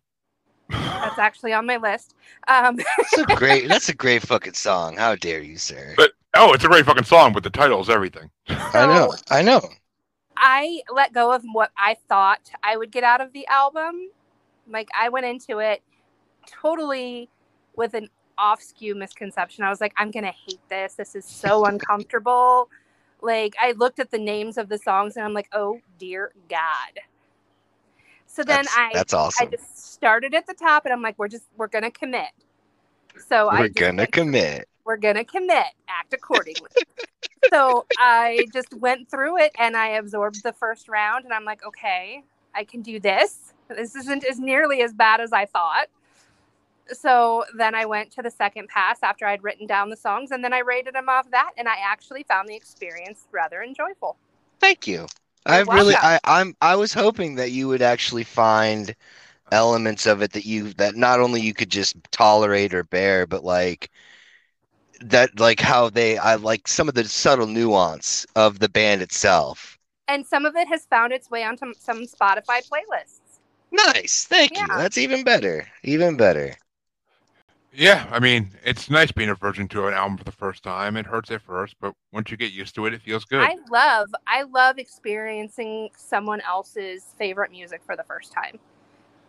that's 0.68 1.18
actually 1.18 1.52
on 1.52 1.66
my 1.66 1.76
list. 1.76 2.14
Um, 2.46 2.76
That's 2.76 3.18
a 3.18 3.24
great. 3.36 3.68
That's 3.68 3.88
a 3.88 3.94
great 3.94 4.22
fucking 4.22 4.54
song. 4.54 4.96
How 4.96 5.16
dare 5.16 5.40
you, 5.40 5.58
sir? 5.58 5.94
But 5.96 6.12
oh, 6.34 6.52
it's 6.52 6.64
a 6.64 6.68
great 6.68 6.84
fucking 6.84 7.04
song, 7.04 7.32
but 7.32 7.42
the 7.42 7.50
title's 7.50 7.88
everything. 7.90 8.30
I 8.48 8.86
know. 8.86 9.14
I 9.30 9.42
know. 9.42 9.60
I 10.36 10.80
let 10.92 11.12
go 11.12 11.32
of 11.32 11.42
what 11.52 11.70
I 11.76 11.96
thought 12.08 12.50
I 12.62 12.76
would 12.76 12.90
get 12.90 13.04
out 13.04 13.20
of 13.20 13.32
the 13.32 13.46
album. 13.48 14.08
Like 14.68 14.88
I 14.98 15.08
went 15.10 15.26
into 15.26 15.58
it 15.58 15.82
totally 16.46 17.28
with 17.76 17.94
an 17.94 18.08
off 18.38 18.62
skew 18.62 18.94
misconception. 18.94 19.64
I 19.64 19.68
was 19.70 19.80
like, 19.80 19.92
I'm 19.96 20.10
gonna 20.10 20.32
hate 20.46 20.60
this. 20.70 20.94
This 20.94 21.14
is 21.14 21.24
so 21.26 21.64
uncomfortable. 21.66 22.70
Like 23.20 23.54
I 23.60 23.72
looked 23.72 23.98
at 23.98 24.10
the 24.10 24.18
names 24.18 24.56
of 24.56 24.68
the 24.70 24.78
songs 24.78 25.16
and 25.16 25.24
I'm 25.26 25.34
like, 25.34 25.48
oh 25.52 25.78
dear 25.98 26.32
God. 26.48 27.00
So 28.26 28.42
then 28.42 28.64
That's, 28.64 28.76
I 28.78 28.90
that's 28.94 29.12
awesome. 29.12 29.46
I 29.46 29.50
just 29.50 29.92
started 29.92 30.34
at 30.34 30.46
the 30.46 30.54
top 30.54 30.86
and 30.86 30.92
I'm 30.94 31.02
like, 31.02 31.18
we're 31.18 31.28
just 31.28 31.44
we're 31.58 31.66
gonna 31.66 31.90
commit. 31.90 32.30
So 33.28 33.48
We're 33.52 33.66
just 33.66 33.74
gonna 33.74 33.96
went- 34.02 34.12
commit. 34.12 34.68
We're 34.84 34.96
gonna 34.96 35.24
commit 35.24 35.66
act 35.88 36.12
accordingly 36.12 36.70
so 37.52 37.86
i 37.98 38.46
just 38.52 38.72
went 38.74 39.10
through 39.10 39.38
it 39.38 39.52
and 39.58 39.76
i 39.76 39.88
absorbed 39.88 40.42
the 40.42 40.52
first 40.52 40.88
round 40.88 41.24
and 41.24 41.32
i'm 41.32 41.44
like 41.44 41.64
okay 41.64 42.22
i 42.54 42.64
can 42.64 42.82
do 42.82 42.98
this 43.00 43.52
this 43.68 43.94
isn't 43.94 44.24
as 44.24 44.38
nearly 44.38 44.82
as 44.82 44.92
bad 44.92 45.20
as 45.20 45.32
i 45.32 45.44
thought 45.44 45.86
so 46.92 47.44
then 47.56 47.74
i 47.74 47.84
went 47.84 48.10
to 48.10 48.22
the 48.22 48.30
second 48.30 48.68
pass 48.68 48.98
after 49.02 49.26
i'd 49.26 49.42
written 49.42 49.66
down 49.66 49.90
the 49.90 49.96
songs 49.96 50.30
and 50.30 50.42
then 50.42 50.52
i 50.52 50.58
rated 50.58 50.94
them 50.94 51.08
off 51.08 51.30
that 51.30 51.50
and 51.56 51.68
i 51.68 51.76
actually 51.84 52.24
found 52.24 52.48
the 52.48 52.54
experience 52.54 53.26
rather 53.32 53.62
enjoyable 53.62 54.16
Thank 54.60 54.86
you. 54.86 55.06
I 55.46 55.60
really. 55.62 55.94
I. 55.96 56.20
I'm. 56.24 56.54
I 56.60 56.76
was 56.76 56.92
hoping 56.92 57.34
that 57.36 57.50
you 57.50 57.66
would 57.68 57.82
actually 57.82 58.24
find 58.24 58.94
elements 59.50 60.06
of 60.06 60.22
it 60.22 60.32
that 60.32 60.44
you 60.44 60.74
that 60.74 60.94
not 60.94 61.18
only 61.18 61.40
you 61.40 61.54
could 61.54 61.70
just 61.70 61.96
tolerate 62.12 62.74
or 62.74 62.84
bear, 62.84 63.26
but 63.26 63.42
like 63.42 63.90
that 65.00 65.38
like 65.40 65.60
how 65.60 65.90
they 65.90 66.18
I 66.18 66.34
like 66.36 66.68
some 66.68 66.88
of 66.88 66.94
the 66.94 67.04
subtle 67.04 67.46
nuance 67.46 68.26
of 68.36 68.58
the 68.58 68.68
band 68.68 69.02
itself. 69.02 69.78
and 70.08 70.26
some 70.26 70.44
of 70.44 70.56
it 70.56 70.68
has 70.68 70.86
found 70.86 71.12
its 71.12 71.30
way 71.30 71.44
onto 71.44 71.72
some 71.78 72.02
spotify 72.02 72.60
playlists 72.68 73.20
Nice. 73.72 74.24
Thank 74.24 74.56
you. 74.56 74.66
That's 74.66 74.98
even 74.98 75.22
better. 75.22 75.66
Even 75.82 76.16
better. 76.16 76.56
Yeah, 77.72 78.08
I 78.10 78.18
mean, 78.18 78.50
it's 78.64 78.90
nice 78.90 79.12
being 79.12 79.28
a 79.28 79.34
virgin 79.36 79.68
to 79.68 79.86
an 79.86 79.94
album 79.94 80.18
for 80.18 80.24
the 80.24 80.32
first 80.32 80.64
time. 80.64 80.96
It 80.96 81.06
hurts 81.06 81.30
at 81.30 81.42
first, 81.42 81.76
but 81.80 81.94
once 82.12 82.30
you 82.30 82.36
get 82.36 82.50
used 82.50 82.74
to 82.74 82.86
it, 82.86 82.94
it 82.94 83.02
feels 83.02 83.24
good. 83.24 83.40
I 83.40 83.56
love 83.70 84.08
I 84.26 84.42
love 84.42 84.78
experiencing 84.78 85.90
someone 85.96 86.40
else's 86.40 87.14
favorite 87.16 87.52
music 87.52 87.80
for 87.86 87.94
the 87.96 88.02
first 88.02 88.32
time. 88.32 88.58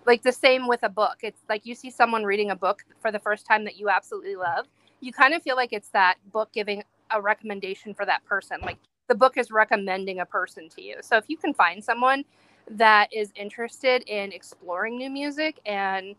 Like 0.07 0.23
the 0.23 0.31
same 0.31 0.67
with 0.67 0.81
a 0.81 0.89
book. 0.89 1.17
It's 1.21 1.43
like 1.47 1.67
you 1.67 1.75
see 1.75 1.91
someone 1.91 2.23
reading 2.23 2.49
a 2.49 2.55
book 2.55 2.83
for 2.99 3.11
the 3.11 3.19
first 3.19 3.45
time 3.45 3.63
that 3.65 3.77
you 3.77 3.89
absolutely 3.89 4.35
love. 4.35 4.65
You 5.01 5.11
kind 5.11 5.33
of 5.33 5.43
feel 5.43 5.55
like 5.55 5.73
it's 5.73 5.89
that 5.89 6.15
book 6.31 6.51
giving 6.53 6.83
a 7.11 7.21
recommendation 7.21 7.93
for 7.93 8.05
that 8.05 8.23
person. 8.25 8.59
Like 8.61 8.77
the 9.07 9.15
book 9.15 9.37
is 9.37 9.51
recommending 9.51 10.19
a 10.19 10.25
person 10.25 10.69
to 10.69 10.81
you. 10.81 10.97
So 11.01 11.17
if 11.17 11.25
you 11.27 11.37
can 11.37 11.53
find 11.53 11.83
someone 11.83 12.23
that 12.69 13.09
is 13.11 13.31
interested 13.35 14.03
in 14.07 14.31
exploring 14.31 14.97
new 14.97 15.09
music 15.09 15.59
and 15.65 16.15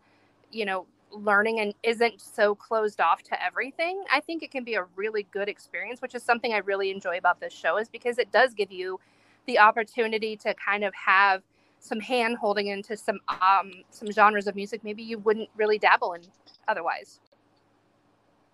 you 0.51 0.65
know 0.65 0.85
learning 1.11 1.59
and 1.59 1.73
isn't 1.83 2.19
so 2.19 2.55
closed 2.55 2.99
off 2.99 3.23
to 3.23 3.43
everything 3.43 4.03
i 4.11 4.19
think 4.19 4.43
it 4.43 4.51
can 4.51 4.63
be 4.63 4.75
a 4.75 4.83
really 4.95 5.23
good 5.31 5.47
experience 5.47 6.01
which 6.01 6.15
is 6.15 6.23
something 6.23 6.53
i 6.53 6.57
really 6.57 6.91
enjoy 6.91 7.17
about 7.17 7.39
this 7.39 7.53
show 7.53 7.77
is 7.77 7.87
because 7.89 8.17
it 8.17 8.31
does 8.31 8.53
give 8.53 8.71
you 8.71 8.99
the 9.45 9.59
opportunity 9.59 10.35
to 10.35 10.53
kind 10.55 10.83
of 10.83 10.93
have 10.93 11.41
some 11.79 11.99
hand 11.99 12.37
holding 12.37 12.67
into 12.67 12.95
some 12.97 13.19
um 13.29 13.71
some 13.89 14.11
genres 14.11 14.47
of 14.47 14.55
music 14.55 14.83
maybe 14.83 15.03
you 15.03 15.17
wouldn't 15.19 15.49
really 15.55 15.77
dabble 15.77 16.13
in 16.13 16.21
otherwise 16.67 17.19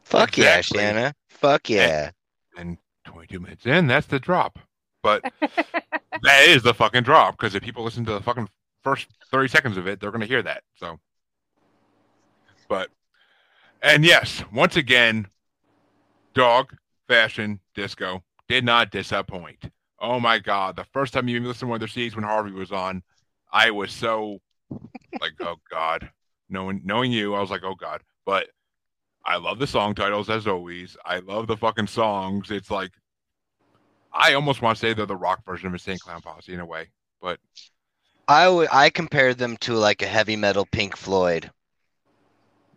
Fuck 0.09 0.37
Exactly. 0.37 0.79
yeah, 0.79 0.93
Shana. 0.93 1.13
Fuck 1.29 1.69
yeah. 1.69 2.11
and 2.57 2.77
22 3.05 3.39
minutes 3.39 3.65
in, 3.67 3.85
that's 3.85 4.07
the 4.07 4.19
drop. 4.19 4.57
But 5.03 5.23
that 5.41 6.45
is 6.47 6.63
the 6.63 6.73
fucking 6.73 7.03
drop 7.03 7.37
because 7.37 7.53
if 7.53 7.61
people 7.61 7.83
listen 7.83 8.05
to 8.05 8.13
the 8.13 8.21
fucking 8.21 8.49
first 8.83 9.07
30 9.31 9.47
seconds 9.49 9.77
of 9.77 9.87
it, 9.87 9.99
they're 9.99 10.11
going 10.11 10.21
to 10.21 10.27
hear 10.27 10.41
that. 10.41 10.63
So, 10.75 10.99
but, 12.67 12.89
and 13.83 14.03
yes, 14.03 14.43
once 14.51 14.75
again, 14.75 15.27
dog 16.33 16.75
fashion 17.07 17.59
disco 17.75 18.23
did 18.47 18.65
not 18.65 18.91
disappoint. 18.91 19.69
Oh 19.99 20.19
my 20.19 20.39
God. 20.39 20.75
The 20.75 20.85
first 20.85 21.13
time 21.13 21.27
you 21.27 21.39
listened 21.39 21.59
to 21.59 21.67
one 21.67 21.75
of 21.75 21.79
their 21.81 21.87
CDs 22.09 22.15
when 22.15 22.23
Harvey 22.23 22.51
was 22.51 22.71
on, 22.71 23.03
I 23.51 23.69
was 23.71 23.91
so 23.91 24.39
like, 25.21 25.33
oh 25.39 25.57
God. 25.69 26.09
Knowing, 26.49 26.81
knowing 26.83 27.11
you, 27.11 27.35
I 27.35 27.41
was 27.41 27.51
like, 27.51 27.63
oh 27.63 27.75
God. 27.75 28.01
But 28.25 28.47
I 29.25 29.37
love 29.37 29.59
the 29.59 29.67
song 29.67 29.93
titles 29.95 30.29
as 30.29 30.47
always. 30.47 30.97
I 31.05 31.19
love 31.19 31.47
the 31.47 31.57
fucking 31.57 31.87
songs. 31.87 32.51
It's 32.51 32.71
like 32.71 32.91
I 34.13 34.33
almost 34.33 34.61
want 34.61 34.77
to 34.77 34.79
say 34.79 34.93
they're 34.93 35.05
the 35.05 35.15
rock 35.15 35.45
version 35.45 35.67
of 35.67 35.73
Insane 35.73 35.97
Clown 35.99 36.21
Posse 36.21 36.53
in 36.53 36.59
a 36.59 36.65
way, 36.65 36.89
but 37.21 37.39
I 38.27 38.47
would 38.49 38.69
I 38.71 38.89
compare 38.89 39.33
them 39.33 39.57
to 39.57 39.73
like 39.75 40.01
a 40.01 40.07
heavy 40.07 40.35
metal 40.35 40.65
Pink 40.65 40.95
Floyd. 40.95 41.51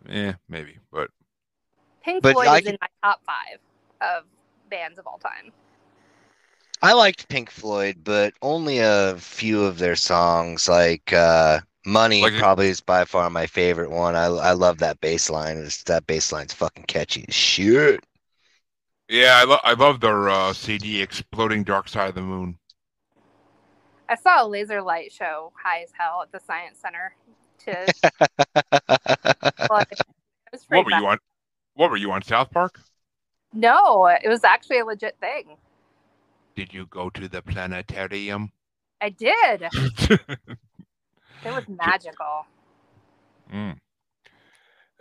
eh, 0.09 0.33
maybe. 0.49 0.77
But 0.91 1.09
pink 2.03 2.21
But 2.21 2.33
floyd 2.33 2.47
I 2.47 2.57
is 2.59 2.65
could- 2.65 2.73
in 2.73 2.77
my 2.81 2.87
top 3.03 3.21
five 3.25 3.59
of 4.01 4.25
bands 4.69 4.99
of 4.99 5.07
all 5.07 5.17
time 5.19 5.51
I 6.81 6.91
liked 6.93 7.29
Pink 7.29 7.49
Floyd, 7.49 8.03
but 8.03 8.33
only 8.41 8.79
a 8.79 9.15
few 9.17 9.63
of 9.63 9.77
their 9.77 9.95
songs. 9.95 10.67
Like 10.67 11.13
uh, 11.13 11.61
"Money" 11.85 12.21
Like 12.23 12.33
probably 12.37 12.67
is 12.67 12.81
by 12.81 13.05
far 13.05 13.29
my 13.29 13.47
favorite 13.47 13.89
one. 13.89 14.15
I 14.15 14.25
I 14.25 14.51
love 14.51 14.79
that 14.79 14.99
bass 15.01 15.29
line. 15.29 15.57
It's, 15.57 15.83
that 15.83 16.05
bass 16.07 16.31
line's 16.31 16.53
fucking 16.53 16.85
catchy 16.85 17.25
as 17.27 17.33
shit. 17.35 18.03
yeah, 19.07 19.37
I, 19.37 19.43
lo- 19.45 19.59
I 19.63 19.73
love 19.73 19.99
their 20.01 20.29
uh, 20.29 20.51
CD 20.53 21.01
"Exploding 21.01 21.63
Dark 21.63 21.87
Side 21.87 22.09
of 22.09 22.15
the 22.15 22.21
Moon." 22.21 22.59
i 24.09 24.15
saw 24.15 24.43
a 24.43 24.47
laser 24.47 24.81
light 24.81 25.11
show 25.11 25.51
high 25.61 25.81
as 25.81 25.91
hell 25.97 26.21
at 26.21 26.31
the 26.31 26.39
science 26.39 26.77
center 26.79 27.15
to 27.59 27.93
but 29.67 29.87
it 29.91 30.05
was 30.51 30.63
pretty 30.65 30.83
What 30.83 30.85
were 30.85 30.91
you 30.99 31.07
on? 31.07 31.17
What 31.75 31.91
were 31.91 31.97
you 31.97 32.11
on 32.11 32.21
South 32.23 32.51
Park? 32.51 32.79
no 33.53 34.05
it 34.07 34.27
was 34.27 34.43
actually 34.43 34.79
a 34.79 34.85
legit 34.85 35.17
thing 35.19 35.57
Did 36.55 36.73
you 36.73 36.87
go 36.87 37.11
to 37.11 37.27
the 37.27 37.43
planetarium? 37.43 38.51
i 39.01 39.09
did 39.09 39.69
it 41.45 41.53
was 41.53 41.65
magical 41.67 42.45
Mm. 43.51 43.77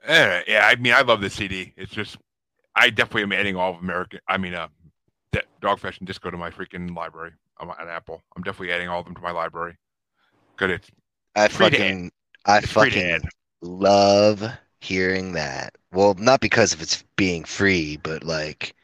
Eh, 0.04 0.42
yeah, 0.48 0.66
I 0.66 0.76
mean, 0.76 0.92
I 0.92 1.02
love 1.02 1.20
the 1.20 1.30
CD. 1.30 1.72
It's 1.76 1.92
just, 1.92 2.16
I 2.74 2.90
definitely 2.90 3.22
am 3.22 3.32
adding 3.32 3.56
all 3.56 3.70
of 3.70 3.78
American. 3.78 4.20
I 4.28 4.36
mean, 4.36 4.54
uh, 4.54 4.68
De- 5.30 5.42
Dog 5.60 5.78
Fashion 5.78 6.04
Disco 6.04 6.30
to 6.30 6.36
my 6.36 6.50
freaking 6.50 6.94
library. 6.94 7.32
I'm 7.58 7.70
on 7.70 7.88
Apple. 7.88 8.20
I'm 8.36 8.42
definitely 8.42 8.72
adding 8.72 8.88
all 8.88 9.00
of 9.00 9.06
them 9.06 9.14
to 9.14 9.20
my 9.20 9.30
library. 9.30 9.76
Cause 10.56 10.70
it's 10.70 10.90
I 11.34 11.48
fucking 11.48 12.12
I 12.44 12.58
it's 12.58 12.72
fucking 12.72 13.22
love 13.62 14.44
hearing 14.80 15.32
that. 15.32 15.74
Well, 15.92 16.14
not 16.14 16.40
because 16.40 16.74
of 16.74 16.82
its 16.82 17.04
being 17.16 17.44
free, 17.44 17.96
but 17.96 18.22
like 18.24 18.74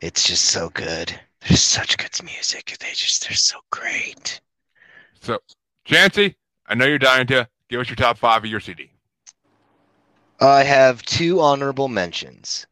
it's 0.00 0.24
just 0.26 0.44
so 0.44 0.68
good. 0.70 1.18
There's 1.40 1.60
such 1.60 1.96
good 1.96 2.22
music. 2.22 2.76
They 2.78 2.92
just 2.92 3.26
they're 3.26 3.36
so 3.36 3.58
great. 3.70 4.40
So, 5.22 5.38
Chancy, 5.84 6.36
I 6.70 6.74
know 6.74 6.86
you're 6.86 6.98
dying 6.98 7.26
to 7.26 7.46
Give 7.70 7.80
us 7.80 7.88
your 7.88 7.96
top 7.96 8.18
five 8.18 8.42
of 8.42 8.50
your 8.50 8.58
CD. 8.58 8.90
I 10.40 10.64
have 10.64 11.02
two 11.02 11.40
honorable 11.40 11.86
mentions. 11.86 12.66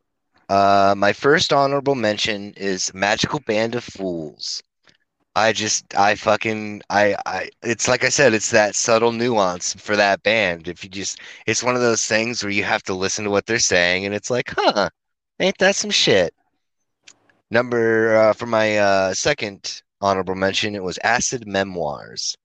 Uh, 0.48 0.94
my 0.96 1.12
first 1.12 1.52
honorable 1.52 1.94
mention 1.94 2.52
is 2.56 2.92
Magical 2.92 3.38
Band 3.38 3.76
of 3.76 3.84
Fools. 3.84 4.60
I 5.36 5.52
just, 5.52 5.96
I 5.96 6.16
fucking, 6.16 6.82
I, 6.90 7.14
I, 7.26 7.50
it's 7.62 7.86
like 7.86 8.02
I 8.02 8.08
said, 8.08 8.34
it's 8.34 8.50
that 8.50 8.74
subtle 8.74 9.12
nuance 9.12 9.74
for 9.74 9.94
that 9.94 10.24
band. 10.24 10.66
If 10.66 10.82
you 10.82 10.90
just, 10.90 11.20
it's 11.46 11.62
one 11.62 11.76
of 11.76 11.80
those 11.80 12.04
things 12.04 12.42
where 12.42 12.50
you 12.50 12.64
have 12.64 12.82
to 12.84 12.94
listen 12.94 13.24
to 13.24 13.30
what 13.30 13.46
they're 13.46 13.60
saying, 13.60 14.04
and 14.04 14.14
it's 14.14 14.30
like, 14.30 14.52
huh, 14.56 14.88
ain't 15.38 15.58
that 15.58 15.76
some 15.76 15.90
shit? 15.90 16.34
Number, 17.52 18.16
uh, 18.16 18.32
for 18.32 18.46
my 18.46 18.78
uh, 18.78 19.14
second 19.14 19.82
honorable 20.00 20.34
mention, 20.34 20.74
it 20.74 20.82
was 20.82 20.98
Acid 21.04 21.46
Memoirs. 21.46 22.36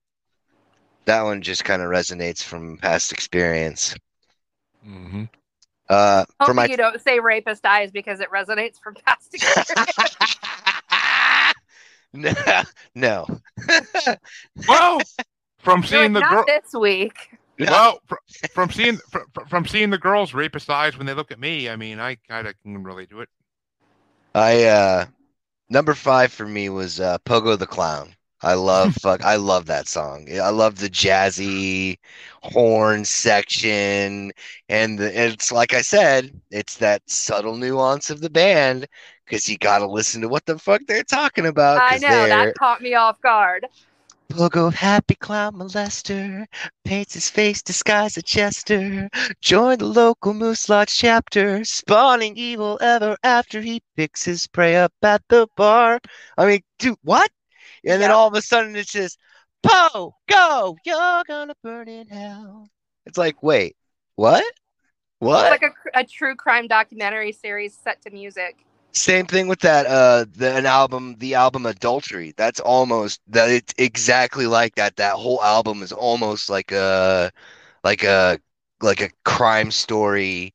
That 1.06 1.22
one 1.22 1.42
just 1.42 1.64
kind 1.64 1.82
of 1.82 1.88
resonates 1.88 2.42
from 2.42 2.78
past 2.78 3.12
experience. 3.12 3.94
Mm-hmm. 4.86 5.24
Uh, 5.88 6.24
for 6.46 6.54
my 6.54 6.64
you 6.64 6.76
don't 6.78 7.00
say 7.00 7.20
rapist 7.20 7.64
eyes 7.66 7.90
because 7.90 8.20
it 8.20 8.30
resonates 8.30 8.80
from 8.82 8.94
past 8.94 9.34
experience. 9.34 10.16
no, 12.94 13.26
no. 13.26 13.40
Well, 14.68 15.00
from 15.58 15.80
You're 15.80 15.88
seeing 15.88 16.12
the 16.14 16.20
girl, 16.20 16.44
this 16.46 16.72
week. 16.72 17.36
well, 17.58 18.00
fr- 18.06 18.14
from 18.52 18.70
seeing 18.70 18.96
fr- 19.10 19.18
fr- 19.32 19.44
from 19.48 19.66
seeing 19.66 19.90
the 19.90 19.98
girls' 19.98 20.32
rapist 20.32 20.70
eyes 20.70 20.96
when 20.96 21.06
they 21.06 21.14
look 21.14 21.30
at 21.30 21.40
me, 21.40 21.68
I 21.68 21.76
mean, 21.76 22.00
I 22.00 22.16
kind 22.28 22.46
of 22.46 22.54
can 22.62 22.82
relate 22.82 23.10
to 23.10 23.20
it. 23.20 23.28
I 24.34 24.64
uh 24.64 25.06
number 25.68 25.94
five 25.94 26.32
for 26.32 26.46
me 26.46 26.68
was 26.68 26.98
uh 27.00 27.18
Pogo 27.18 27.58
the 27.58 27.66
Clown. 27.66 28.14
I 28.44 28.54
love 28.54 28.94
fuck 28.94 29.24
I 29.24 29.36
love 29.36 29.66
that 29.66 29.88
song. 29.88 30.28
I 30.32 30.50
love 30.50 30.78
the 30.78 30.90
jazzy 30.90 31.98
horn 32.42 33.04
section 33.04 34.32
and 34.68 34.98
the, 34.98 35.26
it's 35.26 35.52
like 35.52 35.74
I 35.74 35.82
said, 35.82 36.30
it's 36.50 36.76
that 36.78 37.02
subtle 37.08 37.56
nuance 37.56 38.10
of 38.10 38.20
the 38.20 38.30
band 38.30 38.86
because 39.24 39.48
you 39.48 39.58
gotta 39.58 39.86
listen 39.86 40.22
to 40.22 40.28
what 40.28 40.46
the 40.46 40.58
fuck 40.58 40.82
they're 40.86 41.02
talking 41.04 41.46
about. 41.46 41.84
I 41.86 41.98
know 41.98 42.26
that 42.28 42.54
caught 42.54 42.80
me 42.82 42.94
off 42.94 43.20
guard. 43.20 43.66
Pogo 44.30 44.72
happy 44.72 45.14
clown 45.14 45.54
molester 45.54 46.46
paints 46.84 47.14
his 47.14 47.30
face 47.30 47.62
disguised 47.62 48.16
as 48.18 48.24
Chester. 48.24 49.08
Join 49.40 49.78
the 49.78 49.86
local 49.86 50.34
Moose 50.34 50.68
Lodge 50.68 50.96
chapter, 50.96 51.64
spawning 51.64 52.36
evil 52.36 52.78
ever 52.80 53.16
after 53.22 53.60
he 53.62 53.82
picks 53.96 54.24
his 54.24 54.46
prey 54.46 54.76
up 54.76 54.92
at 55.02 55.22
the 55.28 55.48
bar. 55.56 56.00
I 56.36 56.46
mean, 56.46 56.62
dude, 56.78 56.98
what? 57.02 57.30
And 57.86 58.00
then 58.02 58.10
Yeah. 58.10 58.14
all 58.14 58.28
of 58.28 58.34
a 58.34 58.42
sudden 58.42 58.76
it's 58.76 58.92
just 58.92 59.18
Po, 59.62 60.14
go, 60.28 60.76
you're 60.84 61.24
gonna 61.26 61.54
burn 61.62 61.88
in 61.88 62.08
hell. 62.08 62.68
It's 63.06 63.18
like, 63.18 63.42
wait, 63.42 63.76
what? 64.16 64.44
What? 65.18 65.60
It's 65.60 65.62
like 65.62 65.62
a, 65.94 66.00
a 66.00 66.04
true 66.04 66.34
crime 66.36 66.66
documentary 66.68 67.32
series 67.32 67.76
set 67.76 68.00
to 68.02 68.10
music. 68.10 68.64
Same 68.92 69.26
thing 69.26 69.48
with 69.48 69.60
that 69.60 69.86
uh 69.86 70.24
the 70.36 70.54
an 70.56 70.66
album 70.66 71.16
the 71.18 71.34
album 71.34 71.66
Adultery. 71.66 72.32
That's 72.36 72.60
almost 72.60 73.20
that 73.28 73.50
it's 73.50 73.74
exactly 73.78 74.46
like 74.46 74.74
that. 74.76 74.96
That 74.96 75.14
whole 75.14 75.42
album 75.42 75.82
is 75.82 75.92
almost 75.92 76.48
like 76.50 76.72
a 76.72 77.30
like 77.84 78.02
a 78.04 78.38
like 78.82 79.00
a 79.00 79.10
crime 79.24 79.70
story 79.70 80.54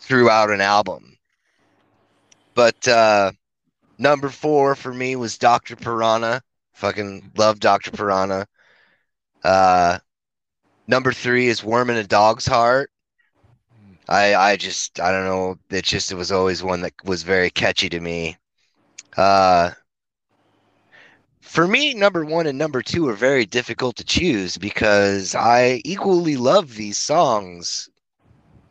throughout 0.00 0.50
an 0.50 0.60
album. 0.60 1.18
But 2.54 2.86
uh 2.88 3.32
number 3.98 4.28
4 4.28 4.74
for 4.74 4.92
me 4.92 5.16
was 5.16 5.38
Dr. 5.38 5.76
Piranha. 5.76 6.42
Fucking 6.74 7.32
love 7.36 7.60
Dr. 7.60 7.90
Piranha. 7.90 8.46
Uh 9.42 9.98
number 10.86 11.12
3 11.12 11.48
is 11.48 11.64
Worm 11.64 11.90
in 11.90 11.96
a 11.96 12.04
Dog's 12.04 12.46
Heart. 12.46 12.90
I 14.08 14.34
I 14.34 14.56
just 14.56 15.00
I 15.00 15.10
don't 15.12 15.24
know. 15.24 15.58
It 15.70 15.84
just 15.84 16.12
it 16.12 16.16
was 16.16 16.32
always 16.32 16.62
one 16.62 16.82
that 16.82 16.94
was 17.04 17.22
very 17.22 17.50
catchy 17.50 17.88
to 17.88 18.00
me. 18.00 18.36
Uh, 19.16 19.70
for 21.40 21.66
me, 21.68 21.94
number 21.94 22.24
one 22.24 22.46
and 22.46 22.58
number 22.58 22.82
two 22.82 23.08
are 23.08 23.14
very 23.14 23.46
difficult 23.46 23.96
to 23.96 24.04
choose 24.04 24.58
because 24.58 25.34
I 25.34 25.80
equally 25.84 26.36
love 26.36 26.74
these 26.74 26.98
songs 26.98 27.88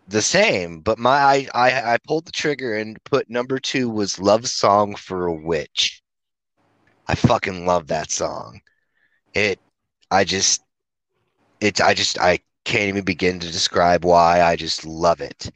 the 0.07 0.21
same. 0.21 0.81
But 0.81 0.99
my 0.99 1.17
I 1.19 1.47
I, 1.53 1.93
I 1.93 1.97
pulled 2.07 2.25
the 2.25 2.31
trigger 2.31 2.75
and 2.75 3.03
put 3.03 3.29
number 3.29 3.59
two 3.59 3.89
was 3.89 4.19
"Love 4.19 4.47
Song 4.47 4.95
for 4.95 5.27
a 5.27 5.33
Witch." 5.33 6.01
I 7.07 7.15
fucking 7.15 7.65
love 7.65 7.87
that 7.87 8.11
song. 8.11 8.61
It 9.33 9.59
I 10.11 10.23
just 10.25 10.63
it 11.59 11.81
I 11.81 11.93
just 11.93 12.19
I 12.19 12.39
can't 12.65 12.89
even 12.89 13.03
begin 13.03 13.39
to 13.39 13.51
describe 13.51 14.05
why 14.05 14.41
I 14.41 14.55
just 14.55 14.85
love 14.85 15.21
it. 15.21 15.49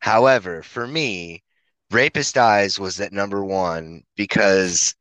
However, 0.00 0.62
for 0.62 0.86
me, 0.86 1.42
Rapist 1.90 2.36
Eyes 2.38 2.78
was 2.78 3.00
at 3.00 3.12
number 3.12 3.44
one 3.44 4.02
because 4.16 4.94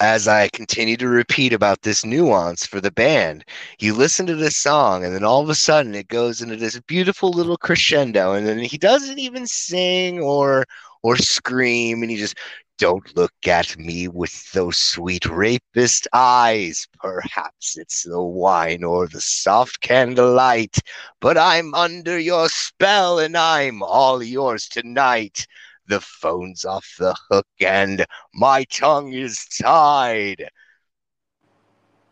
as 0.00 0.28
I 0.28 0.48
continue 0.48 0.96
to 0.98 1.08
repeat 1.08 1.52
about 1.52 1.82
this 1.82 2.04
nuance 2.04 2.66
for 2.66 2.80
the 2.80 2.90
band, 2.90 3.44
you 3.78 3.94
listen 3.94 4.26
to 4.26 4.34
this 4.34 4.56
song 4.56 5.04
and 5.04 5.14
then 5.14 5.24
all 5.24 5.42
of 5.42 5.48
a 5.48 5.54
sudden 5.54 5.94
it 5.94 6.08
goes 6.08 6.40
into 6.42 6.56
this 6.56 6.78
beautiful 6.80 7.30
little 7.30 7.56
crescendo 7.56 8.32
and 8.32 8.46
then 8.46 8.58
he 8.58 8.78
doesn't 8.78 9.18
even 9.18 9.46
sing 9.46 10.20
or 10.20 10.64
or 11.02 11.16
scream 11.16 12.02
and 12.02 12.10
he 12.10 12.16
just 12.16 12.36
don't 12.78 13.16
look 13.16 13.32
at 13.46 13.78
me 13.78 14.06
with 14.08 14.52
those 14.52 14.76
sweet 14.76 15.24
rapist 15.26 16.06
eyes. 16.12 16.86
Perhaps 17.00 17.78
it's 17.78 18.02
the 18.02 18.22
wine 18.22 18.84
or 18.84 19.06
the 19.06 19.20
soft 19.20 19.80
candlelight, 19.80 20.76
but 21.20 21.38
I'm 21.38 21.74
under 21.74 22.18
your 22.18 22.48
spell 22.50 23.18
and 23.18 23.36
I'm 23.36 23.82
all 23.82 24.22
yours 24.22 24.68
tonight. 24.68 25.46
The 25.88 26.00
phone's 26.00 26.64
off 26.64 26.86
the 26.98 27.14
hook 27.30 27.46
and 27.60 28.04
my 28.34 28.64
tongue 28.64 29.12
is 29.12 29.44
tied. 29.60 30.48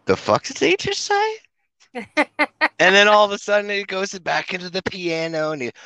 The 0.06 0.16
fuck 0.16 0.44
did 0.44 0.58
they 0.58 0.76
just 0.76 1.00
say? 1.02 1.36
and 2.78 2.94
then 2.94 3.08
all 3.08 3.24
of 3.24 3.30
a 3.30 3.38
sudden 3.38 3.70
it 3.70 3.86
goes 3.86 4.18
back 4.18 4.52
into 4.52 4.68
the 4.68 4.82
piano 4.82 5.52
and 5.52 5.62
it, 5.62 5.76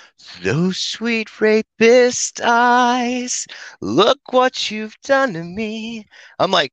those 0.43 0.79
sweet 0.79 1.41
rapist 1.41 2.41
eyes 2.43 3.47
look 3.81 4.19
what 4.33 4.71
you've 4.71 4.99
done 5.03 5.35
to 5.35 5.45
me 5.45 6.07
i'm 6.39 6.51
like 6.51 6.73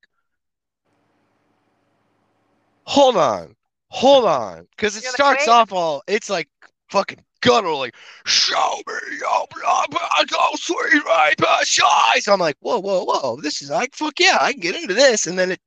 hold 2.84 3.18
on 3.18 3.54
hold 3.90 4.26
on 4.26 4.66
because 4.76 4.96
it 4.96 5.04
starts 5.04 5.48
wait. 5.48 5.54
off 5.54 5.74
all 5.74 6.02
it's 6.08 6.30
like 6.30 6.50
fucking 6.90 7.24
guttural 7.46 7.80
like 7.80 7.96
show 8.26 8.76
me 8.88 8.94
your 9.20 9.46
blood 9.54 10.28
those 10.30 10.64
sweet 10.64 11.04
rapist 11.06 11.82
eyes 12.14 12.28
i'm 12.28 12.40
like 12.40 12.58
whoa 12.60 12.80
whoa 12.80 13.04
whoa 13.06 13.40
this 13.42 13.62
is 13.62 13.70
like 13.70 13.94
fuck 13.96 14.20
yeah 14.20 14.38
i 14.42 14.52
can 14.52 14.62
get 14.62 14.76
into 14.76 14.94
this 14.94 15.28
and 15.28 15.38
then 15.38 15.52
it 15.52 15.60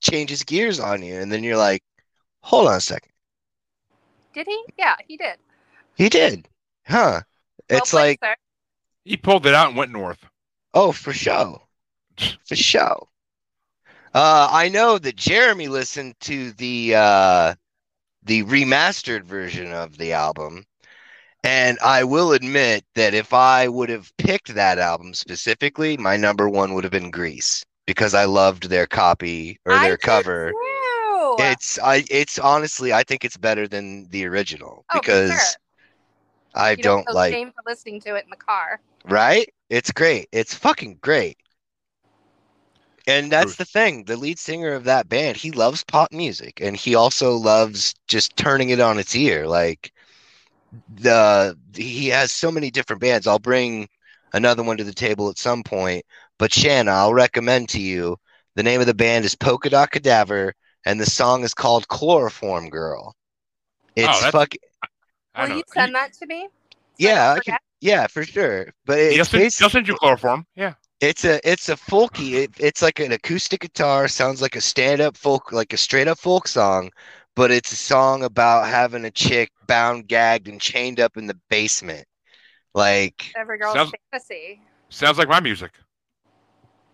changes 0.00 0.42
gears 0.44 0.78
on 0.80 1.02
you 1.02 1.14
and 1.16 1.32
then 1.32 1.42
you're 1.42 1.56
like 1.56 1.82
hold 2.42 2.68
on 2.68 2.76
a 2.76 2.80
second 2.80 3.10
Did 4.34 4.46
he? 4.46 4.64
Yeah, 4.78 4.96
he 5.08 5.16
did. 5.16 5.36
he 5.96 6.08
did 6.08 6.48
huh 6.86 7.22
Well 7.70 7.80
it's 7.80 7.90
played, 7.90 8.18
like 8.20 8.20
sir. 8.22 8.36
He 9.04 9.16
pulled 9.16 9.46
it 9.46 9.54
out 9.54 9.68
and 9.68 9.76
went 9.76 9.92
north. 9.92 10.24
Oh, 10.74 10.92
for 10.92 11.12
sure. 11.12 11.60
For 12.46 12.56
sure. 12.56 13.06
Uh, 14.14 14.48
I 14.50 14.68
know 14.68 14.98
that 14.98 15.16
Jeremy 15.16 15.68
listened 15.68 16.14
to 16.20 16.52
the 16.52 16.94
uh, 16.96 17.54
the 18.22 18.42
remastered 18.44 19.24
version 19.24 19.72
of 19.72 19.98
the 19.98 20.12
album, 20.12 20.64
and 21.44 21.78
I 21.80 22.04
will 22.04 22.32
admit 22.32 22.84
that 22.96 23.14
if 23.14 23.32
I 23.32 23.68
would 23.68 23.90
have 23.90 24.12
picked 24.18 24.54
that 24.54 24.78
album 24.80 25.14
specifically, 25.14 25.96
my 25.96 26.16
number 26.16 26.48
one 26.50 26.74
would 26.74 26.84
have 26.84 26.92
been 26.92 27.10
Grease 27.12 27.64
because 27.86 28.14
I 28.14 28.24
loved 28.24 28.64
their 28.70 28.86
copy 28.86 29.60
or 29.66 29.78
their 29.78 29.96
did 29.96 30.00
cover. 30.00 30.52
too. 30.52 31.36
It's 31.38 31.78
I 31.78 32.04
it's 32.10 32.38
honestly 32.38 32.92
I 32.92 33.04
think 33.04 33.24
it's 33.24 33.36
better 33.38 33.68
than 33.68 34.08
the 34.10 34.26
original 34.26 34.84
Oh, 34.90 35.00
because 35.00 35.30
sure. 35.30 35.58
I 36.54 36.76
You 36.76 36.82
don't 36.82 37.06
feel 37.06 37.14
like 37.14 37.32
shame 37.32 37.52
for 37.52 37.62
listening 37.66 38.00
to 38.02 38.16
it 38.16 38.24
in 38.24 38.30
the 38.30 38.36
car. 38.36 38.80
right? 39.04 39.48
It's 39.70 39.92
great. 39.92 40.28
It's 40.32 40.54
fucking 40.54 40.98
great. 41.02 41.38
And 43.06 43.32
that's 43.32 43.56
the 43.56 43.64
thing. 43.64 44.04
The 44.04 44.16
lead 44.16 44.38
singer 44.38 44.72
of 44.74 44.84
that 44.84 45.08
band, 45.08 45.38
he 45.38 45.50
loves 45.52 45.84
pop 45.84 46.12
music 46.12 46.60
and 46.60 46.76
he 46.76 46.94
also 46.94 47.36
loves 47.36 47.94
just 48.08 48.36
turning 48.36 48.70
it 48.70 48.80
on 48.80 48.98
its 48.98 49.16
ear. 49.16 49.48
Like 49.48 49.92
the 50.94 51.56
he 51.74 52.08
has 52.08 52.30
so 52.30 52.50
many 52.50 52.70
different 52.70 53.00
bands. 53.00 53.26
I'll 53.26 53.38
bring 53.38 53.88
another 54.32 54.62
one 54.62 54.76
to 54.76 54.84
the 54.84 54.94
table 54.94 55.30
at 55.30 55.38
some 55.38 55.62
point, 55.62 56.04
but 56.38 56.50
Shana, 56.50 56.88
I'll 56.88 57.14
recommend 57.14 57.68
to 57.70 57.80
you. 57.80 58.16
The 58.56 58.62
name 58.62 58.80
of 58.80 58.86
the 58.86 58.94
band 58.94 59.24
is 59.24 59.34
Polka 59.34 59.70
Dot 59.70 59.90
Cadaver 59.90 60.54
and 60.86 61.00
the 61.00 61.06
song 61.06 61.42
is 61.44 61.54
called 61.54 61.88
Chloroform 61.88 62.68
Girl. 62.70 63.14
It's 63.96 64.06
oh, 64.08 64.12
that's- 64.12 64.32
fucking 64.32 64.60
Will 65.36 65.48
know. 65.48 65.56
you 65.56 65.62
send 65.74 65.94
that 65.94 66.12
to 66.14 66.26
me? 66.26 66.48
So 66.70 66.78
yeah, 66.98 67.28
don't 67.34 67.38
I 67.38 67.40
can, 67.40 67.58
yeah, 67.80 68.06
for 68.06 68.24
sure. 68.24 68.72
But 68.86 68.98
it's 69.00 69.16
He'll 69.16 69.24
send, 69.24 69.52
he'll 69.58 69.70
send 69.70 69.88
you 69.88 69.96
chloroform. 69.96 70.46
Yeah. 70.54 70.74
It's 71.00 71.24
a 71.24 71.40
it's 71.48 71.68
a 71.68 71.74
folky. 71.74 72.34
It, 72.34 72.52
it's 72.58 72.80
like 72.80 73.00
an 73.00 73.12
acoustic 73.12 73.60
guitar. 73.60 74.06
Sounds 74.06 74.40
like 74.40 74.54
a 74.54 74.60
stand 74.60 75.00
up 75.00 75.16
folk, 75.16 75.52
like 75.52 75.72
a 75.72 75.76
straight 75.76 76.06
up 76.06 76.18
folk 76.18 76.46
song, 76.46 76.90
but 77.34 77.50
it's 77.50 77.72
a 77.72 77.76
song 77.76 78.22
about 78.22 78.66
having 78.68 79.04
a 79.04 79.10
chick 79.10 79.50
bound, 79.66 80.06
gagged, 80.08 80.48
and 80.48 80.60
chained 80.60 81.00
up 81.00 81.16
in 81.16 81.26
the 81.26 81.38
basement. 81.50 82.06
Like, 82.74 83.32
Every 83.36 83.58
girl's 83.58 83.74
Sounds- 83.74 83.92
fantasy. 84.12 84.60
Sounds 84.88 85.18
like 85.18 85.28
my 85.28 85.40
music. 85.40 85.72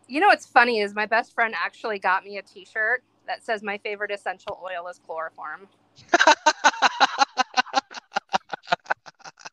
You 0.08 0.20
know 0.20 0.28
what's 0.28 0.46
funny 0.46 0.80
is 0.80 0.94
my 0.94 1.06
best 1.06 1.34
friend 1.34 1.54
actually 1.56 1.98
got 1.98 2.24
me 2.24 2.38
a 2.38 2.42
T-shirt 2.42 3.02
that 3.26 3.44
says 3.44 3.62
my 3.62 3.78
favorite 3.78 4.10
essential 4.10 4.58
oil 4.64 4.88
is 4.88 4.98
chloroform. 5.06 5.68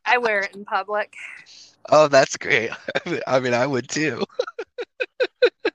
I 0.05 0.17
wear 0.17 0.39
it 0.39 0.55
in 0.55 0.63
public. 0.65 1.13
oh, 1.89 2.07
that's 2.07 2.37
great. 2.37 2.71
I 3.27 3.39
mean, 3.39 3.53
I 3.53 3.67
would 3.67 3.87
too. 3.89 4.23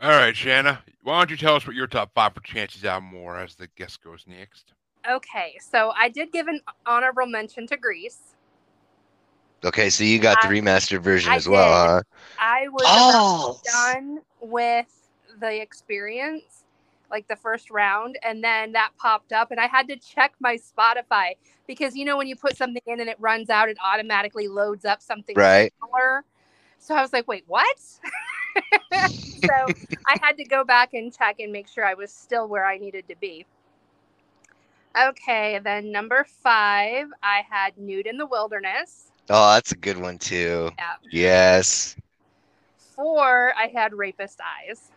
All 0.00 0.10
right, 0.10 0.34
Shana. 0.34 0.78
Why 1.08 1.20
don't 1.20 1.30
you 1.30 1.38
tell 1.38 1.54
us 1.54 1.66
what 1.66 1.74
your 1.74 1.86
top 1.86 2.10
five 2.14 2.34
for 2.34 2.40
chances 2.40 2.84
out 2.84 3.02
more 3.02 3.38
as 3.38 3.54
the 3.54 3.66
guest 3.78 4.04
goes 4.04 4.24
next? 4.26 4.74
Okay, 5.10 5.56
so 5.58 5.90
I 5.96 6.10
did 6.10 6.32
give 6.32 6.48
an 6.48 6.60
honorable 6.84 7.24
mention 7.24 7.66
to 7.68 7.78
Grease. 7.78 8.34
Okay, 9.64 9.88
so 9.88 10.04
you 10.04 10.18
got 10.18 10.42
the 10.42 10.48
I- 10.48 10.50
remastered 10.50 11.00
version 11.00 11.32
I 11.32 11.36
as 11.36 11.48
well, 11.48 11.72
huh? 11.72 12.02
I 12.38 12.68
was 12.68 12.84
Oh, 12.84 13.58
about 13.64 13.64
done 13.64 14.18
with 14.42 15.08
the 15.40 15.62
experience, 15.62 16.64
like 17.10 17.26
the 17.26 17.36
first 17.36 17.70
round, 17.70 18.18
and 18.22 18.44
then 18.44 18.72
that 18.72 18.90
popped 18.98 19.32
up, 19.32 19.50
and 19.50 19.58
I 19.58 19.66
had 19.66 19.88
to 19.88 19.96
check 19.96 20.34
my 20.40 20.58
Spotify 20.58 21.36
because 21.66 21.96
you 21.96 22.04
know 22.04 22.18
when 22.18 22.26
you 22.26 22.36
put 22.36 22.54
something 22.54 22.82
in 22.86 23.00
and 23.00 23.08
it 23.08 23.16
runs 23.18 23.48
out, 23.48 23.70
it 23.70 23.78
automatically 23.82 24.46
loads 24.46 24.84
up 24.84 25.00
something 25.00 25.34
right. 25.36 25.72
similar. 25.80 26.24
So 26.78 26.94
I 26.94 27.00
was 27.00 27.14
like, 27.14 27.26
wait, 27.26 27.44
what? 27.46 27.78
so 28.92 29.74
I 30.06 30.16
had 30.20 30.36
to 30.36 30.44
go 30.44 30.64
back 30.64 30.94
and 30.94 31.16
check 31.16 31.40
and 31.40 31.52
make 31.52 31.68
sure 31.68 31.84
I 31.84 31.94
was 31.94 32.12
still 32.12 32.48
where 32.48 32.66
I 32.66 32.78
needed 32.78 33.08
to 33.08 33.16
be. 33.16 33.46
Okay, 34.98 35.60
then 35.62 35.92
number 35.92 36.24
five, 36.24 37.06
I 37.22 37.42
had 37.48 37.76
Nude 37.78 38.06
in 38.06 38.18
the 38.18 38.26
Wilderness. 38.26 39.12
Oh, 39.30 39.54
that's 39.54 39.72
a 39.72 39.76
good 39.76 39.98
one 39.98 40.18
too. 40.18 40.70
Yeah. 40.78 40.94
Yes. 41.10 41.96
Four, 42.76 43.52
I 43.56 43.68
had 43.68 43.94
Rapist 43.94 44.40
Eyes. 44.40 44.90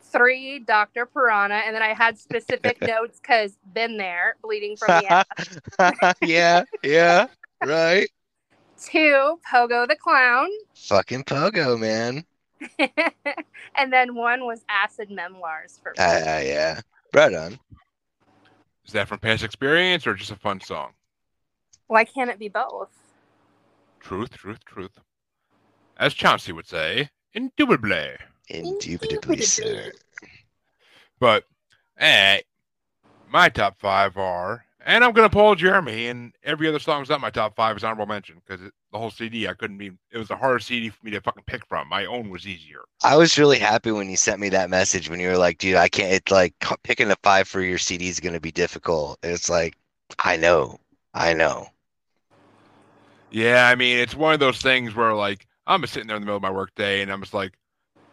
Three, 0.00 0.60
Dr. 0.60 1.06
Piranha. 1.06 1.56
And 1.66 1.74
then 1.74 1.82
I 1.82 1.92
had 1.92 2.16
specific 2.16 2.80
notes 2.86 3.20
because 3.20 3.58
been 3.74 3.96
there, 3.96 4.36
bleeding 4.42 4.76
from 4.76 5.02
the 5.02 5.06
ass. 5.80 6.14
yeah, 6.22 6.62
yeah, 6.82 7.26
right. 7.62 8.08
Two, 8.84 9.40
Pogo 9.50 9.88
the 9.88 9.96
Clown. 9.96 10.48
Fucking 10.74 11.24
pogo, 11.24 11.78
man. 11.78 12.24
and 13.76 13.92
then 13.92 14.14
one 14.14 14.44
was 14.44 14.64
Acid 14.68 15.10
Memoirs 15.10 15.80
for 15.82 15.90
me. 15.90 15.96
Ah, 15.98 16.20
ah, 16.24 16.38
yeah. 16.40 16.80
Right 17.12 17.34
on. 17.34 17.58
Is 18.86 18.92
that 18.92 19.08
from 19.08 19.18
past 19.18 19.42
experience 19.42 20.06
or 20.06 20.14
just 20.14 20.30
a 20.30 20.36
fun 20.36 20.60
song? 20.60 20.92
Why 21.86 22.04
can't 22.04 22.30
it 22.30 22.38
be 22.38 22.48
both? 22.48 22.90
Truth, 24.00 24.32
truth, 24.32 24.64
truth. 24.64 24.98
As 25.96 26.12
Chancy 26.12 26.52
would 26.52 26.66
say, 26.66 27.08
indubitably. 27.32 28.16
Indubitably, 28.48 29.40
sir. 29.40 29.92
But, 31.18 31.44
eh, 31.98 32.40
my 33.30 33.48
top 33.48 33.78
five 33.78 34.18
are, 34.18 34.66
and 34.84 35.02
I'm 35.02 35.12
gonna 35.12 35.30
pull 35.30 35.54
Jeremy, 35.54 36.08
and 36.08 36.32
every 36.44 36.68
other 36.68 36.78
song's 36.78 37.08
not 37.08 37.20
my 37.20 37.30
top 37.30 37.56
five 37.56 37.76
is 37.76 37.84
honorable 37.84 38.06
mention 38.06 38.40
because 38.46 38.70
the 38.92 38.98
whole 38.98 39.10
CD 39.10 39.48
I 39.48 39.54
couldn't 39.54 39.78
be. 39.78 39.90
It 40.12 40.18
was 40.18 40.30
a 40.30 40.36
harder 40.36 40.58
CD 40.58 40.90
for 40.90 41.04
me 41.04 41.10
to 41.12 41.20
fucking 41.20 41.44
pick 41.46 41.66
from. 41.66 41.88
My 41.88 42.06
own 42.06 42.30
was 42.30 42.46
easier. 42.46 42.80
I 43.02 43.16
was 43.16 43.38
really 43.38 43.58
happy 43.58 43.90
when 43.90 44.08
you 44.08 44.16
sent 44.16 44.40
me 44.40 44.50
that 44.50 44.70
message 44.70 45.10
when 45.10 45.20
you 45.20 45.28
were 45.28 45.38
like, 45.38 45.58
dude, 45.58 45.76
I 45.76 45.88
can't, 45.88 46.12
it's 46.12 46.30
like 46.30 46.54
picking 46.82 47.10
a 47.10 47.16
five 47.22 47.48
for 47.48 47.60
your 47.60 47.78
CD 47.78 48.08
is 48.08 48.20
going 48.20 48.34
to 48.34 48.40
be 48.40 48.52
difficult. 48.52 49.18
It's 49.22 49.48
like, 49.48 49.76
I 50.18 50.36
know, 50.36 50.78
I 51.12 51.34
know. 51.34 51.66
Yeah, 53.30 53.68
I 53.68 53.74
mean, 53.74 53.98
it's 53.98 54.14
one 54.14 54.34
of 54.34 54.40
those 54.40 54.60
things 54.60 54.94
where 54.94 55.14
like 55.14 55.46
I'm 55.66 55.80
just 55.80 55.94
sitting 55.94 56.06
there 56.06 56.16
in 56.16 56.22
the 56.22 56.26
middle 56.26 56.36
of 56.36 56.42
my 56.42 56.50
work 56.50 56.74
day, 56.74 57.02
and 57.02 57.10
I'm 57.10 57.20
just 57.20 57.34
like, 57.34 57.54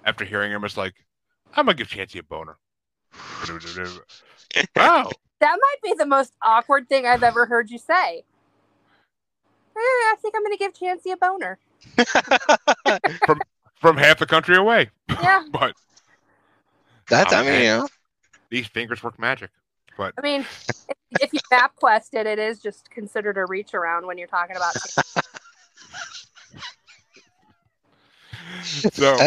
after 0.06 0.26
hearing 0.26 0.52
him, 0.52 0.64
it's 0.64 0.78
like, 0.78 0.96
I'm 1.54 1.66
gonna 1.66 1.76
give 1.76 1.90
Chancy 1.90 2.20
a 2.20 2.24
boner. 2.24 2.58
Wow. 4.76 5.12
That 5.40 5.58
might 5.60 5.78
be 5.84 5.96
the 5.98 6.06
most 6.06 6.34
awkward 6.42 6.88
thing 6.88 7.06
I've 7.08 7.24
ever 7.24 7.46
heard 7.46 7.70
you 7.72 7.78
say. 7.80 8.24
Eh, 9.76 9.80
I 9.80 10.16
think 10.22 10.36
I'm 10.36 10.44
going 10.44 10.56
to 10.56 10.58
give 10.58 10.74
Chancy 10.74 11.12
a 11.12 11.18
boner. 11.18 11.58
From 13.80 13.98
half 13.98 14.20
the 14.20 14.28
country 14.28 14.56
away. 14.56 14.92
Yeah. 15.10 15.44
but 15.52 15.74
That's, 17.10 17.34
I 17.34 17.42
mean, 17.44 17.62
you 17.62 17.68
know, 17.68 17.88
these 18.50 18.68
fingers 18.68 19.02
work 19.02 19.18
magic. 19.18 19.50
But 19.98 20.14
I 20.18 20.22
mean, 20.22 20.42
if, 20.42 20.86
if 21.22 21.34
you 21.34 21.40
MapQuest 21.52 22.14
it, 22.14 22.28
it 22.28 22.38
is 22.40 22.60
just 22.60 22.90
considered 22.92 23.38
a 23.38 23.46
reach 23.46 23.74
around 23.74 24.06
when 24.06 24.18
you're 24.18 24.28
talking 24.28 24.56
about. 24.56 24.76
so 28.94 29.18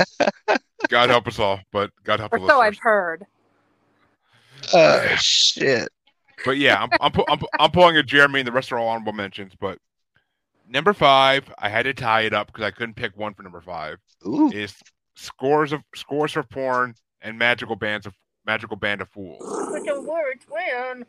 God 0.89 1.11
help 1.11 1.27
us 1.27 1.39
all, 1.39 1.61
but 1.73 1.91
God 2.03 2.21
help 2.21 2.33
or 2.33 2.39
the 2.39 2.47
so 2.47 2.61
I've 2.61 2.79
heard. 2.79 3.27
Oh, 4.73 5.17
shit. 5.17 5.89
But 6.45 6.59
yeah, 6.59 6.83
I'm 6.83 6.91
I'm, 7.01 7.13
pu- 7.13 7.25
I'm 7.29 7.39
pu- 7.39 7.49
I'm 7.59 7.71
pulling 7.71 7.97
a 7.97 8.03
Jeremy, 8.03 8.41
and 8.41 8.47
the 8.47 8.53
rest 8.53 8.73
are 8.73 8.79
all 8.79 8.89
honorable 8.89 9.13
mentions. 9.13 9.53
But 9.59 9.79
number 10.69 10.93
five, 10.93 11.45
I 11.59 11.69
had 11.69 11.85
to 11.85 11.95
tie 11.95 12.23
it 12.23 12.35
up 12.35 12.49
because 12.49 12.65
I 12.65 12.71
couldn't 12.71 12.95
pick 12.95 13.17
one 13.17 13.35
for 13.35 13.43
number 13.43 13.61
five. 13.61 13.99
Ooh. 14.27 14.51
Is 14.51 14.75
scores 15.17 15.73
of 15.73 15.83
scores 15.95 16.33
for 16.33 16.43
porn 16.43 16.95
and 17.23 17.39
magical 17.39 17.77
bands 17.77 18.07
of 18.07 18.15
magical 18.47 18.77
band 18.77 19.01
of 19.01 19.09
fools. 19.09 19.43
Put 19.71 19.85
the 19.85 20.01
word 20.03 20.41
twin. 20.47 21.07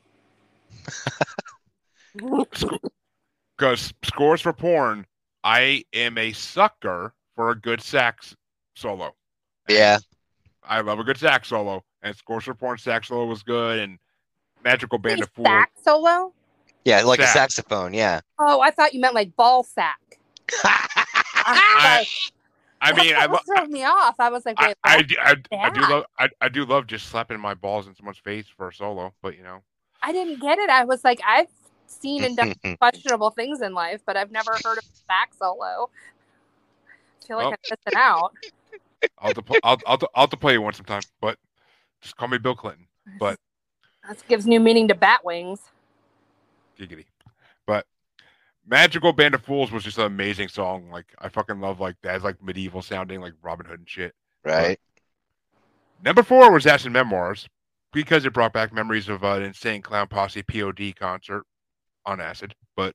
Because 3.57 3.93
scores 4.03 4.41
for 4.41 4.53
porn, 4.53 5.05
I 5.43 5.83
am 5.93 6.17
a 6.17 6.31
sucker 6.33 7.13
for 7.35 7.49
a 7.51 7.59
good 7.59 7.81
sax 7.81 8.35
solo. 8.75 9.13
Yeah. 9.67 9.99
I 10.63 10.81
love 10.81 10.99
a 10.99 11.03
good 11.03 11.17
sax 11.17 11.49
solo, 11.49 11.83
and 12.05 12.15
scores 12.15 12.43
for 12.43 12.53
porn 12.53 12.77
sax 12.77 13.09
solo 13.09 13.25
was 13.25 13.43
good, 13.43 13.79
and 13.79 13.97
magical 14.63 14.97
band 14.97 15.21
of 15.21 15.29
fools. 15.31 15.47
sack 15.47 15.71
solo? 15.83 16.31
Yeah, 16.85 17.01
like 17.01 17.19
a 17.19 17.27
saxophone. 17.27 17.93
Yeah. 17.93 18.21
Oh, 18.37 18.61
I 18.61 18.69
thought 18.69 18.93
you 18.93 19.01
meant 19.01 19.15
like 19.15 19.35
ball 19.35 19.63
sack. 19.63 20.19
I, 20.63 22.05
I 22.79 22.93
mean, 22.95 23.15
I, 23.15 23.21
that 23.21 23.31
lo- 23.31 23.39
threw 23.45 23.67
me 23.67 23.83
off. 23.83 24.15
I 24.19 24.29
was 24.29 24.45
like, 24.45 24.55
I, 24.59 24.67
wait, 24.67 24.77
I, 24.83 24.97
what? 24.97 25.07
do- 25.07 25.15
I, 25.19 25.35
I 25.63 25.69
do 25.71 25.81
love 25.81 26.05
I, 26.19 26.29
I 26.41 26.49
do 26.49 26.63
love 26.65 26.85
just 26.85 27.07
slapping 27.07 27.39
my 27.39 27.55
balls 27.55 27.87
in 27.87 27.95
someone's 27.95 28.19
face 28.19 28.45
for 28.55 28.69
a 28.69 28.73
solo, 28.73 29.13
but 29.23 29.35
you 29.35 29.43
know, 29.43 29.63
I 30.03 30.11
didn't 30.11 30.39
get 30.39 30.59
it. 30.59 30.69
I 30.69 30.85
was 30.85 31.03
like, 31.03 31.19
I've 31.25 31.47
seen 31.87 32.23
and 32.23 32.37
done 32.37 32.53
questionable 32.79 33.31
things 33.31 33.61
in 33.61 33.73
life, 33.73 34.01
but 34.05 34.15
I've 34.15 34.31
never 34.31 34.51
heard 34.63 34.77
of 34.77 34.83
a 34.83 34.97
sack 35.07 35.33
solo. 35.33 35.89
I 37.23 37.27
feel 37.27 37.37
like 37.37 37.45
Well. 37.45 37.53
I'm 37.53 37.77
missing 37.85 37.99
out. 37.99 38.31
I'll 39.17 39.27
have 39.27 39.35
to 39.35 39.41
pl- 39.41 39.57
I'll, 39.63 39.77
I'll, 39.87 39.99
I'll 40.13 40.23
have 40.23 40.29
to 40.31 40.37
play 40.37 40.53
you 40.53 40.61
one 40.61 40.73
sometime, 40.73 41.01
but 41.19 41.37
just 42.01 42.15
call 42.17 42.27
me 42.27 42.37
Bill 42.37 42.55
Clinton, 42.55 42.87
but 43.19 43.37
That 44.07 44.21
gives 44.27 44.45
new 44.45 44.59
meaning 44.59 44.87
to 44.89 44.95
bat 44.95 45.25
wings. 45.25 45.59
giggity. 46.79 47.05
But 47.65 47.85
Magical 48.67 49.13
Band 49.13 49.33
of 49.33 49.41
Fools 49.43 49.71
was 49.71 49.83
just 49.83 49.97
an 49.97 50.05
amazing 50.05 50.47
song. 50.49 50.89
Like 50.91 51.07
I 51.19 51.29
fucking 51.29 51.59
love 51.59 51.79
like 51.79 51.95
that's 52.03 52.23
like 52.23 52.41
medieval 52.43 52.81
sounding, 52.83 53.19
like 53.21 53.33
Robin 53.41 53.65
Hood 53.65 53.79
and 53.79 53.89
shit. 53.89 54.13
right. 54.43 54.79
Number 56.03 56.21
four 56.23 56.51
was 56.51 56.67
Acid 56.67 56.91
Memoirs 56.91 57.47
because 57.93 58.25
it 58.25 58.33
brought 58.33 58.53
back 58.53 58.73
memories 58.73 59.09
of 59.09 59.23
uh, 59.23 59.29
an 59.35 59.43
insane 59.43 59.81
clown 59.81 60.07
posse 60.07 60.43
POD 60.43 60.93
concert 60.99 61.43
on 62.05 62.19
acid, 62.21 62.53
but 62.75 62.93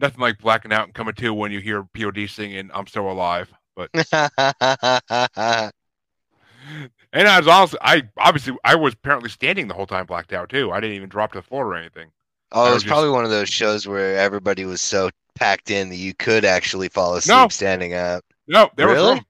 nothing 0.00 0.18
like 0.20 0.38
blacking 0.38 0.72
out 0.72 0.84
and 0.86 0.94
coming 0.94 1.14
to 1.14 1.32
when 1.34 1.52
you 1.52 1.60
hear 1.60 1.84
POD 1.94 2.28
singing 2.28 2.70
"I'm 2.74 2.86
Still 2.88 3.08
Alive." 3.10 3.52
But 3.76 3.90
and 7.12 7.28
I 7.28 7.38
was 7.38 7.46
also 7.48 7.76
I 7.82 8.02
obviously 8.18 8.56
I 8.64 8.74
was 8.74 8.94
apparently 8.94 9.30
standing 9.30 9.68
the 9.68 9.74
whole 9.74 9.86
time 9.86 10.06
blacked 10.06 10.32
out 10.32 10.48
too. 10.48 10.70
I 10.72 10.80
didn't 10.80 10.96
even 10.96 11.08
drop 11.08 11.32
to 11.32 11.38
the 11.38 11.42
floor 11.42 11.66
or 11.66 11.74
anything. 11.76 12.10
oh, 12.52 12.62
I 12.64 12.66
it 12.66 12.68
was 12.68 12.74
was 12.74 12.82
just- 12.84 12.90
probably 12.92 13.10
one 13.10 13.24
of 13.24 13.30
those 13.30 13.48
shows 13.48 13.86
where 13.86 14.16
everybody 14.18 14.64
was 14.64 14.80
so 14.80 15.10
packed 15.34 15.70
in 15.70 15.88
that 15.88 15.96
you 15.96 16.14
could 16.14 16.44
actually 16.44 16.88
fall 16.88 17.14
asleep 17.14 17.34
No. 17.36 17.48
standing 17.48 17.94
up. 17.94 18.24
No, 18.46 18.68
there 18.76 18.86
was 18.86 18.94
Really? 18.96 19.14
room. 19.14 19.24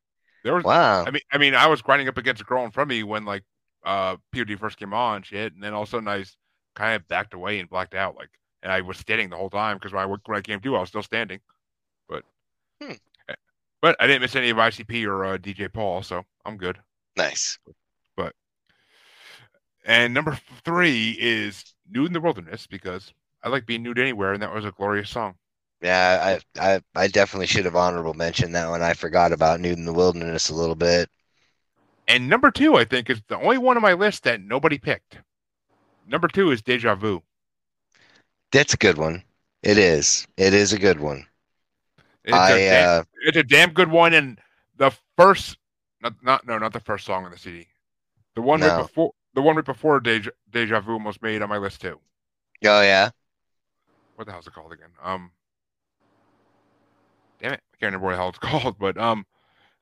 There 0.44 0.54
was. 0.54 0.64
Wow. 0.64 1.04
I 1.06 1.10
mean, 1.12 1.22
I 1.32 1.38
mean, 1.38 1.54
I 1.54 1.68
was 1.68 1.80
grinding 1.82 2.08
up 2.08 2.18
against 2.18 2.42
a 2.42 2.44
girl 2.44 2.64
in 2.64 2.72
front 2.72 2.90
of 2.90 2.96
me 2.96 3.02
when 3.04 3.24
like 3.24 3.44
uh 3.84 4.16
POD 4.32 4.58
first 4.58 4.78
came 4.78 4.92
on, 4.94 5.22
shit, 5.22 5.52
and 5.54 5.62
then 5.62 5.72
all 5.74 5.82
of 5.82 5.88
a 5.88 5.90
sudden 5.90 6.08
I 6.08 6.24
kind 6.74 6.96
of 6.96 7.06
backed 7.08 7.34
away 7.34 7.58
and 7.60 7.68
blacked 7.68 7.94
out, 7.94 8.16
like, 8.16 8.30
and 8.62 8.72
I 8.72 8.80
was 8.80 8.96
standing 8.98 9.28
the 9.30 9.36
whole 9.36 9.50
time 9.50 9.76
because 9.76 9.92
when 9.92 10.02
I 10.02 10.06
when 10.06 10.20
I 10.38 10.40
came 10.40 10.60
to, 10.60 10.76
I 10.76 10.80
was 10.80 10.88
still 10.88 11.02
standing, 11.02 11.40
but 12.08 12.24
Hmm. 12.82 12.92
eh, 13.28 13.34
but 13.80 13.96
I 14.00 14.06
didn't 14.08 14.22
miss 14.22 14.34
any 14.36 14.50
of 14.50 14.56
ICP 14.56 15.04
or 15.06 15.24
uh, 15.24 15.36
DJ 15.38 15.72
Paul, 15.72 16.02
so 16.02 16.24
I'm 16.44 16.56
good. 16.56 16.78
Nice. 17.16 17.58
But 18.16 18.34
and 19.84 20.14
number 20.14 20.38
three 20.64 21.16
is 21.20 21.74
"Nude 21.90 22.08
in 22.08 22.12
the 22.12 22.20
Wilderness" 22.20 22.66
because 22.66 23.12
I 23.42 23.48
like 23.48 23.66
being 23.66 23.82
nude 23.82 23.98
anywhere, 23.98 24.32
and 24.32 24.42
that 24.42 24.54
was 24.54 24.64
a 24.64 24.72
glorious 24.72 25.10
song. 25.10 25.34
Yeah, 25.82 26.38
I, 26.56 26.74
I, 26.74 26.80
I 26.94 27.08
definitely 27.08 27.48
should 27.48 27.64
have 27.64 27.74
honorable 27.74 28.14
mentioned 28.14 28.54
that 28.54 28.70
one. 28.70 28.82
I 28.82 28.94
forgot 28.94 29.32
about 29.32 29.58
Nude 29.58 29.78
in 29.78 29.84
the 29.84 29.92
Wilderness 29.92 30.48
a 30.48 30.54
little 30.54 30.76
bit. 30.76 31.10
And 32.06 32.28
number 32.28 32.52
two, 32.52 32.76
I 32.76 32.84
think, 32.84 33.10
is 33.10 33.20
the 33.26 33.38
only 33.38 33.58
one 33.58 33.76
on 33.76 33.82
my 33.82 33.94
list 33.94 34.22
that 34.22 34.40
nobody 34.40 34.78
picked. 34.78 35.18
Number 36.06 36.28
two 36.28 36.52
is 36.52 36.62
Deja 36.62 36.94
Vu. 36.94 37.22
That's 38.52 38.74
a 38.74 38.76
good 38.76 38.96
one. 38.96 39.24
It 39.62 39.76
is. 39.76 40.26
It 40.36 40.54
is 40.54 40.72
a 40.72 40.78
good 40.78 41.00
one. 41.00 41.26
It's, 42.24 42.36
I, 42.36 42.50
a, 42.50 42.58
damn, 42.58 43.00
uh, 43.00 43.04
it's 43.24 43.36
a 43.36 43.42
damn 43.42 43.72
good 43.72 43.90
one. 43.90 44.14
And 44.14 44.38
the 44.76 44.92
first, 45.16 45.58
not, 46.02 46.14
not 46.22 46.46
no, 46.46 46.58
not 46.58 46.72
the 46.72 46.80
first 46.80 47.06
song 47.06 47.24
on 47.24 47.30
the 47.30 47.38
CD. 47.38 47.68
The 48.34 48.42
one 48.42 48.60
right 48.60 48.74
before, 48.74 49.12
the 49.34 49.42
one 49.42 49.56
right 49.56 49.64
before 49.64 50.00
Deja, 50.00 50.30
Deja 50.50 50.80
Vu 50.80 50.92
almost 50.94 51.22
made 51.22 51.42
on 51.42 51.48
my 51.48 51.58
list 51.58 51.80
too. 51.80 52.00
Oh 52.64 52.82
yeah. 52.82 53.10
What 54.16 54.26
the 54.26 54.32
hell's 54.32 54.46
it 54.46 54.54
called 54.54 54.72
again? 54.72 54.90
Um, 55.02 55.32
damn 57.40 57.52
it, 57.54 57.60
I 57.74 57.76
can't 57.78 57.92
remember 57.94 58.06
what 58.06 58.12
the 58.12 58.16
hell 58.16 58.28
it's 58.28 58.38
called. 58.62 58.78
But 58.78 58.98
um, 58.98 59.26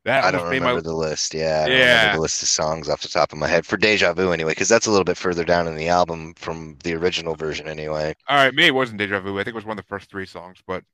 that 0.04 0.24
I 0.24 0.30
don't 0.30 0.48
remember 0.48 0.76
my 0.76 0.80
the 0.80 0.94
list. 0.94 1.34
Yeah, 1.34 1.66
I 1.66 1.70
Yeah. 1.70 2.12
the 2.12 2.20
list 2.20 2.42
of 2.42 2.48
songs 2.48 2.88
off 2.88 3.02
the 3.02 3.08
top 3.08 3.32
of 3.32 3.38
my 3.38 3.48
head 3.48 3.66
for 3.66 3.76
Deja 3.76 4.12
Vu 4.14 4.32
anyway, 4.32 4.52
because 4.52 4.68
that's 4.68 4.86
a 4.86 4.90
little 4.90 5.04
bit 5.04 5.16
further 5.16 5.44
down 5.44 5.66
in 5.66 5.76
the 5.76 5.88
album 5.88 6.34
from 6.34 6.78
the 6.84 6.94
original 6.94 7.34
version 7.34 7.68
anyway. 7.68 8.14
All 8.28 8.36
right, 8.36 8.54
maybe 8.54 8.68
it 8.68 8.74
wasn't 8.74 8.98
Deja 8.98 9.20
Vu. 9.20 9.38
I 9.38 9.44
think 9.44 9.54
it 9.54 9.54
was 9.54 9.64
one 9.66 9.78
of 9.78 9.84
the 9.84 9.88
first 9.88 10.10
three 10.10 10.26
songs. 10.26 10.58
But 10.66 10.84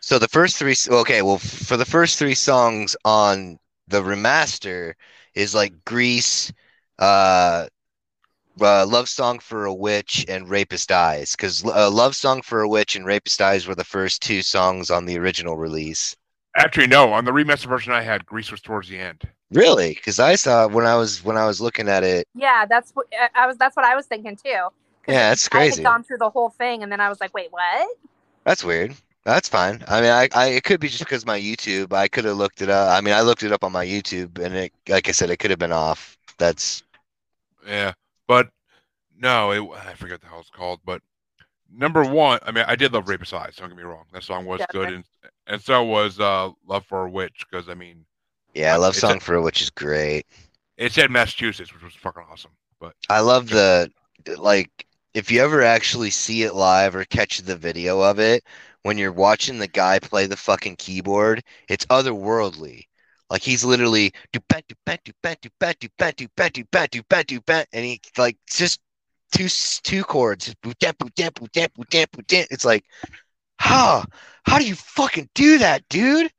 So 0.00 0.18
the 0.18 0.28
first 0.28 0.56
three, 0.56 0.74
okay, 0.88 1.22
well, 1.22 1.38
for 1.38 1.76
the 1.76 1.84
first 1.84 2.18
three 2.18 2.34
songs 2.34 2.96
on 3.04 3.58
the 3.88 4.02
remaster 4.02 4.94
is 5.34 5.54
like 5.54 5.84
Grease, 5.84 6.52
uh, 6.98 7.66
uh, 8.60 8.86
Love 8.86 9.08
Song 9.08 9.38
for 9.38 9.64
a 9.66 9.74
Witch, 9.74 10.24
and 10.28 10.48
Rapist 10.48 10.90
Eyes, 10.90 11.32
because 11.32 11.64
uh, 11.64 11.90
Love 11.90 12.16
Song 12.16 12.42
for 12.42 12.62
a 12.62 12.68
Witch 12.68 12.96
and 12.96 13.06
Rapist 13.06 13.40
Eyes 13.40 13.66
were 13.66 13.74
the 13.74 13.84
first 13.84 14.22
two 14.22 14.42
songs 14.42 14.90
on 14.90 15.06
the 15.06 15.18
original 15.18 15.56
release. 15.56 16.16
actually, 16.56 16.88
no, 16.88 17.12
on 17.12 17.24
the 17.24 17.30
remaster 17.30 17.66
version 17.68 17.92
I 17.92 18.02
had, 18.02 18.26
Grease 18.26 18.50
was 18.50 18.60
towards 18.60 18.88
the 18.88 18.98
end. 18.98 19.22
Really? 19.52 19.94
Because 19.94 20.18
I 20.18 20.34
saw 20.34 20.66
when 20.68 20.84
I 20.86 20.96
was 20.96 21.24
when 21.24 21.36
I 21.36 21.46
was 21.46 21.60
looking 21.60 21.88
at 21.88 22.04
it. 22.04 22.26
Yeah, 22.34 22.66
that's 22.66 22.90
what 22.92 23.06
I- 23.12 23.44
I 23.44 23.46
was. 23.46 23.56
That's 23.56 23.76
what 23.76 23.84
I 23.86 23.94
was 23.94 24.06
thinking 24.06 24.36
too. 24.36 24.68
Yeah, 25.06 25.30
that's 25.30 25.48
crazy. 25.48 25.72
I 25.72 25.76
had 25.76 25.84
gone 25.84 26.04
through 26.04 26.18
the 26.18 26.28
whole 26.30 26.50
thing, 26.50 26.82
and 26.82 26.92
then 26.92 27.00
I 27.00 27.08
was 27.08 27.20
like, 27.20 27.32
"Wait, 27.32 27.50
what?" 27.50 27.88
That's 28.44 28.62
weird. 28.62 28.94
That's 29.28 29.48
fine. 29.48 29.84
I 29.86 30.00
mean, 30.00 30.10
I, 30.10 30.28
I 30.34 30.46
it 30.48 30.64
could 30.64 30.80
be 30.80 30.88
just 30.88 31.00
because 31.00 31.26
my 31.26 31.38
YouTube. 31.38 31.92
I 31.92 32.08
could 32.08 32.24
have 32.24 32.38
looked 32.38 32.62
it 32.62 32.70
up. 32.70 32.90
I 32.90 33.02
mean, 33.02 33.12
I 33.12 33.20
looked 33.20 33.42
it 33.42 33.52
up 33.52 33.62
on 33.62 33.72
my 33.72 33.84
YouTube, 33.84 34.38
and 34.38 34.54
it, 34.54 34.72
like 34.88 35.08
I 35.08 35.12
said, 35.12 35.28
it 35.28 35.36
could 35.36 35.50
have 35.50 35.58
been 35.58 35.72
off. 35.72 36.16
That's 36.38 36.82
Yeah, 37.66 37.92
but 38.26 38.48
no, 39.18 39.50
it, 39.50 39.78
I 39.86 39.92
forget 39.94 40.20
the 40.22 40.28
hell 40.28 40.40
it's 40.40 40.48
called. 40.48 40.80
But 40.84 41.02
number 41.70 42.04
one, 42.04 42.38
I 42.44 42.52
mean, 42.52 42.64
I 42.66 42.74
did 42.74 42.92
love 42.94 43.06
Rapist 43.08 43.34
Eyes. 43.34 43.56
Don't 43.56 43.68
get 43.68 43.76
me 43.76 43.82
wrong, 43.82 44.04
that 44.12 44.22
song 44.22 44.46
was 44.46 44.60
Yeah, 44.60 44.66
good, 44.70 44.88
and 44.90 45.04
and 45.46 45.60
so 45.60 45.84
was 45.84 46.18
uh, 46.20 46.50
Love 46.66 46.86
for 46.86 47.04
a 47.06 47.10
Witch 47.10 47.44
because 47.50 47.68
I 47.68 47.74
mean, 47.74 48.06
yeah. 48.54 48.72
I 48.72 48.76
love 48.76 48.94
It's 48.94 49.02
a- 49.04 49.08
Song 49.08 49.20
for 49.20 49.34
a 49.34 49.42
Witch 49.42 49.60
is 49.60 49.68
great. 49.70 50.24
it 50.78 50.92
said 50.92 51.10
Massachusetts, 51.10 51.74
which 51.74 51.82
was 51.82 51.94
fucking 51.94 52.22
awesome. 52.30 52.52
But 52.80 52.94
I 53.10 53.20
love 53.20 53.50
the 53.50 53.90
like 54.38 54.86
if 55.18 55.32
you 55.32 55.42
ever 55.42 55.62
actually 55.62 56.10
see 56.10 56.44
it 56.44 56.54
live 56.54 56.94
or 56.94 57.04
catch 57.04 57.38
the 57.38 57.56
video 57.56 58.00
of 58.00 58.20
it 58.20 58.44
when 58.84 58.96
you're 58.96 59.12
watching 59.12 59.58
the 59.58 59.66
guy 59.66 59.98
play 59.98 60.26
the 60.26 60.36
fucking 60.36 60.76
keyboard, 60.76 61.42
it's 61.68 61.84
otherworldly. 61.86 62.84
Like 63.28 63.42
he's 63.42 63.64
literally 63.64 64.12
do 64.32 64.38
bat 64.48 64.64
do 64.68 64.76
bat 64.86 65.00
do 65.04 65.10
bat 65.22 65.38
do 65.42 65.50
bat 65.58 65.76
do 65.80 65.88
bat 65.98 66.16
do 66.16 66.28
bat 66.36 66.52
do 66.52 66.62
bat 66.70 66.90
do 66.92 67.02
bat 67.08 67.26
do 67.26 67.40
bat 67.40 67.66
and 67.72 67.84
he 67.84 68.00
like 68.16 68.36
just 68.48 68.80
two 69.32 69.46
s- 69.46 69.80
two 69.82 70.04
chords 70.04 70.44
just 70.46 70.60
boot 70.62 70.78
dap 70.78 70.96
boot 70.98 71.12
dap 71.16 71.34
boot 71.34 71.50
dap 71.52 71.74
boot 71.74 71.90
dap 71.90 72.10
boot 72.12 72.26
dap. 72.28 72.46
It's 72.52 72.64
like 72.64 72.84
how 73.58 74.04
how 74.44 74.58
do 74.60 74.66
you 74.66 74.76
fucking 74.76 75.28
do 75.34 75.58
that, 75.58 75.82
dude? 75.88 76.30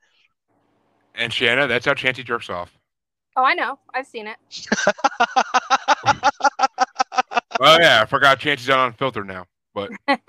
and 1.15 1.33
Shana, 1.33 1.67
that's 1.67 1.85
how 1.85 1.93
Chancy 1.93 2.23
jerks 2.23 2.49
off. 2.49 2.71
Oh, 3.35 3.43
I 3.43 3.53
know. 3.53 3.77
I've 3.93 4.07
seen 4.07 4.27
it. 4.27 4.37
oh 7.59 7.77
yeah, 7.79 7.99
I 8.01 8.05
forgot 8.05 8.39
Chancy's 8.39 8.69
out 8.69 8.79
on 8.79 8.93
filter 8.93 9.23
now. 9.23 9.45
But 9.73 9.91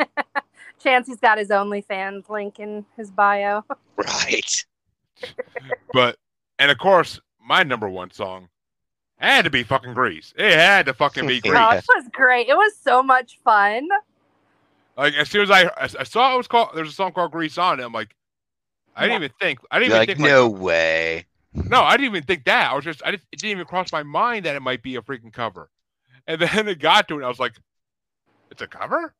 Chancy's 0.82 1.18
got 1.20 1.38
his 1.38 1.48
OnlyFans 1.48 2.28
link 2.28 2.58
in 2.58 2.84
his 2.96 3.10
bio. 3.10 3.64
right. 3.96 4.64
but 5.92 6.16
and 6.58 6.70
of 6.70 6.78
course, 6.78 7.20
my 7.44 7.62
number 7.62 7.88
one 7.88 8.10
song 8.10 8.48
had 9.16 9.44
to 9.44 9.50
be 9.50 9.62
fucking 9.62 9.92
Grease. 9.94 10.32
It 10.36 10.52
had 10.52 10.86
to 10.86 10.94
fucking 10.94 11.26
be 11.26 11.40
Grease. 11.42 11.54
Oh, 11.56 11.70
it 11.72 11.84
was 11.88 12.08
great. 12.12 12.48
It 12.48 12.56
was 12.56 12.72
so 12.82 13.02
much 13.02 13.38
fun. 13.44 13.88
Like 14.96 15.14
as 15.14 15.28
soon 15.30 15.42
as 15.42 15.50
I 15.50 15.64
I 15.64 15.88
I 15.98 16.04
saw 16.04 16.34
it 16.34 16.36
was 16.38 16.46
called, 16.48 16.70
there's 16.74 16.90
a 16.90 16.92
song 16.92 17.12
called 17.12 17.32
Grease 17.32 17.58
on 17.58 17.80
it. 17.80 17.84
I'm 17.84 17.92
like, 17.92 18.14
I 18.96 19.02
didn't 19.02 19.12
Yeah. 19.12 19.26
even 19.26 19.30
think. 19.40 19.58
I 19.70 19.78
didn't 19.78 19.90
You're 19.92 20.02
even 20.02 20.08
like 20.08 20.16
think. 20.18 20.28
no 20.28 20.48
way. 20.48 21.26
No, 21.52 21.82
I 21.82 21.96
didn't 21.96 22.14
even 22.14 22.22
think 22.22 22.44
that. 22.44 22.70
I 22.70 22.74
was 22.74 22.84
just, 22.84 23.02
I 23.04 23.10
just, 23.10 23.24
it 23.32 23.40
didn't 23.40 23.50
even 23.52 23.64
cross 23.66 23.90
my 23.92 24.04
mind 24.04 24.44
that 24.46 24.54
it 24.54 24.60
might 24.62 24.82
be 24.84 24.94
a 24.96 25.02
freaking 25.02 25.32
cover. 25.32 25.68
And 26.26 26.40
then 26.40 26.68
it 26.68 26.78
got 26.78 27.08
to 27.08 27.14
it, 27.14 27.18
and 27.18 27.26
I 27.26 27.28
was 27.28 27.40
like, 27.40 27.54
it's 28.50 28.62
a 28.62 28.66
cover? 28.66 29.14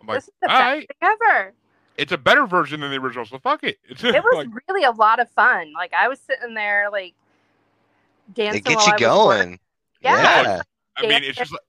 I'm 0.00 0.06
like, 0.06 0.18
this 0.18 0.28
is 0.28 0.34
the 0.40 0.50
all 0.50 0.58
best 0.58 0.62
right, 0.64 0.88
thing 1.00 1.16
ever. 1.22 1.54
it's 1.96 2.12
a 2.12 2.18
better 2.18 2.46
version 2.46 2.80
than 2.80 2.90
the 2.90 2.96
original, 2.96 3.24
so 3.24 3.38
fuck 3.38 3.62
it. 3.64 3.78
It's 3.84 4.02
It 4.04 4.14
was 4.14 4.46
like, 4.46 4.48
really 4.68 4.84
a 4.84 4.90
lot 4.90 5.20
of 5.20 5.30
fun. 5.30 5.72
Like 5.74 5.92
I 5.92 6.08
was 6.08 6.18
sitting 6.20 6.54
there, 6.54 6.88
like 6.90 7.14
dancing. 8.32 8.60
It 8.60 8.64
gets 8.64 8.86
you 8.86 8.92
I 8.94 8.98
going. 8.98 9.58
Yeah. 10.00 10.42
Yeah. 10.42 10.62
Oh, 10.98 11.04
I 11.04 11.08
mean, 11.08 11.24
it's 11.24 11.38
just 11.38 11.52
like, 11.52 11.60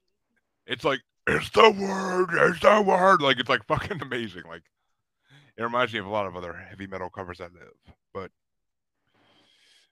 it's 0.68 0.84
like, 0.84 1.02
it's 1.28 1.50
the 1.52 1.72
word, 1.72 2.30
it's 2.50 2.60
the 2.60 2.82
word. 2.82 3.22
Like, 3.22 3.40
it's 3.40 3.50
like 3.50 3.64
fucking 3.68 4.02
amazing. 4.02 4.44
Like, 4.48 4.64
it 5.58 5.64
reminds 5.64 5.94
me 5.94 6.00
of 6.00 6.06
a 6.06 6.10
lot 6.10 6.26
of 6.26 6.36
other 6.36 6.54
heavy 6.54 6.88
metal 6.88 7.10
covers 7.10 7.40
I 7.40 7.46
live. 7.46 7.74
But, 8.14 8.32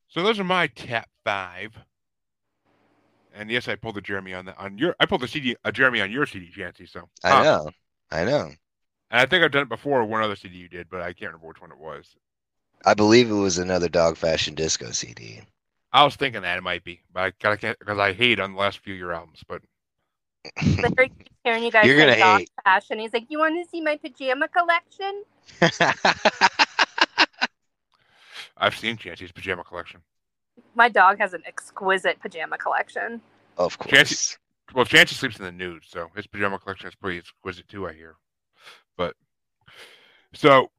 so 0.07 0.23
those 0.23 0.39
are 0.39 0.43
my 0.43 0.67
top 0.67 1.07
five. 1.23 1.77
And 3.33 3.49
yes, 3.49 3.67
I 3.67 3.75
pulled 3.75 3.97
a 3.97 4.01
Jeremy 4.01 4.33
on 4.33 4.45
the 4.45 4.57
on 4.57 4.77
your. 4.77 4.95
I 4.99 5.05
pulled 5.05 5.23
a 5.23 5.27
CD, 5.27 5.55
a 5.63 5.71
Jeremy 5.71 6.01
on 6.01 6.11
your 6.11 6.25
CD, 6.25 6.49
Chancy. 6.51 6.85
So 6.85 7.07
I 7.23 7.33
Huh. 7.33 7.39
know. 7.39 7.71
I 8.11 8.25
know. 8.25 8.51
And 9.11 9.21
I 9.21 9.25
think 9.25 9.43
I've 9.43 9.51
done 9.51 9.63
it 9.63 9.69
before. 9.69 10.03
One 10.05 10.21
other 10.23 10.35
CD 10.35 10.57
you 10.57 10.69
did, 10.69 10.89
but 10.89 11.01
I 11.01 11.13
can't 11.13 11.31
remember 11.31 11.47
which 11.47 11.61
one 11.61 11.71
it 11.71 11.77
was. 11.77 12.15
I 12.85 12.93
believe 12.93 13.29
it 13.29 13.33
was 13.33 13.57
another 13.57 13.89
Dog 13.89 14.17
Fashion 14.17 14.55
Disco 14.55 14.91
CD. 14.91 15.41
I 15.93 16.03
was 16.03 16.15
thinking 16.15 16.41
that 16.41 16.57
it 16.57 16.63
might 16.63 16.83
be, 16.83 17.01
but 17.13 17.23
I 17.23 17.31
gotta 17.39 17.57
can't 17.57 17.77
because 17.79 17.99
I 17.99 18.13
hate 18.13 18.39
on 18.39 18.53
the 18.53 18.59
last 18.59 18.79
few 18.79 18.93
of 18.93 18.99
your 18.99 19.13
albums. 19.13 19.43
But 19.47 19.61
Larry 20.81 21.09
keeps 21.09 21.29
hearing 21.43 21.63
you 21.63 21.71
guys 21.71 21.87
You're 21.87 21.97
gonna 21.97 22.17
dog 22.17 22.39
hate. 22.39 22.49
fashion. 22.63 22.99
He's 22.99 23.13
like, 23.13 23.25
"You 23.29 23.39
want 23.39 23.63
to 23.63 23.69
see 23.69 23.81
my 23.81 23.97
pajama 23.97 24.47
collection?" 24.47 25.23
I've 28.57 28.77
seen 28.77 28.97
Chancy's 28.97 29.31
pajama 29.31 29.63
collection. 29.63 30.01
My 30.75 30.89
dog 30.89 31.19
has 31.19 31.33
an 31.33 31.43
exquisite 31.45 32.19
pajama 32.21 32.57
collection. 32.57 33.21
of 33.57 33.77
Chancy- 33.79 34.15
course. 34.15 34.37
Well, 34.73 34.85
Chancy 34.85 35.15
sleeps 35.15 35.37
in 35.37 35.43
the 35.43 35.51
nude, 35.51 35.83
so 35.85 36.07
his 36.15 36.27
pajama 36.27 36.57
collection 36.57 36.87
is 36.87 36.95
pretty 36.95 37.17
exquisite 37.17 37.67
too. 37.67 37.87
I 37.87 37.93
hear. 37.93 38.15
But 38.95 39.15
so 40.33 40.71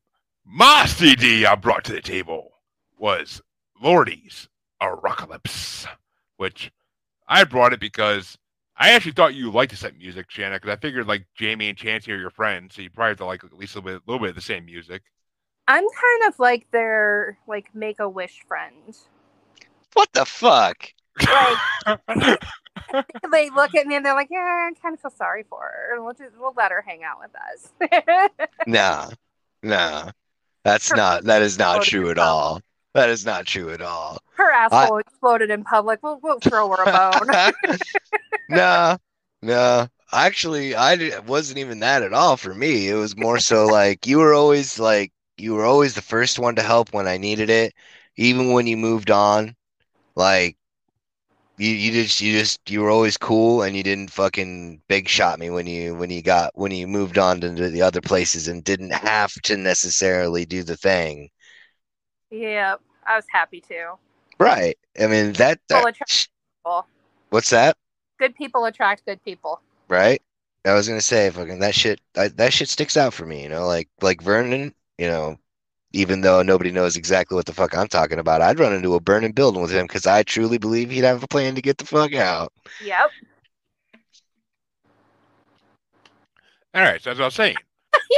my 0.44 0.86
CD 0.86 1.44
I 1.44 1.54
brought 1.56 1.84
to 1.84 1.92
the 1.92 2.00
table 2.00 2.52
was 2.98 3.42
Lordi's 3.82 4.48
Arockalypse, 4.80 5.86
which 6.36 6.72
I 7.28 7.44
brought 7.44 7.72
it 7.74 7.80
because 7.80 8.38
I 8.76 8.92
actually 8.92 9.12
thought 9.12 9.34
you 9.34 9.50
liked 9.50 9.70
this 9.72 9.80
type 9.80 9.92
of 9.92 9.98
music, 9.98 10.30
Shana, 10.30 10.54
because 10.54 10.70
I 10.70 10.76
figured 10.76 11.06
like 11.06 11.26
Jamie 11.34 11.68
and 11.68 11.76
Chancy 11.76 12.12
are 12.12 12.16
your 12.18 12.30
friends, 12.30 12.74
so 12.74 12.82
you 12.82 12.88
probably 12.90 13.10
have 13.10 13.18
to 13.18 13.26
like 13.26 13.44
at 13.44 13.52
least 13.52 13.74
a 13.74 13.78
little 13.80 13.98
bit, 13.98 14.08
little 14.08 14.20
bit 14.20 14.30
of 14.30 14.36
the 14.36 14.40
same 14.40 14.64
music. 14.64 15.02
I'm 15.68 15.84
kind 15.84 16.28
of 16.32 16.38
like 16.38 16.66
their 16.70 17.38
like 17.46 17.74
make 17.74 18.00
a 18.00 18.08
wish 18.08 18.40
friend. 18.48 18.96
What 19.94 20.08
the 20.12 20.24
fuck? 20.24 20.88
Like 21.20 21.58
they 23.32 23.50
look 23.50 23.74
at 23.74 23.86
me 23.86 23.96
and 23.96 24.04
they're 24.04 24.14
like, 24.14 24.28
"Yeah, 24.30 24.38
I 24.38 24.70
kind 24.80 24.94
of 24.94 25.00
feel 25.00 25.10
sorry 25.10 25.44
for 25.48 25.60
her. 25.60 26.02
We'll 26.02 26.14
just 26.14 26.32
we'll 26.38 26.54
let 26.56 26.72
her 26.72 26.82
hang 26.86 27.02
out 27.04 27.18
with 27.20 27.30
us." 27.34 28.28
Nah. 28.66 29.10
Nah. 29.62 30.10
That's 30.64 30.92
not 30.92 31.24
that 31.24 31.42
is 31.42 31.58
not 31.58 31.82
true 31.82 32.10
at 32.10 32.18
all. 32.18 32.60
That 32.94 33.08
is 33.08 33.24
not 33.24 33.46
true 33.46 33.70
at 33.70 33.80
all. 33.80 34.18
her 34.36 34.50
asshole 34.50 34.98
exploded 34.98 35.50
in 35.50 35.64
public. 35.64 36.00
We'll 36.02 36.20
we'll 36.22 36.40
throw 36.40 36.68
her 36.70 36.82
a 36.82 36.92
bone. 36.92 37.76
no, 38.48 38.96
no. 39.42 39.88
Actually, 40.12 40.74
I 40.74 40.96
di- 40.96 41.18
wasn't 41.26 41.58
even 41.58 41.80
that 41.80 42.02
at 42.02 42.12
all 42.12 42.36
for 42.36 42.54
me. 42.54 42.88
It 42.88 42.94
was 42.94 43.16
more 43.16 43.38
so 43.38 43.66
like 43.66 44.06
you 44.06 44.18
were 44.18 44.34
always 44.34 44.78
like 44.78 45.10
you 45.38 45.54
were 45.54 45.64
always 45.64 45.94
the 45.94 46.02
first 46.02 46.38
one 46.38 46.54
to 46.56 46.62
help 46.62 46.92
when 46.92 47.08
I 47.08 47.16
needed 47.16 47.48
it, 47.50 47.72
even 48.16 48.52
when 48.52 48.66
you 48.66 48.76
moved 48.76 49.10
on. 49.10 49.56
Like 50.14 50.56
you, 51.58 51.70
you 51.70 51.92
just 51.92 52.20
you 52.20 52.38
just 52.38 52.68
you 52.70 52.80
were 52.80 52.90
always 52.90 53.16
cool 53.16 53.62
and 53.62 53.76
you 53.76 53.82
didn't 53.82 54.10
fucking 54.10 54.80
big 54.88 55.08
shot 55.08 55.38
me 55.38 55.50
when 55.50 55.66
you 55.66 55.94
when 55.94 56.10
you 56.10 56.22
got 56.22 56.50
when 56.54 56.72
you 56.72 56.86
moved 56.86 57.18
on 57.18 57.40
to 57.40 57.50
the 57.50 57.82
other 57.82 58.00
places 58.00 58.48
and 58.48 58.64
didn't 58.64 58.92
have 58.92 59.32
to 59.44 59.56
necessarily 59.56 60.44
do 60.44 60.62
the 60.62 60.76
thing. 60.76 61.28
yeah, 62.30 62.76
I 63.06 63.16
was 63.16 63.26
happy 63.30 63.60
to. 63.68 63.94
Right. 64.38 64.76
I 65.00 65.06
mean 65.06 65.32
that, 65.34 65.60
that 65.68 65.84
what's 67.30 67.50
that? 67.50 67.76
Good 68.18 68.34
people 68.34 68.64
attract 68.64 69.04
good 69.04 69.22
people. 69.22 69.60
right? 69.88 70.22
I 70.64 70.74
was 70.74 70.88
gonna 70.88 71.00
say, 71.00 71.28
fucking 71.30 71.58
that 71.58 71.74
shit, 71.74 72.00
that, 72.14 72.36
that 72.36 72.52
shit 72.52 72.68
sticks 72.68 72.96
out 72.96 73.12
for 73.12 73.26
me, 73.26 73.42
you 73.42 73.48
know, 73.48 73.66
like 73.66 73.88
like 74.00 74.22
Vernon, 74.22 74.74
you 74.96 75.06
know, 75.06 75.38
even 75.92 76.20
though 76.22 76.42
nobody 76.42 76.70
knows 76.70 76.96
exactly 76.96 77.34
what 77.34 77.46
the 77.46 77.52
fuck 77.52 77.76
I'm 77.76 77.88
talking 77.88 78.18
about. 78.18 78.40
I'd 78.40 78.58
run 78.58 78.72
into 78.72 78.94
a 78.94 79.00
burning 79.00 79.32
building 79.32 79.62
with 79.62 79.70
him 79.72 79.86
because 79.86 80.06
I 80.06 80.22
truly 80.22 80.58
believe 80.58 80.90
he'd 80.90 81.04
have 81.04 81.22
a 81.22 81.28
plan 81.28 81.54
to 81.54 81.62
get 81.62 81.78
the 81.78 81.86
fuck 81.86 82.14
out. 82.14 82.52
Yep. 82.84 83.10
All 86.74 86.82
right, 86.82 87.02
so 87.02 87.10
as 87.10 87.20
I 87.20 87.24
was 87.24 87.34
saying, 87.34 87.56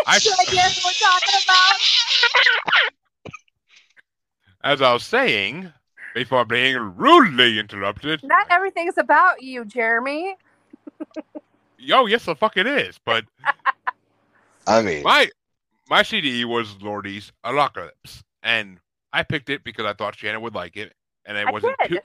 I- 0.07 0.19
Should 0.19 0.33
I 0.33 0.45
guess 0.53 0.85
what 0.85 0.95
we're 0.95 1.09
talking 1.09 1.35
about? 1.45 2.93
as 4.73 4.83
I 4.83 4.93
was 4.93 5.05
saying, 5.05 5.73
before 6.15 6.45
being 6.45 6.77
rudely 6.97 7.59
interrupted. 7.59 8.23
Not 8.23 8.47
everything's 8.51 8.97
about 8.99 9.43
you, 9.43 9.65
Jeremy. 9.65 10.37
Yo, 11.77 12.07
yes, 12.07 12.25
the 12.25 12.37
fuck 12.37 12.57
it 12.57 12.67
is. 12.67 12.99
But 13.05 13.25
I 14.67 14.81
mean, 14.81 15.03
my 15.03 15.29
my 15.89 16.03
CD 16.03 16.45
was 16.45 16.77
Lordi's 16.83 17.33
Arockalypse, 17.45 18.23
and 18.43 18.79
I 19.13 19.23
picked 19.23 19.51
it 19.51 19.65
because 19.65 19.85
I 19.87 19.93
thought 19.95 20.17
Shana 20.17 20.41
would 20.41 20.55
like 20.55 20.77
it, 20.77 20.93
and 21.25 21.37
it 21.37 21.47
I 21.47 21.51
wasn't 21.51 21.77
did. 21.83 21.89
too 21.91 21.99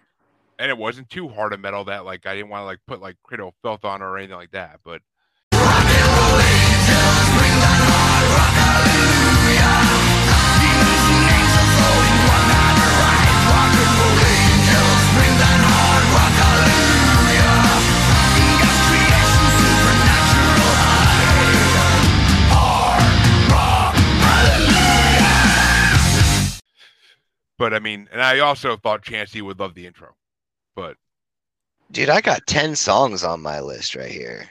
and 0.59 0.69
it 0.69 0.77
wasn't 0.77 1.09
too 1.09 1.29
hard 1.29 1.53
of 1.53 1.59
metal 1.61 1.85
that 1.85 2.05
like 2.05 2.25
I 2.25 2.35
didn't 2.35 2.49
want 2.49 2.61
to 2.61 2.65
like 2.65 2.79
put 2.85 3.01
like 3.01 3.15
Cradle 3.23 3.47
of 3.49 3.53
Filth 3.63 3.85
on 3.85 4.01
or 4.01 4.17
anything 4.17 4.35
like 4.35 4.51
that. 4.51 4.81
But 4.83 5.01
but 27.59 27.73
I 27.73 27.79
mean, 27.79 28.07
and 28.11 28.21
I 28.21 28.39
also 28.39 28.77
thought 28.77 29.03
Chancy 29.03 29.43
would 29.43 29.59
love 29.59 29.75
the 29.75 29.85
intro. 29.85 30.15
But 30.75 30.95
dude, 31.91 32.09
I 32.09 32.21
got 32.21 32.47
10 32.47 32.75
songs 32.75 33.23
on 33.23 33.41
my 33.41 33.59
list 33.59 33.95
right 33.95 34.09
here. 34.09 34.49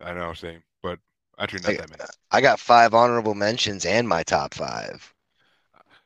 I 0.00 0.14
know, 0.14 0.32
same. 0.32 0.62
But 0.82 1.00
actually, 1.38 1.60
not 1.62 1.70
I, 1.70 1.76
that 1.76 1.90
many. 1.90 2.10
I 2.30 2.40
got 2.40 2.60
five 2.60 2.94
honorable 2.94 3.34
mentions 3.34 3.84
and 3.84 4.08
my 4.08 4.22
top 4.22 4.54
five. 4.54 5.12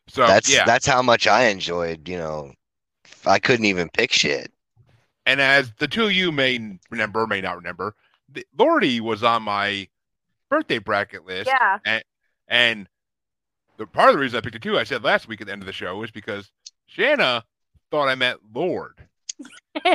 So 0.08 0.26
that's 0.26 0.50
yeah, 0.52 0.64
that's 0.64 0.86
how 0.86 1.02
much 1.02 1.26
I 1.26 1.48
enjoyed. 1.48 2.08
You 2.08 2.16
know, 2.16 2.52
I 3.26 3.38
couldn't 3.38 3.66
even 3.66 3.90
pick 3.90 4.10
shit. 4.10 4.50
and 5.26 5.40
as 5.40 5.70
the 5.78 5.86
two 5.86 6.06
of 6.06 6.12
you 6.12 6.32
may 6.32 6.78
remember, 6.90 7.26
may 7.26 7.42
not 7.42 7.56
remember, 7.56 7.94
the, 8.32 8.46
Lordi 8.56 9.00
was 9.00 9.22
on 9.22 9.42
my 9.42 9.86
birthday 10.48 10.78
bracket 10.78 11.26
list. 11.26 11.48
Yeah. 11.48 12.00
And 12.48 12.88
the 13.78 13.86
part 13.86 14.10
of 14.10 14.14
the 14.14 14.20
reason 14.20 14.36
I 14.36 14.40
picked 14.40 14.56
it 14.56 14.62
too, 14.62 14.78
I 14.78 14.84
said 14.84 15.02
last 15.02 15.28
week 15.28 15.40
at 15.40 15.46
the 15.46 15.52
end 15.52 15.62
of 15.62 15.66
the 15.66 15.72
show, 15.72 16.02
is 16.02 16.10
because 16.10 16.50
Shana 16.94 17.42
thought 17.90 18.08
I 18.08 18.14
meant 18.14 18.40
Lord. 18.54 18.98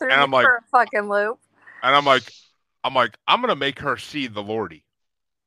And 0.00 0.12
I'm 0.12 0.30
like- 0.30 0.44
for 0.46 0.56
a 0.56 0.62
fucking 0.70 1.08
loop. 1.08 1.38
And 1.82 1.94
I'm 1.94 2.04
like, 2.04 2.22
I'm 2.84 2.94
like, 2.94 3.16
I'm 3.26 3.40
gonna 3.40 3.56
make 3.56 3.80
her 3.80 3.96
see 3.96 4.26
the 4.26 4.42
Lordi. 4.42 4.82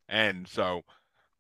And 0.10 0.48
so 0.48 0.84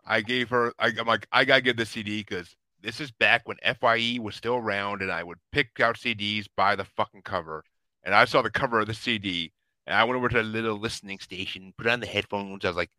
I 0.06 0.22
gave 0.22 0.50
her 0.50 0.74
I, 0.80 0.92
I'm 1.00 1.08
like, 1.08 1.28
I 1.32 1.46
gotta 1.46 1.62
get 1.62 1.78
this 1.78 1.90
CD 1.90 2.20
because 2.20 2.56
this 2.82 3.00
is 3.00 3.12
back 3.12 3.48
when 3.48 3.58
FYE 3.64 4.20
was 4.22 4.36
still 4.36 4.56
around 4.56 5.02
and 5.02 5.12
I 5.12 5.24
would 5.24 5.38
pick 5.52 5.80
out 5.80 5.98
CDs 5.98 6.48
by 6.56 6.76
the 6.76 6.86
fucking 6.86 7.22
cover. 7.22 7.64
And 8.04 8.16
I 8.16 8.26
saw 8.26 8.42
the 8.42 8.50
cover 8.50 8.80
of 8.80 8.88
the 8.88 8.94
CD 8.94 9.52
and 9.86 9.96
I 9.96 10.04
went 10.04 10.18
over 10.18 10.30
to 10.30 10.42
a 10.42 10.44
little 10.44 10.78
listening 10.80 11.20
station, 11.20 11.74
put 11.78 11.88
on 11.88 12.00
the 12.00 12.08
headphones. 12.08 12.66
I 12.66 12.70
was 12.70 12.78
like, 12.78 12.92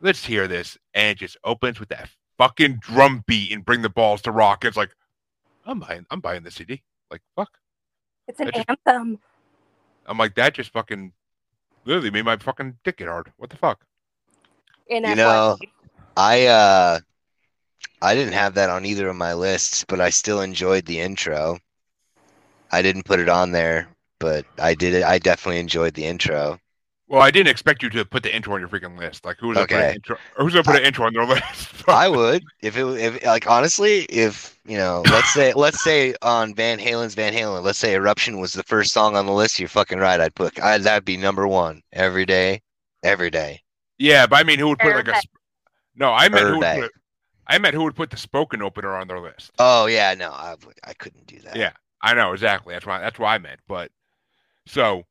let's 0.00 0.24
hear 0.24 0.48
this. 0.48 0.76
And 0.94 1.10
it 1.10 1.18
just 1.18 1.36
opens 1.44 1.78
with 1.80 1.88
that 1.90 2.08
fucking 2.38 2.78
drum 2.80 3.22
beat 3.26 3.52
and 3.52 3.64
bring 3.64 3.82
the 3.82 3.88
balls 3.90 4.22
to 4.22 4.32
rock. 4.32 4.64
It's 4.64 4.76
like, 4.76 4.94
I'm 5.66 5.78
buying 5.80 6.06
I'm 6.10 6.20
buying 6.20 6.42
the 6.42 6.50
CD. 6.50 6.82
Like, 7.10 7.20
fuck. 7.36 7.50
It's 8.28 8.40
an 8.40 8.48
I 8.48 8.50
just- 8.52 8.64
anthem. 8.68 9.18
I'm 10.06 10.18
like, 10.18 10.34
that 10.36 10.54
just 10.54 10.72
fucking 10.72 11.12
literally 11.84 12.10
made 12.10 12.24
my 12.24 12.36
fucking 12.36 12.78
dick 12.84 12.96
get 12.98 13.08
hard. 13.08 13.32
What 13.36 13.50
the 13.50 13.56
fuck? 13.56 13.84
In 14.88 15.04
You 15.04 15.10
FYE. 15.10 15.14
know, 15.14 15.56
I 16.16 16.46
uh 16.46 17.00
I 18.02 18.14
didn't 18.14 18.32
have 18.32 18.54
that 18.54 18.70
on 18.70 18.84
either 18.86 19.08
of 19.08 19.16
my 19.16 19.34
lists, 19.34 19.84
but 19.86 20.00
I 20.00 20.10
still 20.10 20.40
enjoyed 20.40 20.86
the 20.86 21.00
intro. 21.00 21.58
I 22.72 22.82
didn't 22.82 23.04
put 23.04 23.20
it 23.20 23.28
on 23.28 23.52
there, 23.52 23.88
but 24.18 24.46
I 24.58 24.74
did 24.74 24.94
it. 24.94 25.04
I 25.04 25.18
definitely 25.18 25.60
enjoyed 25.60 25.94
the 25.94 26.06
intro. 26.06 26.58
Well, 27.10 27.20
I 27.20 27.32
didn't 27.32 27.48
expect 27.48 27.82
you 27.82 27.90
to 27.90 28.04
put 28.04 28.22
the 28.22 28.32
intro 28.32 28.54
on 28.54 28.60
your 28.60 28.68
freaking 28.68 28.96
list. 28.96 29.24
Like, 29.24 29.36
who's 29.40 29.54
gonna 29.56 29.66
put 29.66 29.74
Okay. 29.74 29.88
an 29.88 29.94
intro? 29.96 30.16
Who's 30.36 30.52
gonna 30.52 30.62
put 30.62 30.76
an 30.76 30.84
intro 30.84 31.06
on 31.06 31.12
their 31.12 31.26
list? 31.26 31.74
I 31.88 32.08
would 32.08 32.44
if 32.62 32.76
it 32.76 32.84
if 32.86 33.24
like 33.26 33.50
honestly 33.50 34.02
if 34.04 34.56
you 34.64 34.76
know 34.76 35.02
let's 35.10 35.34
say 35.34 35.52
let's 35.54 35.82
say 35.82 36.14
on 36.22 36.54
Van 36.54 36.78
Halen's 36.78 37.16
Van 37.16 37.32
Halen 37.32 37.64
let's 37.64 37.78
say 37.78 37.94
Eruption 37.94 38.38
was 38.38 38.52
the 38.52 38.62
first 38.62 38.92
song 38.92 39.16
on 39.16 39.26
the 39.26 39.32
list 39.32 39.58
you're 39.58 39.68
fucking 39.68 39.98
right 39.98 40.20
I'd 40.20 40.34
put 40.36 40.60
I, 40.62 40.78
that'd 40.78 41.04
be 41.04 41.16
number 41.16 41.48
one 41.48 41.82
every 41.92 42.24
day 42.26 42.62
every 43.02 43.30
day 43.30 43.60
yeah, 43.98 44.26
but 44.26 44.36
I 44.36 44.44
mean, 44.44 44.58
who 44.58 44.68
would 44.68 44.78
put 44.78 44.94
like 44.94 45.08
a? 45.08 45.20
No, 45.96 46.10
I 46.12 46.28
meant 46.30 46.46
who 46.48 46.58
would 46.58 46.80
put. 46.80 46.92
I 47.48 47.58
meant 47.58 47.74
who 47.74 47.82
would 47.82 47.96
put 47.96 48.10
the 48.10 48.16
spoken 48.16 48.62
opener 48.62 48.94
on 48.94 49.08
their 49.08 49.20
list. 49.20 49.50
oh 49.58 49.86
yeah 49.86 50.14
no 50.14 50.30
I 50.30 50.54
I 50.84 50.92
couldn't 50.94 51.26
do 51.26 51.40
that 51.40 51.56
Yeah. 51.56 51.72
I 52.02 52.14
know 52.14 52.32
exactly. 52.32 52.72
That's 52.72 52.86
why. 52.86 52.98
That's 53.00 53.18
what 53.18 53.26
I 53.28 53.36
meant. 53.38 53.60
But 53.68 53.90
so 54.66 55.02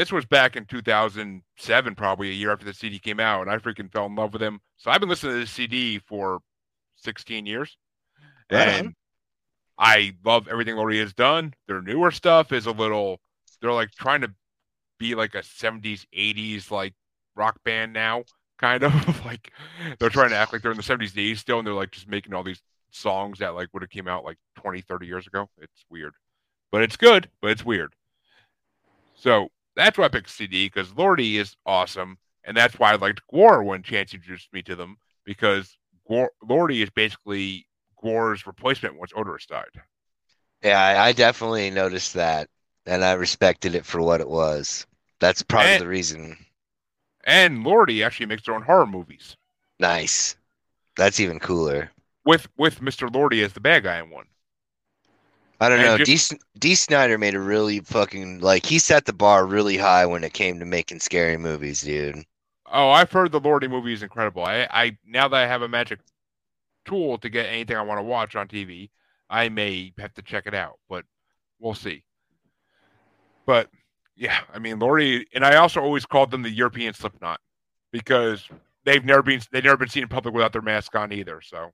this 0.00 0.10
was 0.10 0.24
back 0.24 0.56
in 0.56 0.64
2007, 0.64 1.94
probably 1.94 2.30
a 2.30 2.32
year 2.32 2.50
after 2.50 2.64
the 2.64 2.72
CD 2.72 2.98
came 2.98 3.20
out, 3.20 3.42
and 3.42 3.50
I 3.50 3.58
freaking 3.58 3.92
fell 3.92 4.06
in 4.06 4.14
love 4.14 4.32
with 4.32 4.42
him. 4.42 4.58
So 4.78 4.90
I've 4.90 4.98
been 4.98 5.10
listening 5.10 5.34
to 5.34 5.40
this 5.40 5.50
CD 5.50 5.98
for 5.98 6.40
16 6.96 7.44
years, 7.44 7.76
Right 8.50 8.66
and 8.66 8.86
on. 8.86 8.94
I 9.78 10.14
love 10.24 10.48
everything 10.48 10.76
Lordi 10.76 11.00
has 11.00 11.12
done. 11.12 11.52
Their 11.68 11.82
newer 11.82 12.12
stuff 12.12 12.50
is 12.50 12.64
a 12.64 12.70
little. 12.70 13.20
They're 13.60 13.72
like 13.72 13.90
trying 13.90 14.22
to 14.22 14.32
be 14.98 15.14
like 15.14 15.34
a 15.34 15.42
70s, 15.42 16.06
80s 16.16 16.70
like 16.70 16.94
rock 17.36 17.62
band 17.62 17.92
now, 17.92 18.24
kind 18.58 18.82
of 18.82 19.26
like 19.26 19.52
they're 19.98 20.08
trying 20.08 20.30
to 20.30 20.36
act 20.36 20.54
like 20.54 20.62
they're 20.62 20.70
in 20.70 20.78
the 20.78 20.82
70s, 20.82 21.12
80s 21.12 21.36
still, 21.36 21.58
and 21.58 21.66
they're 21.66 21.74
like 21.74 21.90
just 21.90 22.08
making 22.08 22.32
all 22.32 22.42
these 22.42 22.62
songs 22.90 23.40
that 23.40 23.54
like 23.54 23.68
would 23.74 23.82
have 23.82 23.90
came 23.90 24.08
out 24.08 24.24
like 24.24 24.38
20 24.56 24.80
30 24.80 25.06
years 25.06 25.24
ago 25.28 25.48
it's 25.58 25.84
weird 25.88 26.12
but 26.72 26.82
it's 26.82 26.96
good 26.96 27.30
but 27.40 27.52
it's 27.52 27.64
weird 27.64 27.94
so 29.14 29.48
that's 29.80 29.98
why 29.98 30.04
i 30.04 30.08
picked 30.08 30.30
cd 30.30 30.66
because 30.66 30.92
Lordi 30.92 31.34
is 31.34 31.56
awesome 31.66 32.18
and 32.44 32.56
that's 32.56 32.78
why 32.78 32.92
i 32.92 32.96
liked 32.96 33.22
GWAR 33.32 33.64
when 33.64 33.82
chance 33.82 34.14
introduced 34.14 34.52
me 34.52 34.62
to 34.62 34.76
them 34.76 34.96
because 35.24 35.76
GWAR, 36.08 36.28
Lordi 36.48 36.82
is 36.82 36.90
basically 36.90 37.66
GWAR's 38.02 38.46
replacement 38.46 38.98
once 38.98 39.12
Oderus 39.12 39.46
died. 39.46 39.80
Yeah 40.62 40.80
I, 40.80 41.08
I 41.08 41.12
definitely 41.12 41.70
noticed 41.70 42.14
that 42.14 42.48
and 42.86 43.04
I 43.04 43.12
respected 43.12 43.74
it 43.74 43.84
for 43.84 44.00
what 44.00 44.20
it 44.20 44.28
was. 44.28 44.86
That's 45.20 45.42
part 45.42 45.66
And- 45.66 45.74
of 45.76 45.80
the 45.80 45.88
reason. 45.88 46.36
And 47.24 47.64
Lordi 47.64 48.04
actually 48.04 48.26
makes 48.26 48.44
their 48.44 48.54
own 48.54 48.62
horror 48.62 48.86
movies. 48.86 49.36
Nice. 49.78 50.36
That's 50.96 51.20
even 51.20 51.38
cooler. 51.38 51.90
With 52.24 52.48
with 52.56 52.80
mr 52.80 53.10
Lordi 53.10 53.44
as 53.44 53.52
the 53.52 53.60
bad 53.60 53.82
guy 53.84 53.98
in 53.98 54.10
one 54.10 54.26
I 55.60 55.68
don't 55.68 55.80
know. 55.82 55.98
D, 55.98 56.18
Dee 56.58 56.74
Snider 56.74 57.18
made 57.18 57.34
a 57.34 57.40
really 57.40 57.80
fucking 57.80 58.40
like 58.40 58.64
he 58.64 58.78
set 58.78 59.04
the 59.04 59.12
bar 59.12 59.44
really 59.46 59.76
high 59.76 60.06
when 60.06 60.24
it 60.24 60.32
came 60.32 60.58
to 60.58 60.64
making 60.64 61.00
scary 61.00 61.36
movies, 61.36 61.82
dude. 61.82 62.24
oh 62.72 62.90
i've 62.90 63.10
heard 63.12 63.32
the 63.32 63.40
Lordi 63.40 63.68
movie 63.68 63.92
is 63.92 64.02
incredible 64.02 64.44
i 64.44 64.66
i 64.70 64.96
now 65.06 65.28
that 65.28 65.36
i 65.36 65.46
have 65.46 65.62
a 65.62 65.68
magic 65.68 65.98
tool 66.84 67.18
to 67.18 67.28
get 67.28 67.46
anything 67.46 67.76
i 67.76 67.82
want 67.82 67.98
to 67.98 68.02
watch 68.02 68.36
on 68.36 68.48
tv 68.48 68.88
i 69.28 69.48
may 69.48 69.92
have 69.98 70.14
to 70.14 70.22
check 70.22 70.46
it 70.46 70.54
out 70.54 70.78
but 70.88 71.04
we'll 71.58 71.74
see 71.74 72.02
but 73.46 73.68
yeah 74.16 74.38
i 74.54 74.58
mean 74.58 74.78
Lordi 74.78 75.24
and 75.34 75.44
i 75.44 75.56
also 75.56 75.80
always 75.80 76.06
called 76.06 76.30
them 76.30 76.42
the 76.42 76.50
european 76.50 76.94
slipknot 76.94 77.40
because 77.92 78.48
they've 78.84 79.04
never 79.04 79.22
been 79.22 79.40
they've 79.52 79.64
never 79.64 79.76
been 79.76 79.88
seen 79.88 80.04
in 80.04 80.08
public 80.08 80.34
without 80.34 80.52
their 80.52 80.62
mask 80.62 80.94
on 80.94 81.12
either 81.12 81.40
so 81.42 81.70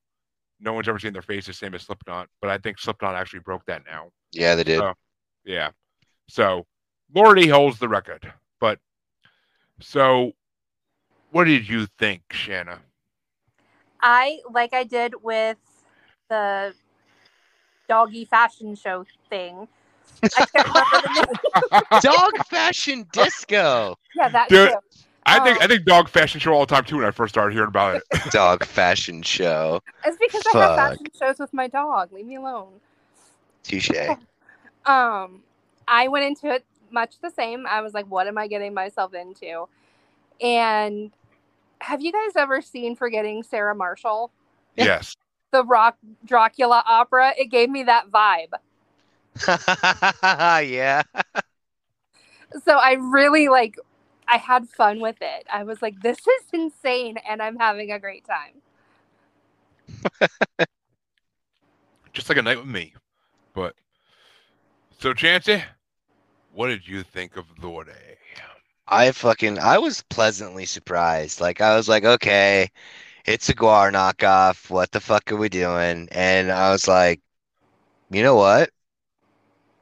no 0.59 0.73
one's 0.73 0.87
ever 0.87 0.99
seen 0.99 1.13
their 1.13 1.21
face 1.21 1.45
the 1.45 1.53
same 1.53 1.73
as 1.73 1.83
slipknot 1.83 2.27
but 2.41 2.49
i 2.49 2.57
think 2.57 2.79
slipknot 2.79 3.15
actually 3.15 3.39
broke 3.39 3.65
that 3.65 3.83
now 3.89 4.07
Yeah, 4.31 4.55
they 4.55 4.63
did. 4.63 4.81
Yeah. 5.45 5.71
So 6.27 6.65
Lordi 7.15 7.49
holds 7.49 7.79
the 7.79 7.87
record. 7.87 8.31
But 8.59 8.79
so 9.79 10.33
what 11.31 11.45
did 11.45 11.67
you 11.67 11.87
think, 11.97 12.21
Shana? 12.29 12.79
I 14.01 14.39
like 14.51 14.73
I 14.73 14.83
did 14.83 15.15
with 15.23 15.57
the 16.29 16.73
doggy 17.87 18.25
fashion 18.25 18.75
show 18.75 19.05
thing. 19.29 19.67
I 20.23 20.45
can't 20.45 20.67
remember 20.67 21.07
the 21.07 21.71
name. 21.71 21.83
Dog 22.01 22.45
fashion 22.45 23.07
disco. 23.11 23.95
Yeah, 24.15 24.29
that 24.29 24.49
Dude. 24.49 24.69
too. 24.69 24.75
I 25.27 25.43
think 25.43 25.57
Oh. 25.59 25.63
I 25.63 25.67
think 25.67 25.85
dog 25.85 26.07
fashion 26.07 26.39
show 26.39 26.53
all 26.53 26.65
the 26.65 26.73
time 26.73 26.85
too 26.85 26.97
when 26.97 27.05
I 27.05 27.11
first 27.11 27.33
started 27.33 27.53
hearing 27.53 27.67
about 27.67 27.97
it. 27.97 28.03
Dog 28.31 28.63
fashion 28.63 29.21
show. 29.21 29.81
It's 30.05 30.17
because 30.17 30.41
I 30.55 30.59
have 30.59 30.75
fashion 30.75 31.05
shows 31.19 31.37
with 31.37 31.53
my 31.53 31.67
dog. 31.67 32.13
Leave 32.13 32.25
me 32.25 32.35
alone. 32.35 32.79
Touche. 33.63 33.91
Um, 34.85 35.43
I 35.85 36.07
went 36.07 36.23
into 36.23 36.47
it 36.47 36.63
much 36.91 37.19
the 37.21 37.29
same. 37.29 37.67
I 37.67 37.81
was 37.81 37.93
like, 37.93 38.05
what 38.05 38.25
am 38.25 38.37
I 38.37 38.47
getting 38.47 38.73
myself 38.73 39.13
into? 39.13 39.67
And 40.39 41.11
have 41.81 41.99
you 41.99 42.13
guys 42.13 42.37
ever 42.37 42.61
seen 42.61 42.95
Forgetting 42.95 43.43
Sarah 43.43 43.75
Marshall? 43.75 44.31
Yes. 44.77 45.13
the 45.51 45.65
rock 45.65 45.97
Dracula 46.23 46.83
opera. 46.87 47.33
It 47.37 47.47
gave 47.51 47.69
me 47.69 47.83
that 47.83 48.09
vibe. 48.09 48.53
yeah. 50.65 51.03
So 52.63 52.77
I 52.77 52.93
really 52.93 53.49
like 53.49 53.77
I 54.27 54.37
had 54.37 54.69
fun 54.69 54.99
with 54.99 55.17
it. 55.21 55.47
I 55.51 55.63
was 55.63 55.81
like, 55.81 56.01
this 56.01 56.19
is 56.19 56.43
insane 56.53 57.17
and 57.27 57.41
I'm 57.41 57.57
having 57.57 57.91
a 57.91 57.99
great 57.99 58.25
time. 58.25 58.61
Just 62.13 62.29
like 62.29 62.37
a 62.37 62.41
night 62.41 62.57
with 62.57 62.67
me. 62.67 62.93
But 63.53 63.75
so 64.99 65.13
Chancy, 65.13 65.63
what 66.53 66.67
did 66.67 66.87
you 66.87 67.03
think 67.03 67.37
of 67.37 67.45
Lordi? 67.61 67.93
I 68.87 69.11
fucking 69.11 69.59
I 69.59 69.77
was 69.77 70.03
pleasantly 70.03 70.65
surprised. 70.65 71.41
Like 71.41 71.59
I 71.61 71.75
was 71.75 71.89
like, 71.89 72.05
okay, 72.05 72.69
it's 73.25 73.49
a 73.49 73.53
GWAR 73.53 73.91
knockoff. 73.91 74.69
What 74.69 74.91
the 74.91 75.01
fuck 75.01 75.31
are 75.31 75.35
we 75.35 75.49
doing? 75.49 76.07
And 76.11 76.51
I 76.51 76.71
was 76.71 76.87
like, 76.87 77.21
you 78.09 78.23
know 78.23 78.35
what? 78.35 78.69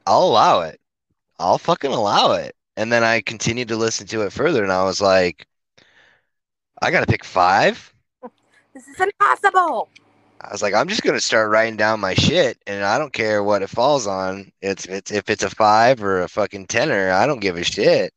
I'll 0.06 0.24
allow 0.24 0.62
it. 0.62 0.80
I'll 1.38 1.58
fucking 1.58 1.92
allow 1.92 2.32
it. 2.32 2.55
And 2.76 2.92
then 2.92 3.02
I 3.02 3.20
continued 3.22 3.68
to 3.68 3.76
listen 3.76 4.06
to 4.08 4.22
it 4.22 4.32
further, 4.32 4.62
and 4.62 4.72
I 4.72 4.84
was 4.84 5.00
like, 5.00 5.46
I 6.82 6.90
gotta 6.90 7.06
pick 7.06 7.24
five. 7.24 7.92
This 8.74 8.86
is 8.88 9.00
impossible. 9.00 9.88
I 10.40 10.52
was 10.52 10.60
like, 10.60 10.74
I'm 10.74 10.86
just 10.88 11.02
gonna 11.02 11.20
start 11.20 11.50
writing 11.50 11.76
down 11.78 12.00
my 12.00 12.12
shit, 12.14 12.58
and 12.66 12.84
I 12.84 12.98
don't 12.98 13.12
care 13.12 13.42
what 13.42 13.62
it 13.62 13.70
falls 13.70 14.06
on. 14.06 14.52
It's 14.60 14.84
it's 14.84 15.10
if 15.10 15.30
it's 15.30 15.42
a 15.42 15.50
five 15.50 16.02
or 16.02 16.22
a 16.22 16.28
fucking 16.28 16.66
tenner, 16.66 17.10
I 17.10 17.26
don't 17.26 17.40
give 17.40 17.56
a 17.56 17.64
shit. 17.64 18.12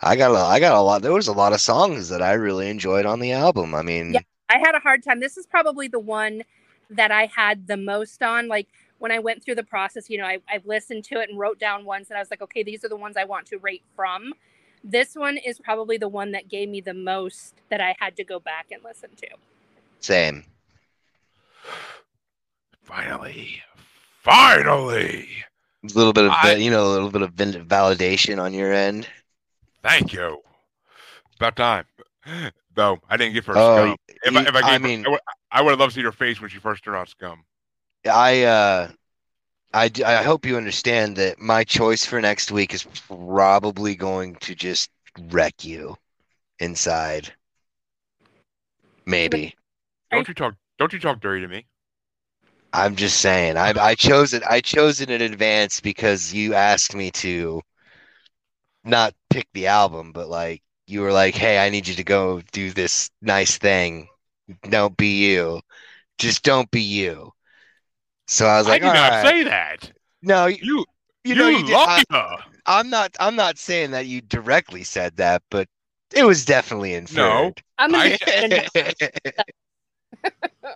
I 0.00 0.14
got 0.14 0.30
a, 0.30 0.36
I 0.36 0.60
got 0.60 0.76
a 0.76 0.80
lot. 0.80 1.02
There 1.02 1.12
was 1.12 1.26
a 1.26 1.32
lot 1.32 1.52
of 1.52 1.60
songs 1.60 2.08
that 2.10 2.22
I 2.22 2.34
really 2.34 2.70
enjoyed 2.70 3.04
on 3.04 3.18
the 3.18 3.32
album. 3.32 3.74
I 3.74 3.82
mean, 3.82 4.14
Yeah. 4.14 4.20
I 4.48 4.58
had 4.58 4.74
a 4.76 4.78
hard 4.78 5.02
time. 5.02 5.18
This 5.20 5.36
is 5.36 5.46
probably 5.46 5.88
the 5.88 5.98
one 5.98 6.42
that 6.90 7.10
I 7.10 7.26
had 7.34 7.66
the 7.66 7.76
most 7.76 8.22
on. 8.22 8.46
Like 8.46 8.68
when 8.98 9.12
I 9.12 9.18
went 9.18 9.44
through 9.44 9.54
the 9.56 9.62
process, 9.64 10.08
you 10.10 10.18
know, 10.18 10.24
I, 10.26 10.38
I 10.48 10.60
listened 10.64 11.04
to 11.04 11.20
it 11.20 11.28
and 11.30 11.38
wrote 11.38 11.58
down 11.58 11.84
ones, 11.84 12.08
and 12.10 12.16
I 12.16 12.20
was 12.20 12.30
like, 12.30 12.42
okay, 12.42 12.62
these 12.62 12.84
are 12.84 12.88
the 12.88 12.96
ones 12.96 13.16
I 13.16 13.24
want 13.24 13.46
to 13.46 13.58
rate 13.58 13.82
from. 13.94 14.32
This 14.84 15.14
one 15.14 15.36
is 15.36 15.58
probably 15.58 15.96
the 15.98 16.08
one 16.08 16.32
that 16.32 16.48
gave 16.48 16.68
me 16.68 16.80
the 16.80 16.94
most 16.94 17.54
that 17.68 17.80
I 17.80 17.96
had 17.98 18.16
to 18.16 18.24
go 18.24 18.38
back 18.40 18.66
and 18.70 18.82
listen 18.84 19.10
to. 19.16 19.28
same. 20.00 20.44
Finally. 22.82 23.60
Finally. 24.22 25.28
A 25.84 25.94
little 25.96 26.12
bit 26.12 26.24
of 26.24 26.32
I- 26.32 26.54
you 26.54 26.70
know 26.70 26.86
a 26.86 26.92
little 26.92 27.10
bit 27.10 27.22
of 27.22 27.32
validation 27.34 28.40
on 28.42 28.52
your 28.54 28.72
end. 28.72 29.06
Thank 29.82 30.12
you. 30.12 30.38
About 31.36 31.56
time. 31.56 31.84
Though 32.74 32.98
I 33.08 33.16
didn't 33.16 33.34
give 33.34 33.46
her 33.46 33.54
Oh, 33.56 33.76
scum. 33.76 33.96
If 34.24 34.36
I, 34.36 34.40
if 34.42 34.54
I, 34.54 34.60
gave 34.60 34.64
I 34.64 34.78
mean- 34.78 35.06
I 35.06 35.10
would, 35.10 35.20
I 35.52 35.62
would 35.62 35.70
have 35.70 35.80
loved 35.80 35.94
to 35.94 36.00
see 36.00 36.04
her 36.04 36.12
face 36.12 36.40
when 36.40 36.50
she 36.50 36.58
first 36.58 36.84
turned 36.84 36.96
on 36.96 37.06
scum. 37.06 37.44
I 38.08 38.42
uh 38.42 38.88
I 39.72 39.90
I 40.04 40.22
hope 40.22 40.46
you 40.46 40.56
understand 40.56 41.16
that 41.16 41.38
my 41.38 41.64
choice 41.64 42.04
for 42.04 42.20
next 42.20 42.50
week 42.50 42.74
is 42.74 42.84
probably 43.08 43.94
going 43.94 44.36
to 44.36 44.54
just 44.54 44.90
wreck 45.30 45.64
you 45.64 45.96
inside. 46.58 47.32
Maybe. 49.06 49.54
Don't 50.10 50.26
you 50.28 50.34
talk 50.34 50.54
don't 50.78 50.92
you 50.92 50.98
talk 50.98 51.20
dirty 51.20 51.42
to 51.42 51.48
me. 51.48 51.66
I'm 52.72 52.96
just 52.96 53.20
saying. 53.20 53.56
I 53.56 53.72
I 53.78 53.94
chose 53.94 54.34
it. 54.34 54.42
I 54.48 54.60
chose 54.60 55.00
it 55.00 55.10
in 55.10 55.22
advance 55.22 55.80
because 55.80 56.32
you 56.32 56.54
asked 56.54 56.94
me 56.94 57.10
to 57.12 57.62
not 58.84 59.14
pick 59.30 59.46
the 59.52 59.66
album, 59.66 60.12
but 60.12 60.28
like 60.28 60.62
you 60.86 61.00
were 61.02 61.12
like, 61.12 61.34
"Hey, 61.34 61.58
I 61.58 61.70
need 61.70 61.88
you 61.88 61.94
to 61.94 62.04
go 62.04 62.40
do 62.52 62.70
this 62.72 63.10
nice 63.22 63.58
thing. 63.58 64.08
Don't 64.68 64.96
be 64.96 65.26
you. 65.26 65.60
Just 66.18 66.42
don't 66.42 66.70
be 66.70 66.82
you." 66.82 67.32
So 68.28 68.46
I 68.46 68.58
was 68.58 68.68
like, 68.68 68.82
I 68.82 68.86
like, 68.86 68.94
did 68.94 69.00
not 69.00 69.10
right." 69.10 69.26
say 69.26 69.42
that. 69.44 69.92
No, 70.22 70.46
you, 70.46 70.56
You 70.62 70.76
you 70.78 70.84
you, 71.24 71.34
know 71.34 71.48
you 71.48 71.66
did. 71.66 71.74
I, 71.76 72.36
I'm 72.66 72.90
not. 72.90 73.16
I'm 73.18 73.34
not 73.36 73.58
saying 73.58 73.90
that 73.92 74.06
you 74.06 74.20
directly 74.20 74.84
said 74.84 75.16
that, 75.16 75.42
but 75.50 75.66
it 76.14 76.24
was 76.24 76.44
definitely 76.44 76.94
inferred. 76.94 77.16
No, 77.16 77.52
I'm 77.78 77.90
gonna 77.92 78.16
I- 78.26 78.92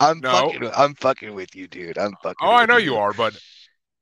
I'm 0.00 0.20
No. 0.20 0.30
fucking. 0.32 0.70
I'm 0.76 0.94
fucking 0.94 1.34
with 1.34 1.54
you, 1.54 1.66
dude. 1.68 1.98
I'm 1.98 2.12
fucking. 2.22 2.36
Oh, 2.46 2.52
I 2.52 2.66
know 2.66 2.76
you 2.78 2.96
are, 2.96 3.12
but 3.12 3.38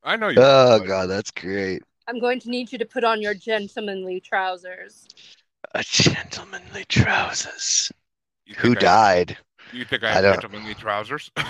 I 0.03 0.16
know 0.16 0.28
you. 0.28 0.40
Oh 0.40 0.74
are, 0.74 0.78
but- 0.78 0.86
god, 0.86 1.07
that's 1.07 1.30
great. 1.30 1.82
I'm 2.09 2.18
going 2.18 2.40
to 2.40 2.50
need 2.50 2.72
you 2.72 2.78
to 2.78 2.84
put 2.84 3.05
on 3.05 3.22
your 3.22 3.34
gentlemanly 3.34 4.20
trousers. 4.20 5.07
A 5.74 5.82
gentlemanly 5.84 6.84
trousers. 6.88 7.90
Who 8.59 8.72
I- 8.72 8.74
died? 8.74 9.38
You 9.72 9.84
think 9.84 10.03
I 10.03 10.09
I 10.09 10.12
have 10.14 10.22
don't- 10.24 10.34
gentlemanly 10.40 10.74
trousers? 10.74 11.30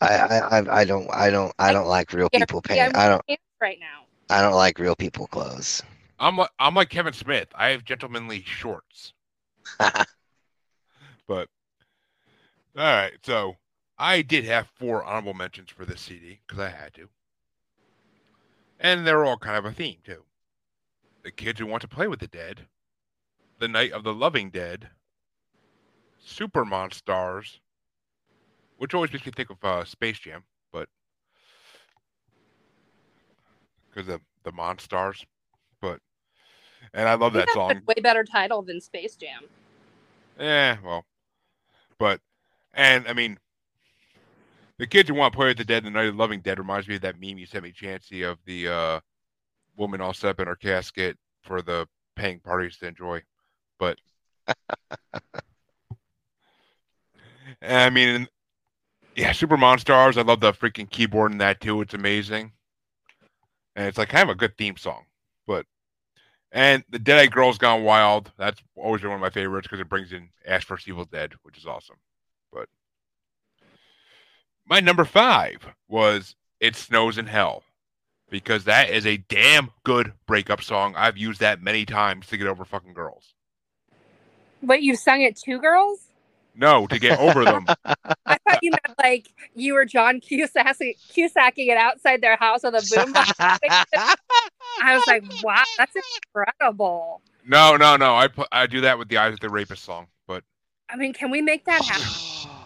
I, 0.00 0.06
I, 0.06 0.38
I, 0.38 0.80
I 0.80 0.84
don't, 0.84 1.08
I 1.12 1.30
don't, 1.30 1.52
I 1.58 1.72
don't 1.72 1.88
like 1.88 2.12
real 2.12 2.30
people 2.30 2.62
yeah, 2.68 2.76
pants. 2.76 2.98
I 2.98 3.08
don't, 3.08 3.22
right 3.60 3.78
now. 3.80 4.04
I 4.30 4.42
don't 4.42 4.54
like 4.54 4.78
real 4.78 4.94
people 4.94 5.26
clothes. 5.26 5.82
I'm 6.20 6.36
like 6.36 6.50
I'm 6.58 6.74
like 6.74 6.90
Kevin 6.90 7.12
Smith. 7.12 7.48
I 7.54 7.70
have 7.70 7.84
gentlemanly 7.84 8.42
shorts. 8.44 9.12
But 11.28 11.48
all 12.74 12.84
right, 12.84 13.12
so 13.22 13.56
I 13.98 14.22
did 14.22 14.44
have 14.46 14.70
four 14.74 15.04
honorable 15.04 15.34
mentions 15.34 15.68
for 15.70 15.84
this 15.84 16.00
CD 16.00 16.40
because 16.46 16.58
I 16.58 16.70
had 16.70 16.94
to, 16.94 17.10
and 18.80 19.06
they're 19.06 19.26
all 19.26 19.36
kind 19.36 19.58
of 19.58 19.66
a 19.66 19.72
theme 19.72 19.98
too. 20.02 20.24
The 21.22 21.30
kids 21.30 21.60
who 21.60 21.66
want 21.66 21.82
to 21.82 21.88
play 21.88 22.08
with 22.08 22.20
the 22.20 22.26
dead, 22.26 22.66
the 23.58 23.68
night 23.68 23.92
of 23.92 24.04
the 24.04 24.14
loving 24.14 24.48
dead, 24.48 24.88
Super 26.18 26.64
Monstars, 26.64 27.58
which 28.78 28.94
always 28.94 29.12
makes 29.12 29.26
me 29.26 29.32
think 29.34 29.50
of 29.50 29.62
uh, 29.62 29.84
Space 29.84 30.18
Jam, 30.18 30.44
but 30.72 30.88
because 33.90 34.08
of 34.08 34.20
the 34.44 34.52
Monstars, 34.52 35.24
but 35.80 36.00
and 36.94 37.08
I 37.08 37.14
love 37.14 37.34
that 37.34 37.50
song. 37.50 37.70
a 37.72 37.80
way 37.86 38.00
better 38.00 38.24
title 38.24 38.62
than 38.62 38.80
Space 38.80 39.16
Jam. 39.16 39.44
Yeah, 40.38 40.78
well, 40.84 41.04
but 41.98 42.20
and 42.72 43.06
I 43.08 43.12
mean, 43.12 43.38
the 44.78 44.86
kids 44.86 45.08
who 45.08 45.14
want 45.16 45.32
to 45.32 45.36
play 45.36 45.48
with 45.48 45.58
the 45.58 45.64
dead, 45.64 45.84
the 45.84 45.90
night 45.90 46.06
of 46.06 46.14
the 46.14 46.18
loving 46.18 46.40
dead, 46.40 46.58
reminds 46.58 46.86
me 46.88 46.94
of 46.94 47.02
that 47.02 47.20
meme 47.20 47.38
you 47.38 47.46
sent 47.46 47.64
me, 47.64 47.72
Chancy, 47.72 48.22
of 48.22 48.38
the 48.46 48.68
uh, 48.68 49.00
woman 49.76 50.00
all 50.00 50.14
set 50.14 50.30
up 50.30 50.40
in 50.40 50.46
her 50.46 50.56
casket 50.56 51.18
for 51.42 51.60
the 51.60 51.88
paying 52.14 52.38
parties 52.38 52.78
to 52.78 52.86
enjoy. 52.86 53.22
But 53.78 53.98
I 57.62 57.90
mean, 57.90 58.28
yeah, 59.18 59.32
Super 59.32 59.56
Monstars. 59.56 60.16
I 60.16 60.22
love 60.22 60.38
the 60.38 60.52
freaking 60.52 60.88
keyboard 60.88 61.32
in 61.32 61.38
that 61.38 61.60
too. 61.60 61.80
It's 61.80 61.94
amazing, 61.94 62.52
and 63.74 63.86
it's 63.88 63.98
like 63.98 64.10
kind 64.10 64.22
of 64.22 64.36
a 64.36 64.38
good 64.38 64.56
theme 64.56 64.76
song. 64.76 65.06
But 65.44 65.66
and 66.52 66.84
the 66.88 67.00
Deadite 67.00 67.32
Girls 67.32 67.58
Gone 67.58 67.82
Wild. 67.82 68.30
That's 68.38 68.62
always 68.76 69.02
been 69.02 69.10
one 69.10 69.18
of 69.18 69.22
my 69.22 69.30
favorites 69.30 69.66
because 69.66 69.80
it 69.80 69.88
brings 69.88 70.12
in 70.12 70.28
Ash 70.46 70.64
vs 70.64 70.86
Evil 70.86 71.04
Dead, 71.04 71.32
which 71.42 71.58
is 71.58 71.66
awesome. 71.66 71.96
But 72.52 72.68
my 74.64 74.78
number 74.78 75.04
five 75.04 75.66
was 75.88 76.36
"It 76.60 76.76
Snows 76.76 77.18
in 77.18 77.26
Hell" 77.26 77.64
because 78.30 78.64
that 78.64 78.88
is 78.88 79.04
a 79.04 79.16
damn 79.16 79.70
good 79.82 80.12
breakup 80.28 80.62
song. 80.62 80.94
I've 80.96 81.18
used 81.18 81.40
that 81.40 81.60
many 81.60 81.84
times 81.84 82.28
to 82.28 82.36
get 82.36 82.46
over 82.46 82.64
fucking 82.64 82.94
girls. 82.94 83.34
Wait, 84.62 84.82
you've 84.82 85.00
sung 85.00 85.22
it 85.22 85.36
to 85.38 85.58
girls? 85.58 86.08
No, 86.54 86.86
to 86.88 86.98
get 86.98 87.18
over 87.20 87.44
them. 87.44 87.66
I 88.58 88.60
thought 88.60 88.62
you 88.62 88.70
meant 88.70 88.98
like 89.02 89.34
you 89.54 89.74
were 89.74 89.84
John 89.84 90.20
Cusack 90.20 90.76
Cusacking 90.76 91.68
it 91.68 91.76
outside 91.76 92.20
their 92.20 92.36
house 92.36 92.62
with 92.62 92.74
a 92.74 92.78
boombox. 92.78 93.34
I 94.82 94.94
was 94.94 95.04
like, 95.06 95.24
wow, 95.42 95.62
that's 95.76 95.94
incredible. 96.34 97.22
No, 97.46 97.76
no, 97.76 97.96
no. 97.96 98.16
I 98.16 98.28
put 98.28 98.48
I 98.52 98.66
do 98.66 98.82
that 98.82 98.98
with 98.98 99.08
the 99.08 99.18
Eyes 99.18 99.34
of 99.34 99.40
the 99.40 99.48
Rapist 99.48 99.84
song, 99.84 100.06
but 100.26 100.44
I 100.90 100.96
mean, 100.96 101.12
can 101.12 101.30
we 101.30 101.42
make 101.42 101.64
that 101.64 101.84
happen? 101.84 102.50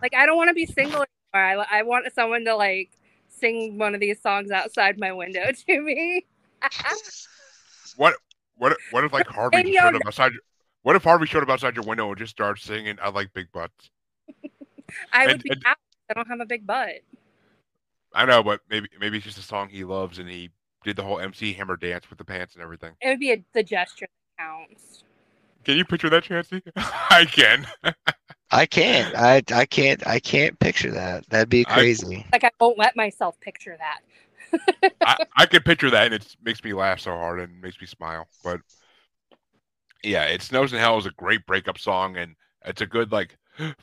Like, 0.00 0.14
I 0.14 0.26
don't 0.26 0.36
want 0.36 0.46
to 0.46 0.54
be 0.54 0.64
single 0.64 1.04
anymore. 1.34 1.66
I, 1.68 1.80
I 1.80 1.82
want 1.82 2.06
someone 2.14 2.44
to 2.44 2.54
like 2.54 2.90
sing 3.26 3.78
one 3.78 3.94
of 3.96 4.00
these 4.00 4.20
songs 4.20 4.52
outside 4.52 4.96
my 4.98 5.10
window 5.10 5.50
to 5.66 5.80
me. 5.80 6.24
what 7.96 8.14
what 8.56 8.76
what 8.92 9.02
if 9.02 9.12
like 9.12 9.26
Harvey 9.26 9.72
showed 9.72 9.96
up 9.96 10.02
outside? 10.06 10.32
What 10.82 10.94
if 10.94 11.02
Harvey 11.02 11.26
showed 11.26 11.42
up 11.42 11.48
outside 11.48 11.74
your 11.74 11.84
window 11.84 12.08
and 12.08 12.16
just 12.16 12.30
started 12.30 12.62
singing 12.62 12.96
"I 13.02 13.08
like 13.10 13.32
big 13.32 13.50
butts"? 13.52 13.90
I 15.12 15.22
And- 15.24 15.32
would 15.32 15.42
be 15.42 15.50
and- 15.50 15.62
happy. 15.64 15.80
I 16.10 16.14
don't 16.14 16.28
have 16.28 16.40
a 16.40 16.46
big 16.46 16.66
butt. 16.66 17.00
I 18.14 18.24
know, 18.24 18.42
but 18.42 18.60
maybe 18.70 18.88
maybe 18.98 19.18
it's 19.18 19.26
just 19.26 19.36
a 19.38 19.42
song 19.42 19.68
he 19.68 19.84
loves, 19.84 20.18
and 20.18 20.28
he 20.28 20.50
did 20.84 20.96
the 20.96 21.02
whole 21.02 21.20
MC 21.20 21.52
Hammer 21.52 21.76
dance 21.76 22.08
with 22.08 22.18
the 22.18 22.24
pants 22.24 22.54
and 22.54 22.62
everything. 22.62 22.92
It 23.02 23.08
would 23.08 23.20
be 23.20 23.32
a, 23.32 23.44
the 23.52 23.62
gesture 23.62 24.06
that 24.38 24.42
counts. 24.42 25.04
Can 25.64 25.76
you 25.76 25.84
picture 25.84 26.08
that, 26.08 26.22
Chancy? 26.22 26.62
I 26.76 27.26
can. 27.30 27.66
I 28.50 28.64
can't. 28.64 29.14
I 29.14 29.42
I 29.52 29.66
can't. 29.66 30.06
I 30.06 30.18
can't 30.20 30.58
picture 30.58 30.90
that. 30.92 31.28
That'd 31.28 31.50
be 31.50 31.66
I- 31.66 31.74
crazy. 31.74 32.24
Like, 32.32 32.44
I 32.44 32.50
won't 32.58 32.78
let 32.78 32.96
myself 32.96 33.38
picture 33.40 33.76
that. 33.78 34.00
I, 35.02 35.16
I 35.36 35.44
can 35.46 35.62
picture 35.62 35.90
that, 35.90 36.06
and 36.06 36.14
it 36.14 36.36
makes 36.42 36.64
me 36.64 36.72
laugh 36.72 37.00
so 37.00 37.10
hard 37.10 37.40
and 37.40 37.60
makes 37.60 37.78
me 37.78 37.86
smile. 37.86 38.26
But 38.42 38.60
yeah, 40.02 40.24
"It 40.24 40.40
Snows 40.40 40.72
in 40.72 40.78
Hell" 40.78 40.96
is 40.96 41.04
a 41.04 41.10
great 41.10 41.44
breakup 41.44 41.78
song, 41.78 42.16
and 42.16 42.34
it's 42.64 42.80
a 42.80 42.86
good 42.86 43.12
like 43.12 43.36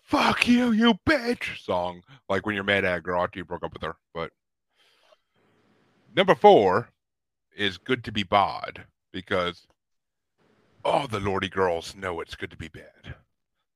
"Fuck 0.04 0.48
you, 0.48 0.72
you 0.72 0.94
bitch" 1.06 1.62
song, 1.62 2.04
like 2.30 2.46
when 2.46 2.56
you're 2.56 2.64
mad 2.64 2.86
at 2.86 3.00
a 3.00 3.02
girl 3.02 3.24
after 3.24 3.40
you 3.40 3.46
broke 3.46 3.64
up 3.64 3.74
with 3.74 3.82
her. 3.82 3.98
But 4.14 4.32
number 6.16 6.34
four 6.34 6.90
is 7.56 7.78
"Good 7.78 8.04
to 8.06 8.12
Be 8.12 8.24
Bod" 8.24 8.86
because 9.12 9.68
all 10.86 11.08
the 11.08 11.20
Lordi 11.20 11.50
girls 11.50 11.96
know 11.96 12.22
it's 12.22 12.36
good 12.36 12.52
to 12.52 12.58
be 12.58 12.70
bad, 12.70 13.16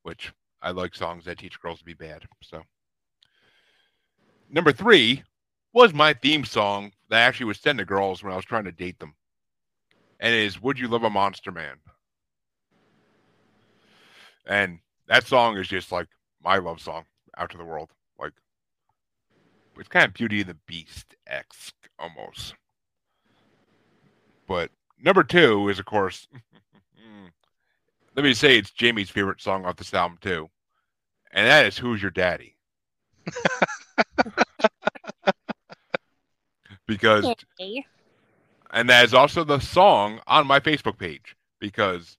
which 0.04 0.32
I 0.62 0.72
like 0.72 0.96
songs 0.96 1.26
that 1.26 1.40
teach 1.40 1.60
girls 1.60 1.80
to 1.80 1.86
be 1.86 1.94
bad. 1.94 2.28
So 2.42 2.64
number 4.50 4.72
three 4.72 5.24
was 5.74 5.94
my 5.94 6.14
theme 6.14 6.46
song 6.46 6.94
that 7.10 7.18
I 7.18 7.22
actually 7.24 7.48
was 7.48 7.60
sent 7.60 7.80
to 7.80 7.86
girls 7.86 8.24
when 8.24 8.32
I 8.32 8.38
was 8.38 8.46
trying 8.46 8.66
to 8.66 8.72
date 8.72 9.00
them, 9.00 9.16
and 10.20 10.34
it 10.34 10.44
is 10.44 10.62
"Would 10.62 10.80
You 10.80 10.88
Love 10.88 11.04
a 11.04 11.10
Monster 11.10 11.52
Man." 11.52 11.78
And 14.46 14.80
that 15.10 15.28
song 15.28 15.58
is 15.58 15.68
just 15.68 15.92
like 15.92 16.08
my 16.44 16.58
love 16.58 16.80
song 16.80 17.04
out 17.38 17.50
to 17.50 17.58
the 17.58 17.66
world. 17.66 17.90
Like 18.18 18.32
it's 19.78 19.90
kind 19.90 20.06
of 20.06 20.14
Beauty 20.14 20.40
and 20.42 20.50
the 20.50 20.58
Beast 20.68 21.16
X 21.28 21.74
almost. 21.98 22.54
But 24.48 24.72
number 25.02 25.24
two 25.24 25.68
is 25.68 25.80
of 25.80 25.86
course 25.86 26.28
let 28.16 28.24
me 28.24 28.34
say 28.34 28.58
it's 28.58 28.72
Jamie's 28.72 29.10
favorite 29.10 29.42
song 29.42 29.66
off 29.66 29.76
this 29.76 29.94
album 29.94 30.18
too. 30.22 30.50
And 31.32 31.46
that 31.48 31.66
is 31.66 31.78
Who's 31.78 32.02
Your 32.02 32.12
Daddy? 32.12 32.56
because 36.88 37.26
Okay. 37.26 37.86
and 38.72 38.90
that 38.90 39.06
is 39.06 39.14
also 39.14 39.44
the 39.44 39.60
song 39.60 40.22
on 40.28 40.48
my 40.48 40.60
Facebook 40.60 40.98
page 40.98 41.36
because 41.60 42.18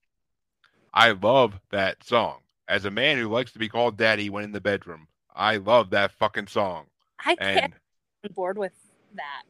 I 0.92 1.12
love 1.12 1.60
that 1.70 2.04
song. 2.04 2.40
As 2.70 2.84
a 2.84 2.90
man 2.90 3.18
who 3.18 3.28
likes 3.28 3.50
to 3.52 3.58
be 3.58 3.68
called 3.68 3.96
daddy 3.96 4.30
when 4.30 4.44
in 4.44 4.52
the 4.52 4.60
bedroom, 4.60 5.08
I 5.34 5.56
love 5.56 5.90
that 5.90 6.12
fucking 6.12 6.46
song. 6.46 6.86
I 7.18 7.34
can't 7.34 7.40
And 7.40 7.72
get 7.72 8.30
on 8.30 8.34
board 8.34 8.56
with 8.56 8.72
that. 9.16 9.42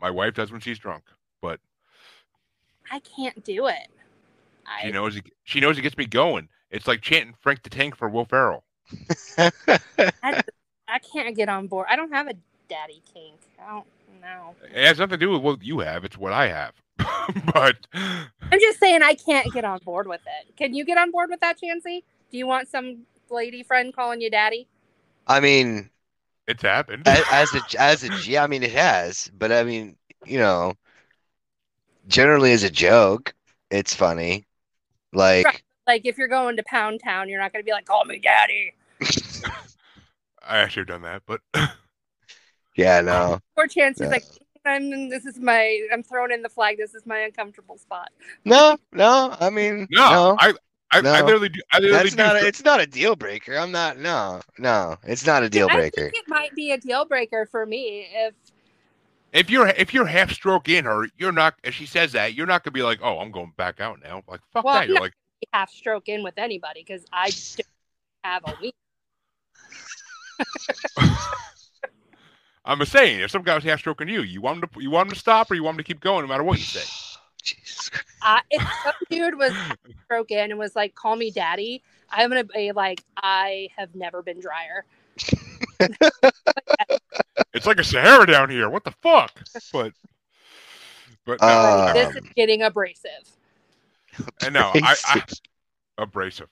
my 0.00 0.10
wife 0.10 0.34
does 0.34 0.50
when 0.50 0.60
she's 0.60 0.80
drunk, 0.80 1.04
but 1.40 1.60
I 2.90 2.98
can't 2.98 3.44
do 3.44 3.68
it. 3.68 3.88
I 4.66 4.86
she 4.86 4.90
knows 4.92 5.16
it, 5.16 5.24
she 5.44 5.60
knows 5.60 5.78
it 5.78 5.82
gets 5.82 5.96
me 5.96 6.06
going. 6.06 6.48
It's 6.72 6.88
like 6.88 7.02
chanting 7.02 7.34
Frank 7.40 7.62
the 7.62 7.70
Tank 7.70 7.96
for 7.96 8.08
Will 8.08 8.24
Ferrell. 8.24 8.64
I, 9.38 10.42
I 10.88 10.98
can't 10.98 11.36
get 11.36 11.48
on 11.48 11.68
board. 11.68 11.86
I 11.88 11.94
don't 11.94 12.12
have 12.12 12.26
a 12.26 12.34
daddy 12.68 13.00
kink. 13.14 13.38
I 13.64 13.70
don't 13.70 13.86
know. 14.20 14.54
It 14.74 14.86
has 14.86 14.98
nothing 14.98 15.18
to 15.18 15.26
do 15.26 15.30
with 15.30 15.42
what 15.42 15.62
you 15.62 15.80
have. 15.80 16.04
It's 16.04 16.18
what 16.18 16.32
I 16.32 16.48
have. 16.48 16.74
but 17.52 17.76
I'm 17.94 18.60
just 18.60 18.78
saying 18.78 19.02
I 19.02 19.14
can't 19.14 19.52
get 19.52 19.64
on 19.64 19.80
board 19.84 20.06
with 20.06 20.20
it. 20.26 20.56
Can 20.56 20.74
you 20.74 20.84
get 20.84 20.98
on 20.98 21.10
board 21.10 21.30
with 21.30 21.40
that, 21.40 21.58
Chancy? 21.58 22.04
Do 22.30 22.38
you 22.38 22.46
want 22.46 22.68
some 22.68 23.02
lady 23.30 23.62
friend 23.62 23.94
calling 23.94 24.20
you 24.20 24.30
daddy? 24.30 24.66
I 25.26 25.40
mean, 25.40 25.90
it's 26.46 26.62
happened. 26.62 27.06
As 27.06 27.20
a- 27.20 27.34
as 27.34 27.54
a 27.54 27.80
as 27.80 28.04
a 28.04 28.08
G, 28.20 28.38
I 28.38 28.46
mean 28.46 28.62
it 28.62 28.72
has, 28.72 29.30
but 29.36 29.52
I 29.52 29.64
mean, 29.64 29.96
you 30.24 30.38
know, 30.38 30.74
generally 32.06 32.52
as 32.52 32.62
a 32.62 32.70
joke, 32.70 33.34
it's 33.70 33.94
funny. 33.94 34.46
Like, 35.12 35.46
Right. 35.46 35.62
Like 35.86 36.02
if 36.04 36.18
you're 36.18 36.28
going 36.28 36.56
to 36.56 36.64
Pound 36.64 37.00
Town, 37.02 37.28
you're 37.28 37.40
not 37.40 37.52
going 37.52 37.62
to 37.62 37.66
be 37.66 37.72
like, 37.72 37.84
"Call 37.84 38.04
me 38.04 38.18
daddy." 38.18 38.74
I 40.42 40.58
actually 40.58 40.80
have 40.80 40.88
done 40.88 41.02
that, 41.02 41.22
but 41.26 41.40
yeah, 42.76 43.00
no, 43.00 43.38
Or 43.56 43.66
Chancy's 43.66 44.06
Yeah. 44.06 44.10
like, 44.10 44.24
"I'm. 44.64 45.08
This 45.08 45.26
is 45.26 45.38
my. 45.38 45.86
I'm 45.92 46.02
throwing 46.02 46.32
in 46.32 46.42
the 46.42 46.48
flag. 46.48 46.76
This 46.78 46.94
is 46.94 47.06
my 47.06 47.18
uncomfortable 47.18 47.78
spot." 47.78 48.10
no, 48.44 48.76
no. 48.92 49.36
I 49.40 49.50
mean, 49.50 49.86
no, 49.90 50.10
no, 50.10 50.36
I, 50.38 50.52
I, 50.92 50.98
I 50.98 51.22
literally 51.22 51.48
do. 51.48 51.60
I 51.72 51.78
literally 51.78 52.10
that's 52.10 52.16
do. 52.16 52.22
not. 52.22 52.36
A, 52.36 52.46
it's 52.46 52.64
not 52.64 52.80
a 52.80 52.86
deal 52.86 53.16
breaker. 53.16 53.56
I'm 53.56 53.72
not. 53.72 53.98
No, 53.98 54.40
no, 54.58 54.96
it's 55.04 55.26
not 55.26 55.42
a 55.42 55.48
deal 55.48 55.68
breaker. 55.68 55.78
I 55.78 55.90
breaker. 55.90 56.10
think 56.12 56.24
it 56.24 56.28
might 56.28 56.54
be 56.54 56.72
a 56.72 56.78
deal 56.78 57.04
breaker 57.04 57.46
for 57.46 57.66
me 57.66 58.08
if 58.12 58.34
if 59.32 59.50
you're 59.50 59.68
if 59.68 59.92
you're 59.92 60.06
half 60.06 60.32
stroke 60.32 60.68
in 60.68 60.84
her, 60.84 61.06
you're 61.18 61.32
not. 61.32 61.54
If 61.62 61.74
she 61.74 61.86
says 61.86 62.12
that, 62.12 62.34
you're 62.34 62.46
not 62.46 62.64
gonna 62.64 62.72
be 62.72 62.82
like, 62.82 63.00
"Oh, 63.02 63.18
I'm 63.18 63.30
going 63.30 63.52
back 63.56 63.80
out 63.80 64.00
now." 64.02 64.22
Like 64.28 64.40
fuck 64.52 64.64
Well, 64.64 64.74
that. 64.74 64.86
You're 64.86 64.96
no. 64.96 65.02
like, 65.02 65.12
half 65.52 65.70
stroke 65.70 66.08
in 66.08 66.22
with 66.22 66.38
anybody 66.38 66.84
because 66.86 67.04
I 67.12 67.28
don't 67.28 67.66
have 68.24 68.42
a 68.46 68.54
week. 68.60 68.74
I'm 72.66 72.78
just 72.80 72.90
saying, 72.92 73.20
if 73.20 73.30
some 73.30 73.42
guy 73.42 73.54
was 73.54 73.64
half 73.64 73.78
stroking 73.78 74.08
you, 74.08 74.22
you 74.22 74.40
want 74.40 74.62
him 74.62 74.68
to 74.68 74.82
you 74.82 74.90
want 74.90 75.08
him 75.08 75.14
to 75.14 75.18
stop 75.18 75.50
or 75.50 75.54
you 75.54 75.62
want 75.62 75.74
him 75.74 75.78
to 75.78 75.84
keep 75.84 76.00
going 76.00 76.22
no 76.22 76.28
matter 76.28 76.42
what 76.42 76.58
you 76.58 76.64
say. 76.64 76.82
Jesus 77.42 77.88
Christ. 77.90 78.06
Uh, 78.22 78.40
if 78.50 78.62
some 78.82 78.94
dude 79.08 79.38
was 79.38 79.52
half 79.52 79.78
stroke 80.04 80.30
in 80.32 80.50
and 80.50 80.58
was 80.58 80.74
like, 80.74 80.94
"Call 80.96 81.14
me 81.14 81.30
daddy," 81.30 81.82
I'm 82.10 82.28
gonna 82.28 82.42
be 82.44 82.72
like, 82.72 83.04
"I 83.16 83.68
have 83.76 83.94
never 83.94 84.20
been 84.20 84.40
drier." 84.40 84.84
It's 87.54 87.66
like 87.66 87.78
a 87.78 87.84
Sahara 87.84 88.26
down 88.26 88.50
here. 88.50 88.68
What 88.68 88.84
the 88.84 88.90
fuck? 88.90 89.32
But 89.72 89.92
but 91.24 91.40
no, 91.40 91.46
Uh, 91.46 91.92
this 91.92 92.08
Um. 92.08 92.16
is 92.18 92.30
getting 92.34 92.62
abrasive. 92.62 93.10
and 94.42 94.54
no, 94.54 94.72
I, 94.74 94.96
I 95.06 95.22
abrasive. 95.98 96.48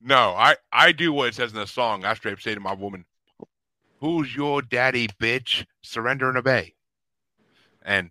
No, 0.00 0.34
I 0.34 0.56
I 0.72 0.92
do 0.92 1.12
what 1.12 1.28
it 1.28 1.34
says 1.34 1.52
in 1.52 1.58
the 1.58 1.66
song. 1.66 2.04
I 2.04 2.14
straight 2.14 2.32
up 2.32 2.40
say 2.40 2.54
to 2.54 2.60
my 2.60 2.74
woman, 2.74 3.04
"Who's 4.04 4.36
your 4.36 4.60
daddy, 4.60 5.08
bitch? 5.08 5.64
Surrender 5.82 6.28
and 6.28 6.36
obey." 6.36 6.74
And 7.80 8.10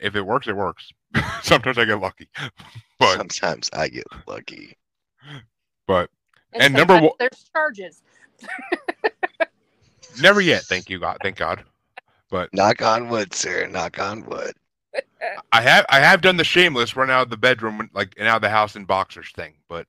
if 0.00 0.14
it 0.14 0.22
works, 0.22 0.46
it 0.46 0.54
works. 0.54 0.92
Sometimes 1.42 1.76
I 1.76 1.84
get 1.86 2.00
lucky, 2.00 2.28
but 3.00 3.16
Sometimes 3.16 3.68
I 3.72 3.88
get 3.88 4.06
lucky. 4.28 4.76
but 5.88 6.08
And 6.52 6.72
number 6.72 6.94
one- 7.00 7.10
there's 7.18 7.50
charges. 7.52 8.02
never 10.22 10.40
yet. 10.40 10.62
Thank 10.62 10.88
you, 10.88 11.00
God. 11.00 11.18
Thank 11.20 11.36
God. 11.36 11.64
But 12.30 12.52
Knock 12.52 12.82
on 12.82 13.08
wood, 13.08 13.34
sir. 13.34 13.66
Knock 13.66 13.98
on 13.98 14.24
wood. 14.24 14.54
I 15.50 15.62
have 15.62 15.84
I 15.88 15.98
have 15.98 16.20
done 16.20 16.36
the 16.36 16.44
shameless 16.44 16.94
run 16.94 17.10
out 17.10 17.22
of 17.22 17.30
the 17.30 17.36
bedroom 17.36 17.90
like 17.92 18.14
and 18.18 18.28
out 18.28 18.36
of 18.36 18.42
the 18.42 18.50
house 18.50 18.76
in 18.76 18.84
boxers 18.84 19.30
thing, 19.32 19.54
but 19.68 19.86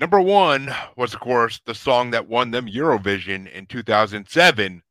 number 0.00 0.20
one 0.20 0.74
was 0.96 1.14
of 1.14 1.20
course 1.20 1.60
the 1.66 1.74
song 1.74 2.10
that 2.10 2.28
won 2.28 2.50
them 2.50 2.66
Eurovision 2.66 3.50
in 3.52 3.66
2007. 3.66 4.82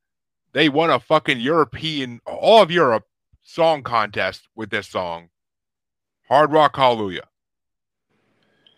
They 0.54 0.70
won 0.70 0.92
a 0.92 1.00
fucking 1.00 1.40
European 1.40 2.22
all 2.26 2.62
of 2.62 2.72
Europe 2.72 3.06
song 3.42 3.82
contest 3.82 4.48
with 4.56 4.70
this 4.70 4.88
song, 4.88 5.30
Hard 6.28 6.52
Rock 6.52 6.76
Hallelujah. 6.76 7.28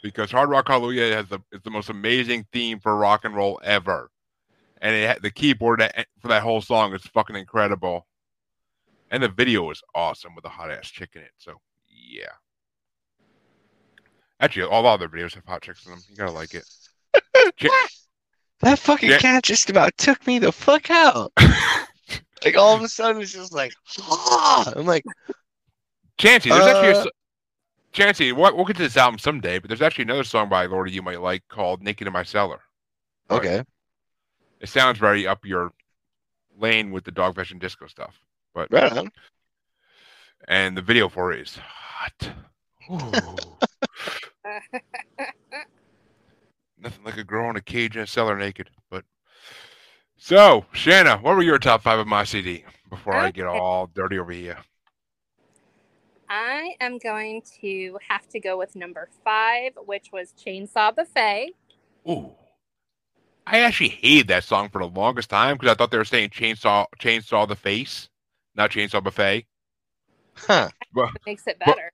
Because 0.01 0.31
Hard 0.31 0.49
Rock 0.49 0.69
Hallelujah 0.69 1.13
has 1.15 1.27
the 1.27 1.39
is 1.51 1.61
the 1.61 1.69
most 1.69 1.89
amazing 1.89 2.47
theme 2.51 2.79
for 2.79 2.95
rock 2.95 3.23
and 3.25 3.35
roll 3.35 3.59
ever, 3.63 4.09
and 4.81 4.95
it 4.95 5.21
the 5.21 5.29
keyboard 5.29 5.83
for 6.19 6.29
that 6.29 6.41
whole 6.41 6.61
song 6.61 6.93
is 6.95 7.03
fucking 7.03 7.35
incredible. 7.35 8.07
And 9.11 9.21
the 9.21 9.27
video 9.27 9.69
is 9.69 9.83
awesome 9.93 10.35
with 10.35 10.45
a 10.45 10.49
hot 10.49 10.71
ass 10.71 10.89
chick 10.89 11.11
in 11.15 11.21
it. 11.21 11.33
So 11.37 11.59
yeah. 11.89 12.31
Actually, 14.41 14.63
all 14.63 14.83
the 14.83 14.89
other 14.89 15.07
videos 15.07 15.35
have 15.35 15.45
hot 15.45 15.61
chicks 15.61 15.85
in 15.85 15.91
them. 15.91 16.01
You 16.09 16.15
gotta 16.17 16.31
like 16.31 16.53
it. 16.53 16.65
That 18.61 18.77
fucking 18.77 19.09
Yeah. 19.09 19.17
cat 19.17 19.43
just 19.43 19.69
about 19.71 19.97
took 19.97 20.27
me 20.27 20.37
the 20.37 20.51
fuck 20.51 20.91
out. 20.91 21.31
like 22.45 22.55
all 22.55 22.75
of 22.75 22.83
a 22.83 22.87
sudden, 22.87 23.19
it's 23.21 23.31
just 23.31 23.51
like, 23.51 23.71
ah! 24.01 24.71
I'm 24.75 24.85
like, 24.85 25.03
Chancy, 26.19 26.51
there's 26.51 26.67
actually 26.67 26.89
a 26.91 27.01
Uh, 27.01 27.09
Chancy. 27.91 28.31
We'll, 28.31 28.55
we'll 28.55 28.65
get 28.65 28.75
to 28.77 28.83
this 28.83 28.97
album 28.97 29.17
someday, 29.17 29.57
but 29.57 29.67
there's 29.67 29.81
actually 29.81 30.03
another 30.03 30.23
song 30.23 30.47
by 30.47 30.67
Lordi 30.67 30.91
you 30.91 31.01
might 31.01 31.21
like 31.21 31.47
called 31.47 31.81
"Naked 31.81 32.05
in 32.05 32.13
My 32.13 32.21
Cellar." 32.21 32.61
okay, 33.31 33.63
It 34.59 34.69
sounds 34.69 34.99
very 34.99 35.25
up 35.25 35.43
your 35.43 35.71
lane 36.59 36.91
with 36.91 37.03
the 37.03 37.11
dog 37.11 37.35
fashion 37.35 37.57
disco 37.57 37.87
stuff, 37.87 38.19
but 38.53 38.71
right 38.71 38.91
on. 38.93 39.11
and 40.47 40.77
the 40.77 40.81
video 40.83 41.09
for 41.09 41.33
it 41.33 41.39
is 41.41 41.57
hot. 41.57 42.31
Ooh. 44.51 45.25
Nothing 46.81 47.03
like 47.03 47.17
a 47.17 47.23
girl 47.23 47.49
in 47.49 47.55
a 47.55 47.61
cage 47.61 47.95
in 47.95 48.01
a 48.03 48.07
cellar 48.07 48.37
naked. 48.37 48.69
But 48.89 49.03
so, 50.17 50.65
Shana, 50.73 51.21
what 51.21 51.35
were 51.35 51.43
your 51.43 51.59
top 51.59 51.83
five 51.83 51.99
of 51.99 52.07
my 52.07 52.23
CD 52.23 52.63
before 52.89 53.13
I 53.15 53.31
get 53.31 53.45
all 53.45 53.87
dirty 53.93 54.17
over 54.17 54.31
here? 54.31 54.57
I 56.29 56.75
am 56.79 56.97
going 56.97 57.41
to 57.61 57.97
have 58.07 58.27
to 58.29 58.39
go 58.39 58.57
with 58.57 58.75
number 58.75 59.09
five, 59.23 59.73
which 59.85 60.07
was 60.13 60.33
Chainsaw 60.33 60.95
Buffet. 60.95 61.51
Ooh. 62.09 62.31
I 63.45 63.59
actually 63.59 63.89
hated 63.89 64.27
that 64.29 64.43
song 64.43 64.69
for 64.69 64.79
the 64.79 64.87
longest 64.87 65.29
time 65.29 65.57
because 65.57 65.71
I 65.71 65.75
thought 65.75 65.91
they 65.91 65.97
were 65.97 66.05
saying 66.05 66.29
chainsaw 66.29 66.85
chainsaw 66.99 67.47
the 67.47 67.55
face, 67.55 68.07
not 68.55 68.69
chainsaw 68.71 69.03
buffet. 69.03 69.45
Huh. 70.35 70.69
But 70.93 71.09
Makes 71.25 71.47
it 71.47 71.57
But- 71.59 71.65
better. 71.75 71.91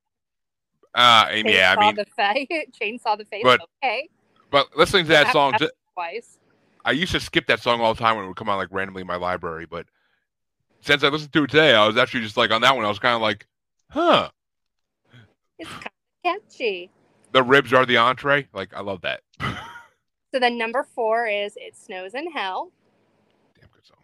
Uh 0.98 1.28
and 1.30 1.48
yeah, 1.48 1.76
I 1.78 1.82
Chainsaw 1.82 1.82
mean 1.82 1.96
Buffet, 1.96 2.72
Chainsaw 2.82 3.18
the 3.18 3.26
Face. 3.26 3.44
But- 3.44 3.62
okay, 3.84 4.10
but 4.52 4.76
listening 4.76 5.06
to 5.06 5.10
that 5.10 5.32
song 5.32 5.54
twice. 5.94 6.40
I 6.84 6.92
used 6.92 7.12
to 7.12 7.20
skip 7.20 7.48
that 7.48 7.60
song 7.62 7.80
all 7.82 7.94
the 7.94 8.00
time 8.00 8.16
when 8.16 8.26
it 8.26 8.28
would 8.30 8.38
come 8.38 8.50
on 8.50 8.58
like 8.58 8.70
randomly 8.72 9.02
in 9.02 9.08
my 9.08 9.18
library, 9.18 9.66
but 9.66 9.86
since 10.82 11.04
I 11.04 11.10
listened 11.10 11.34
to 11.34 11.44
it 11.44 11.50
today, 11.50 11.74
I 11.76 11.86
was 11.86 11.98
actually 11.98 12.22
just 12.22 12.38
like 12.38 12.52
on 12.52 12.62
that 12.62 12.76
one, 12.76 12.86
I 12.86 12.88
was 12.90 13.00
kind 13.00 13.16
of 13.16 13.22
like, 13.22 13.46
huh. 13.90 14.30
It's 15.60 15.70
kind 15.70 15.86
of 15.86 16.42
catchy. 16.50 16.90
the 17.32 17.44
ribs 17.44 17.74
are 17.74 17.86
the 17.86 17.98
entree. 17.98 18.48
Like 18.54 18.74
I 18.74 18.82
love 18.82 19.02
that. 19.02 19.22
So 20.34 20.40
then 20.40 20.58
number 20.58 20.84
four 20.94 21.26
is 21.26 21.54
It 21.56 21.76
Snows 21.76 22.14
in 22.14 22.30
Hell. 22.30 22.72
Damn 23.58 23.70
good 23.74 23.86
song. 23.88 23.98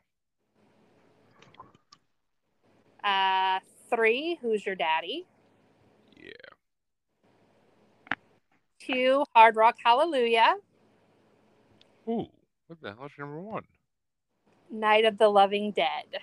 Uh, 3.04 3.60
three, 3.90 4.40
Who's 4.42 4.66
Your 4.66 4.76
Daddy? 4.76 5.26
Yeah. 6.16 6.32
Two, 8.86 9.24
Hard 9.36 9.56
Rock 9.56 9.78
Hallelujah. 9.84 10.56
Ooh, 12.08 12.28
what 12.68 12.82
the 12.82 12.94
hell's 12.98 13.12
number 13.18 13.40
one? 13.40 13.64
Night 14.70 15.06
of 15.06 15.18
the 15.18 15.30
Loving 15.30 15.72
Dead. 15.72 16.20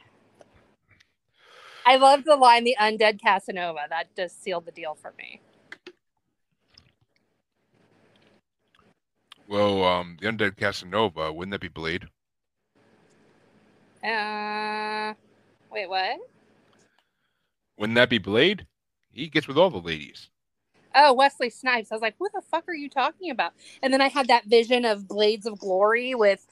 I 1.86 1.96
love 1.96 2.24
the 2.24 2.36
line 2.36 2.64
"The 2.64 2.76
Undead 2.78 3.20
Casanova." 3.20 3.86
That 3.88 4.14
just 4.14 4.42
sealed 4.42 4.66
the 4.66 4.72
deal 4.72 4.94
for 4.94 5.14
me. 5.16 5.40
Well, 9.50 9.82
um, 9.82 10.16
the 10.20 10.28
undead 10.28 10.56
Casanova. 10.56 11.32
Wouldn't 11.32 11.50
that 11.50 11.60
be 11.60 11.66
Blade? 11.66 12.04
Uh, 14.04 15.12
wait, 15.72 15.88
what? 15.88 16.20
Wouldn't 17.76 17.96
that 17.96 18.10
be 18.10 18.18
Blade? 18.18 18.64
He 19.10 19.26
gets 19.26 19.48
with 19.48 19.58
all 19.58 19.70
the 19.70 19.78
ladies. 19.78 20.30
Oh, 20.94 21.12
Wesley 21.12 21.50
Snipes. 21.50 21.92
I 21.92 21.94
was 21.94 22.02
like, 22.02 22.14
"What 22.18 22.32
the 22.32 22.42
fuck 22.42 22.68
are 22.68 22.74
you 22.74 22.88
talking 22.88 23.30
about?" 23.30 23.52
And 23.82 23.92
then 23.92 24.00
I 24.00 24.08
had 24.08 24.28
that 24.28 24.46
vision 24.46 24.84
of 24.84 25.06
Blades 25.06 25.46
of 25.46 25.58
Glory 25.58 26.14
with 26.14 26.46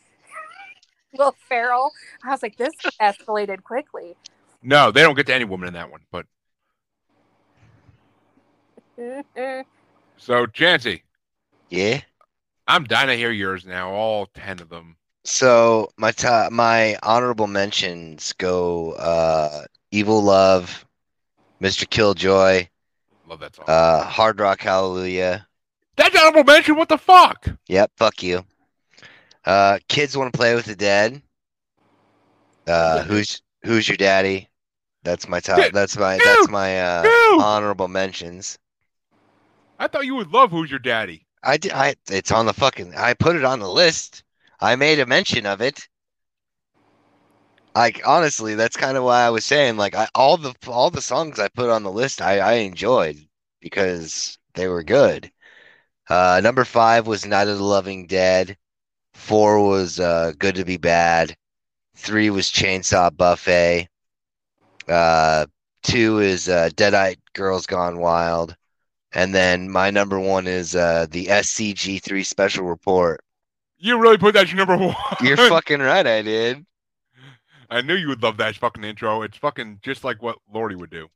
Will 1.18 1.34
Ferrell. 1.48 1.92
I 2.24 2.30
was 2.30 2.42
like, 2.42 2.56
"This 2.56 2.74
escalated 3.00 3.62
quickly." 3.64 4.16
No, 4.62 4.90
they 4.90 5.02
don't 5.02 5.14
get 5.14 5.26
to 5.26 5.34
any 5.34 5.44
woman 5.44 5.68
in 5.68 5.74
that 5.74 5.90
one. 5.90 6.00
But 6.10 6.26
so, 10.16 10.46
Chancy, 10.46 11.02
Yeah. 11.70 12.00
I'm 12.66 12.84
dying 12.84 13.08
to 13.08 13.16
hear 13.16 13.30
yours 13.30 13.64
now. 13.64 13.90
All 13.92 14.26
ten 14.26 14.60
of 14.60 14.68
them. 14.68 14.96
So 15.24 15.90
my 15.96 16.10
top, 16.10 16.52
my 16.52 16.98
honorable 17.02 17.46
mentions 17.46 18.32
go 18.34 18.92
uh 18.92 19.64
Evil 19.90 20.22
Love, 20.22 20.84
Mr. 21.62 21.88
Killjoy, 21.88 22.66
Love 23.28 23.40
that 23.40 23.54
song. 23.54 23.64
uh 23.68 24.04
Hard 24.04 24.40
Rock 24.40 24.60
Hallelujah. 24.60 25.46
That's 25.96 26.16
honorable 26.16 26.44
mention. 26.44 26.76
What 26.76 26.88
the 26.88 26.98
fuck? 26.98 27.46
Yep, 27.68 27.90
fuck 27.96 28.22
you. 28.22 28.44
Uh 29.44 29.78
Kids 29.88 30.16
Want 30.16 30.32
to 30.32 30.36
Play 30.36 30.54
with 30.54 30.64
the 30.66 30.76
Dead. 30.76 31.20
Uh 32.66 33.02
who's 33.02 33.42
who's 33.64 33.88
your 33.88 33.96
daddy? 33.96 34.48
That's 35.02 35.28
my 35.28 35.40
top 35.40 35.58
Dude, 35.58 35.72
that's 35.72 35.96
my 35.96 36.18
dude, 36.18 36.26
that's 36.26 36.48
my 36.48 36.80
uh 36.80 37.02
dude. 37.02 37.42
honorable 37.42 37.88
mentions. 37.88 38.58
I 39.78 39.86
thought 39.86 40.06
you 40.06 40.16
would 40.16 40.32
love 40.32 40.50
Who's 40.50 40.70
Your 40.70 40.80
Daddy. 40.80 41.24
I 41.44 41.56
did 41.56 41.72
I 41.72 41.94
it's 42.10 42.32
on 42.32 42.46
the 42.46 42.52
fucking 42.52 42.94
I 42.96 43.14
put 43.14 43.36
it 43.36 43.44
on 43.44 43.60
the 43.60 43.68
list. 43.70 44.24
I 44.60 44.74
made 44.74 44.98
a 44.98 45.06
mention 45.06 45.46
of 45.46 45.60
it. 45.60 45.86
Like 47.78 48.00
honestly, 48.04 48.56
that's 48.56 48.76
kind 48.76 48.96
of 48.96 49.04
why 49.04 49.22
I 49.22 49.30
was 49.30 49.46
saying 49.46 49.76
like 49.76 49.94
I 49.94 50.08
all 50.12 50.36
the 50.36 50.52
all 50.66 50.90
the 50.90 51.00
songs 51.00 51.38
I 51.38 51.46
put 51.46 51.70
on 51.70 51.84
the 51.84 51.92
list 51.92 52.20
I 52.20 52.40
I 52.40 52.52
enjoyed 52.54 53.16
because 53.60 54.36
they 54.54 54.66
were 54.66 54.82
good. 54.82 55.30
Uh 56.10 56.40
number 56.42 56.64
5 56.64 57.06
was 57.06 57.24
Night 57.24 57.46
of 57.46 57.56
the 57.56 57.62
Loving 57.62 58.08
Dead. 58.08 58.56
4 59.14 59.64
was 59.64 60.00
uh 60.00 60.32
Good 60.40 60.56
to 60.56 60.64
Be 60.64 60.76
Bad. 60.76 61.36
3 61.94 62.30
was 62.30 62.50
Chainsaw 62.50 63.16
Buffet. 63.16 63.86
Uh 64.88 65.46
2 65.84 66.18
is 66.18 66.48
uh 66.48 66.70
Deadite 66.74 67.20
Girls 67.32 67.66
Gone 67.66 68.00
Wild. 68.00 68.56
And 69.12 69.32
then 69.32 69.70
my 69.70 69.92
number 69.92 70.18
1 70.18 70.48
is 70.48 70.74
uh 70.74 71.06
the 71.08 71.26
SCG3 71.26 72.26
Special 72.26 72.64
Report. 72.64 73.20
You 73.76 74.00
really 74.00 74.18
put 74.18 74.34
that 74.34 74.46
as 74.46 74.52
your 74.52 74.66
number 74.66 74.84
one. 74.84 74.96
You're 75.22 75.36
fucking 75.36 75.78
right, 75.78 76.04
I 76.04 76.22
did. 76.22 76.66
I 77.70 77.82
knew 77.82 77.94
you 77.94 78.08
would 78.08 78.22
love 78.22 78.38
that 78.38 78.56
fucking 78.56 78.84
intro. 78.84 79.22
It's 79.22 79.36
fucking 79.36 79.80
just 79.82 80.04
like 80.04 80.22
what 80.22 80.38
Lordi 80.52 80.76
would 80.76 80.90
do. 80.90 81.08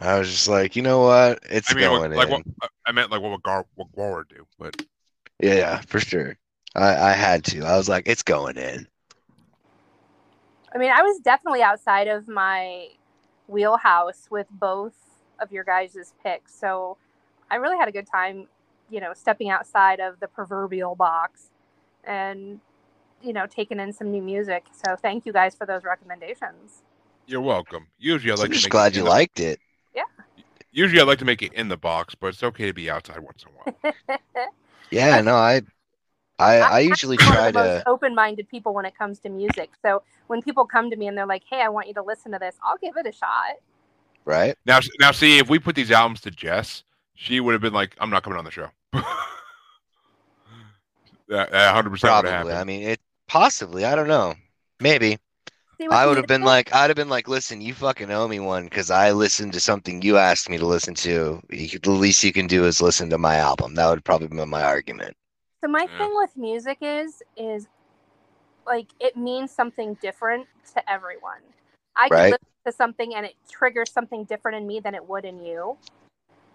I 0.00 0.18
was 0.18 0.30
just 0.30 0.48
like, 0.48 0.76
you 0.76 0.82
know 0.82 1.02
what? 1.02 1.40
It's 1.48 1.70
I 1.70 1.74
mean, 1.74 1.84
going 1.84 2.12
like 2.12 2.28
in. 2.28 2.32
what 2.32 2.42
I- 2.62 2.68
I 2.86 2.92
meant, 2.92 3.10
like 3.10 3.20
what 3.20 3.30
would 3.32 3.42
GWAR 3.42 3.64
what 3.74 3.92
GWAR 3.92 4.16
would 4.16 4.28
do. 4.28 4.46
But 4.58 4.82
Yeah, 5.38 5.54
yeah, 5.54 5.80
for 5.82 6.00
sure. 6.00 6.36
I, 6.74 6.96
I 6.96 7.12
had 7.12 7.44
to. 7.46 7.62
I 7.64 7.76
was 7.76 7.88
like, 7.88 8.08
it's 8.08 8.22
going 8.22 8.56
in. 8.56 8.88
I 10.74 10.78
mean, 10.78 10.90
I 10.90 11.02
was 11.02 11.18
definitely 11.18 11.62
outside 11.62 12.08
of 12.08 12.28
my 12.28 12.88
wheelhouse 13.48 14.28
with 14.30 14.46
both 14.50 14.94
of 15.40 15.52
your 15.52 15.64
guys' 15.64 16.14
picks. 16.22 16.54
So 16.54 16.96
I 17.50 17.56
really 17.56 17.76
had 17.76 17.88
a 17.88 17.92
good 17.92 18.06
time, 18.06 18.46
you 18.88 19.00
know, 19.00 19.12
stepping 19.14 19.50
outside 19.50 20.00
of 20.00 20.20
the 20.20 20.28
proverbial 20.28 20.94
box 20.94 21.50
and, 22.04 22.60
you 23.22 23.32
know, 23.32 23.46
taking 23.46 23.80
in 23.80 23.92
some 23.92 24.10
new 24.10 24.22
music. 24.22 24.66
So 24.72 24.96
thank 24.96 25.26
you 25.26 25.32
guys 25.32 25.54
for 25.54 25.66
those 25.66 25.84
recommendations. 25.84 26.82
you're 27.26 27.40
welcome. 27.40 27.86
Usually 27.98 28.32
I 28.32 28.36
like 28.36 28.46
I'm 28.46 28.50
to 28.50 28.54
just 28.54 28.66
make 28.66 28.72
glad 28.72 28.92
it 28.92 28.96
you 28.98 29.04
the- 29.04 29.10
liked 29.10 29.40
it. 29.40 29.60
Yeah. 29.94 30.04
Usually 30.72 31.00
I 31.00 31.04
like 31.04 31.18
to 31.18 31.24
make 31.24 31.42
it 31.42 31.52
in 31.52 31.68
the 31.68 31.76
box, 31.76 32.14
but 32.14 32.28
it's 32.28 32.42
okay 32.42 32.66
to 32.66 32.72
be 32.72 32.90
outside 32.90 33.20
once 33.20 33.44
in 33.44 33.50
a 33.50 33.52
while. 33.56 34.18
Yeah, 34.92 35.20
no, 35.20 35.36
I 35.36 35.62
I 36.40 36.56
I 36.58 36.78
usually 36.80 37.16
I'm 37.20 37.32
try 37.32 37.46
of 37.46 37.54
the 37.54 37.60
most 37.60 37.84
to 37.84 37.88
open-minded 37.88 38.48
people 38.48 38.74
when 38.74 38.84
it 38.84 38.98
comes 38.98 39.20
to 39.20 39.28
music. 39.28 39.70
So 39.82 40.02
when 40.26 40.42
people 40.42 40.66
come 40.66 40.90
to 40.90 40.96
me 40.96 41.06
and 41.06 41.16
they're 41.16 41.26
like, 41.26 41.44
"Hey, 41.48 41.62
I 41.62 41.68
want 41.68 41.86
you 41.86 41.94
to 41.94 42.02
listen 42.02 42.32
to 42.32 42.40
this," 42.40 42.56
I'll 42.64 42.76
give 42.78 42.96
it 42.96 43.06
a 43.06 43.12
shot. 43.12 43.58
right? 44.24 44.56
Now, 44.66 44.80
now, 44.98 45.12
see 45.12 45.38
if 45.38 45.48
we 45.48 45.60
put 45.60 45.76
these 45.76 45.92
albums 45.92 46.20
to 46.22 46.32
Jess, 46.32 46.82
she 47.14 47.38
would 47.38 47.52
have 47.52 47.60
been 47.60 47.72
like, 47.72 47.94
"I'm 48.00 48.10
not 48.10 48.24
coming 48.24 48.36
on 48.38 48.44
the 48.44 48.50
show." 48.50 48.68
that 48.92 49.04
that 51.28 51.52
100 51.66 51.90
percent 51.90 52.12
would 52.24 52.30
have 52.30 52.46
Probably. 52.46 52.54
I 52.54 52.64
mean, 52.64 52.82
it 52.82 53.00
possibly. 53.30 53.84
I 53.84 53.94
don't 53.94 54.08
know. 54.08 54.34
Maybe. 54.80 55.18
I 55.88 56.04
would 56.06 56.18
have 56.18 56.26
been 56.26 56.42
music- 56.42 56.72
like, 56.72 56.74
I'd 56.74 56.90
have 56.90 56.96
been 56.96 57.08
like, 57.08 57.26
listen, 57.26 57.60
you 57.62 57.72
fucking 57.72 58.10
owe 58.10 58.28
me 58.28 58.38
one 58.40 58.64
because 58.64 58.90
I 58.90 59.12
listened 59.12 59.54
to 59.54 59.60
something 59.60 60.02
you 60.02 60.18
asked 60.18 60.50
me 60.50 60.58
to 60.58 60.66
listen 60.66 60.94
to. 60.96 61.40
You 61.48 61.68
could, 61.70 61.82
the 61.82 61.92
least 61.92 62.22
you 62.22 62.32
can 62.32 62.46
do 62.48 62.64
is 62.66 62.82
listen 62.82 63.08
to 63.10 63.18
my 63.18 63.36
album. 63.36 63.74
That 63.76 63.88
would 63.88 64.04
probably 64.04 64.26
be 64.28 64.44
my 64.44 64.62
argument. 64.62 65.16
So 65.62 65.70
my 65.70 65.82
Yeah. 65.90 65.98
thing 65.98 66.12
with 66.16 66.36
music 66.36 66.78
is 66.82 67.22
is 67.36 67.68
like 68.66 68.88
it 69.00 69.16
means 69.16 69.50
something 69.50 69.94
different 70.02 70.46
to 70.74 70.90
everyone. 70.90 71.40
I 71.96 72.08
can 72.08 72.16
Right. 72.18 72.32
listen 72.32 72.46
to 72.66 72.72
something 72.72 73.14
and 73.14 73.24
it 73.24 73.36
triggers 73.48 73.90
something 73.90 74.24
different 74.24 74.58
in 74.58 74.66
me 74.66 74.80
than 74.80 74.94
it 74.94 75.08
would 75.08 75.24
in 75.24 75.40
you. 75.40 75.78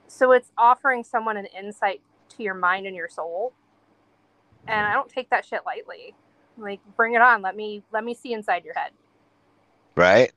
So 0.07 0.33
it's 0.33 0.51
offering 0.57 1.03
someone 1.03 1.37
an 1.37 1.47
insight 1.47 2.01
to 2.29 2.43
your 2.43 2.53
mind 2.53 2.85
and 2.85 2.95
your 2.95 3.09
soul. 3.09 3.53
And 4.67 4.85
I 4.85 4.93
don't 4.93 5.09
take 5.09 5.29
that 5.29 5.45
shit 5.45 5.61
lightly. 5.65 6.13
Like 6.57 6.79
bring 6.95 7.13
it 7.13 7.21
on. 7.21 7.41
Let 7.41 7.55
me 7.55 7.83
let 7.91 8.03
me 8.03 8.13
see 8.13 8.33
inside 8.33 8.63
your 8.63 8.73
head. 8.73 8.91
Right? 9.95 10.31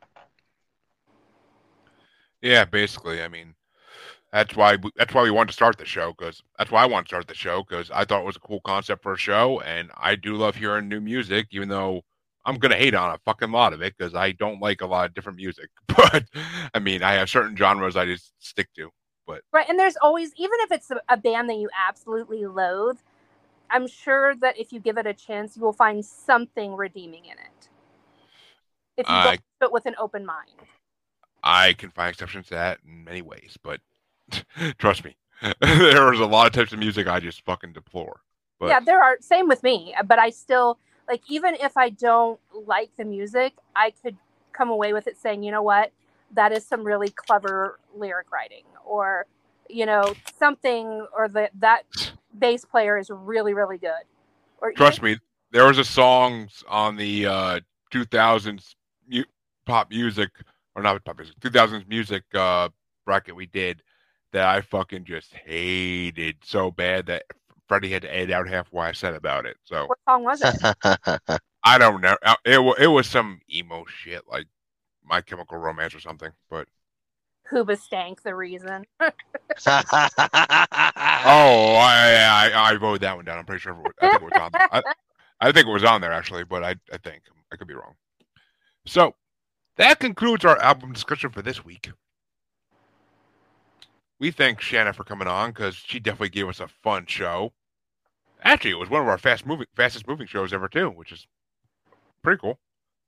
Yeah, 2.42 2.64
basically. 2.64 3.22
I 3.22 3.28
mean, 3.28 3.54
that's 4.32 4.54
why 4.54 4.76
we, 4.76 4.90
that's 4.96 5.14
why 5.14 5.22
we 5.22 5.30
wanted 5.30 5.48
to 5.48 5.54
start 5.54 5.78
the 5.78 5.84
show 5.84 6.14
because 6.16 6.42
that's 6.58 6.70
why 6.70 6.82
I 6.82 6.86
want 6.86 7.06
to 7.06 7.10
start 7.10 7.26
the 7.26 7.34
show 7.34 7.64
because 7.68 7.90
I 7.90 8.04
thought 8.04 8.20
it 8.20 8.26
was 8.26 8.36
a 8.36 8.40
cool 8.40 8.60
concept 8.60 9.02
for 9.02 9.12
a 9.12 9.18
show, 9.18 9.60
and 9.60 9.90
I 9.96 10.14
do 10.14 10.34
love 10.36 10.56
hearing 10.56 10.88
new 10.88 11.00
music, 11.00 11.48
even 11.50 11.68
though 11.68 12.02
I'm 12.44 12.58
gonna 12.58 12.76
hate 12.76 12.94
on 12.94 13.14
a 13.14 13.18
fucking 13.24 13.50
lot 13.50 13.72
of 13.72 13.82
it 13.82 13.94
because 13.96 14.14
I 14.14 14.32
don't 14.32 14.60
like 14.60 14.80
a 14.80 14.86
lot 14.86 15.06
of 15.06 15.14
different 15.14 15.36
music. 15.36 15.70
But 16.12 16.24
I 16.72 16.78
mean, 16.78 17.02
I 17.02 17.14
have 17.14 17.28
certain 17.28 17.56
genres 17.56 17.96
I 17.96 18.06
just 18.06 18.32
stick 18.38 18.68
to. 18.76 18.90
But 19.26 19.42
right. 19.52 19.66
And 19.68 19.78
there's 19.78 19.96
always, 20.00 20.32
even 20.36 20.58
if 20.60 20.72
it's 20.72 20.90
a, 20.90 21.00
a 21.08 21.16
band 21.16 21.50
that 21.50 21.56
you 21.56 21.68
absolutely 21.86 22.46
loathe, 22.46 22.98
I'm 23.70 23.86
sure 23.86 24.34
that 24.36 24.58
if 24.58 24.72
you 24.72 24.80
give 24.80 24.98
it 24.98 25.06
a 25.06 25.14
chance, 25.14 25.56
you 25.56 25.62
will 25.62 25.72
find 25.72 26.04
something 26.04 26.74
redeeming 26.74 27.24
in 27.26 27.32
it. 27.32 27.68
If 28.96 29.08
you 29.08 29.14
I- 29.14 29.36
go 29.60 29.66
it 29.66 29.72
with 29.72 29.86
an 29.86 29.94
open 29.98 30.24
mind. 30.24 30.50
I 31.42 31.72
can 31.74 31.90
find 31.90 32.10
exceptions 32.10 32.48
to 32.48 32.54
that 32.54 32.80
in 32.84 33.04
many 33.04 33.22
ways, 33.22 33.56
but 33.62 33.80
trust 34.78 35.04
me, 35.04 35.16
there's 35.60 36.20
a 36.20 36.26
lot 36.26 36.46
of 36.48 36.52
types 36.52 36.72
of 36.72 36.78
music 36.80 37.06
I 37.06 37.20
just 37.20 37.44
fucking 37.44 37.72
deplore. 37.72 38.20
But 38.58 38.68
yeah, 38.68 38.80
there 38.80 39.02
are, 39.02 39.18
same 39.20 39.46
with 39.46 39.62
me, 39.62 39.94
but 40.04 40.18
I 40.18 40.30
still, 40.30 40.78
like, 41.06 41.22
even 41.30 41.54
if 41.54 41.76
I 41.76 41.90
don't 41.90 42.40
like 42.66 42.90
the 42.96 43.04
music, 43.04 43.54
I 43.76 43.92
could 44.02 44.16
come 44.52 44.68
away 44.68 44.92
with 44.92 45.06
it 45.06 45.16
saying, 45.16 45.44
you 45.44 45.52
know 45.52 45.62
what, 45.62 45.92
that 46.34 46.50
is 46.52 46.66
some 46.66 46.82
really 46.82 47.10
clever 47.10 47.78
lyric 47.96 48.32
writing, 48.32 48.64
or, 48.84 49.26
you 49.70 49.86
know, 49.86 50.12
something, 50.38 51.06
or 51.16 51.28
the, 51.28 51.50
that 51.60 51.84
bass 52.36 52.64
player 52.64 52.98
is 52.98 53.10
really, 53.10 53.54
really 53.54 53.78
good. 53.78 54.02
Or 54.60 54.72
trust 54.72 55.02
me, 55.02 55.18
there 55.50 55.66
was 55.66 55.78
a 55.78 55.84
song 55.84 56.48
on 56.68 56.96
the 56.96 57.26
uh, 57.26 57.60
2000s 57.90 58.74
mu- 59.08 59.24
pop 59.66 59.90
music 59.90 60.30
or 60.74 60.82
not 60.82 61.02
pop 61.04 61.18
music, 61.18 61.38
2000s 61.40 61.86
music 61.88 62.24
uh, 62.34 62.68
bracket 63.04 63.36
we 63.36 63.46
did 63.46 63.82
that 64.32 64.46
I 64.46 64.60
fucking 64.60 65.04
just 65.04 65.32
hated 65.32 66.36
so 66.44 66.70
bad 66.70 67.06
that 67.06 67.24
Freddie 67.66 67.90
had 67.90 68.02
to 68.02 68.14
edit 68.14 68.30
out 68.30 68.48
half 68.48 68.66
what 68.70 68.86
I 68.86 68.92
said 68.92 69.14
about 69.14 69.46
it. 69.46 69.56
So 69.64 69.86
What 69.86 69.98
song 70.06 70.24
was 70.24 70.42
it? 70.42 71.30
I 71.64 71.78
don't 71.78 72.00
know. 72.00 72.16
Uh, 72.22 72.36
It 72.44 72.62
wa- 72.62 72.76
it 72.78 72.86
was 72.86 73.06
some 73.06 73.40
emo 73.52 73.84
shit 73.86 74.22
like 74.30 74.46
My 75.04 75.20
Chemical 75.20 75.58
Romance 75.58 75.94
or 75.94 76.00
something. 76.00 76.30
But 76.50 76.68
Hoobastank 77.50 78.22
the 78.22 78.34
reason. 78.34 78.84
Oh, 81.24 81.74
I, 81.74 82.50
I 82.54 82.72
I 82.72 82.74
wrote 82.76 83.00
that 83.00 83.16
one 83.16 83.24
down. 83.24 83.38
I'm 83.38 83.44
pretty 83.44 83.60
sure. 83.60 83.72
It, 83.72 83.94
I 84.00 84.08
think 84.08 84.22
it 84.22 84.24
was 84.24 84.36
on. 84.36 84.52
There. 84.52 84.62
I, 84.72 84.82
I 85.40 85.52
think 85.52 85.66
it 85.66 85.70
was 85.72 85.84
on 85.84 86.00
there 86.00 86.12
actually, 86.12 86.44
but 86.44 86.62
I 86.62 86.76
I 86.92 86.98
think 86.98 87.22
I 87.52 87.56
could 87.56 87.68
be 87.68 87.74
wrong. 87.74 87.94
So 88.86 89.14
that 89.76 89.98
concludes 90.00 90.44
our 90.44 90.58
album 90.60 90.92
discussion 90.92 91.30
for 91.30 91.42
this 91.42 91.64
week. 91.64 91.90
We 94.20 94.30
thank 94.30 94.60
Shana 94.60 94.94
for 94.94 95.04
coming 95.04 95.28
on 95.28 95.50
because 95.50 95.76
she 95.76 96.00
definitely 96.00 96.30
gave 96.30 96.48
us 96.48 96.60
a 96.60 96.68
fun 96.68 97.06
show. 97.06 97.52
Actually, 98.42 98.72
it 98.72 98.78
was 98.78 98.90
one 98.90 99.02
of 99.02 99.08
our 99.08 99.18
fast 99.18 99.46
moving, 99.46 99.66
fastest 99.76 100.06
moving 100.08 100.26
shows 100.26 100.52
ever 100.52 100.68
too, 100.68 100.90
which 100.90 101.12
is 101.12 101.26
pretty 102.22 102.40
cool. 102.40 102.58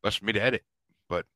Less 0.03 0.17
for 0.17 0.25
me 0.25 0.33
to 0.33 0.43
edit, 0.43 0.65
but 1.09 1.27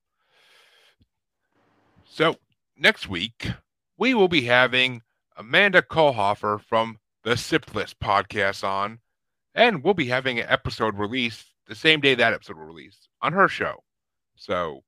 so 2.05 2.36
next 2.77 3.09
week 3.09 3.51
we 3.97 4.14
will 4.14 4.29
be 4.29 4.43
having 4.43 5.03
Amanda 5.37 5.83
Kohlhofer 5.83 6.61
from 6.61 6.99
the 7.22 7.37
Sip 7.37 7.75
List 7.75 7.99
podcast 8.01 8.62
on, 8.62 9.01
and 9.55 9.83
we'll 9.83 9.95
be 9.95 10.07
having 10.07 10.39
an 10.39 10.47
episode 10.49 10.99
released 10.99 11.47
the 11.66 11.75
same 11.75 12.01
day 12.01 12.14
that 12.14 12.33
episode 12.33 12.57
will 12.57 12.64
release 12.64 13.09
on 13.22 13.33
her 13.33 13.49
show. 13.49 13.83
So 14.37 14.83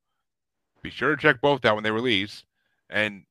be 0.83 0.91
sure 0.91 1.17
to 1.17 1.21
check 1.21 1.41
both 1.41 1.65
out 1.65 1.75
when 1.75 1.85
they 1.85 1.91
release. 1.91 2.45
And 2.91 3.25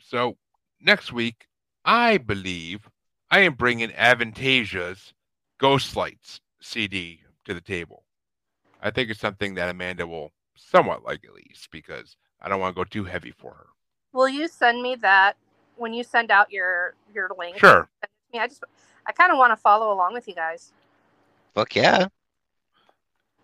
so 0.00 0.36
next 0.80 1.12
week, 1.12 1.46
I 1.84 2.18
believe 2.18 2.88
I 3.30 3.40
am 3.40 3.54
bringing 3.54 3.92
Avantasia's 3.92 5.14
Ghost 5.58 5.96
Lights 5.96 6.40
CD 6.60 7.20
to 7.44 7.54
the 7.54 7.60
table. 7.60 8.04
I 8.82 8.90
think 8.90 9.10
it's 9.10 9.20
something 9.20 9.54
that 9.54 9.70
Amanda 9.70 10.06
will 10.06 10.32
somewhat 10.56 11.04
like 11.04 11.24
at 11.24 11.34
least 11.34 11.70
because 11.70 12.16
I 12.40 12.48
don't 12.48 12.60
want 12.60 12.74
to 12.74 12.80
go 12.80 12.84
too 12.84 13.04
heavy 13.04 13.30
for 13.30 13.52
her. 13.52 13.66
Will 14.12 14.28
you 14.28 14.48
send 14.48 14.82
me 14.82 14.94
that 14.96 15.36
when 15.76 15.92
you 15.92 16.02
send 16.04 16.30
out 16.30 16.50
your 16.50 16.94
your 17.14 17.30
link? 17.38 17.58
Sure. 17.58 17.88
Send 18.00 18.02
it 18.02 18.10
to 18.32 18.38
me. 18.38 18.42
I 18.42 18.46
just 18.48 18.64
I 19.06 19.12
kind 19.12 19.32
of 19.32 19.38
want 19.38 19.52
to 19.52 19.56
follow 19.56 19.92
along 19.92 20.14
with 20.14 20.28
you 20.28 20.34
guys. 20.34 20.72
Fuck 21.54 21.76
yeah. 21.76 22.06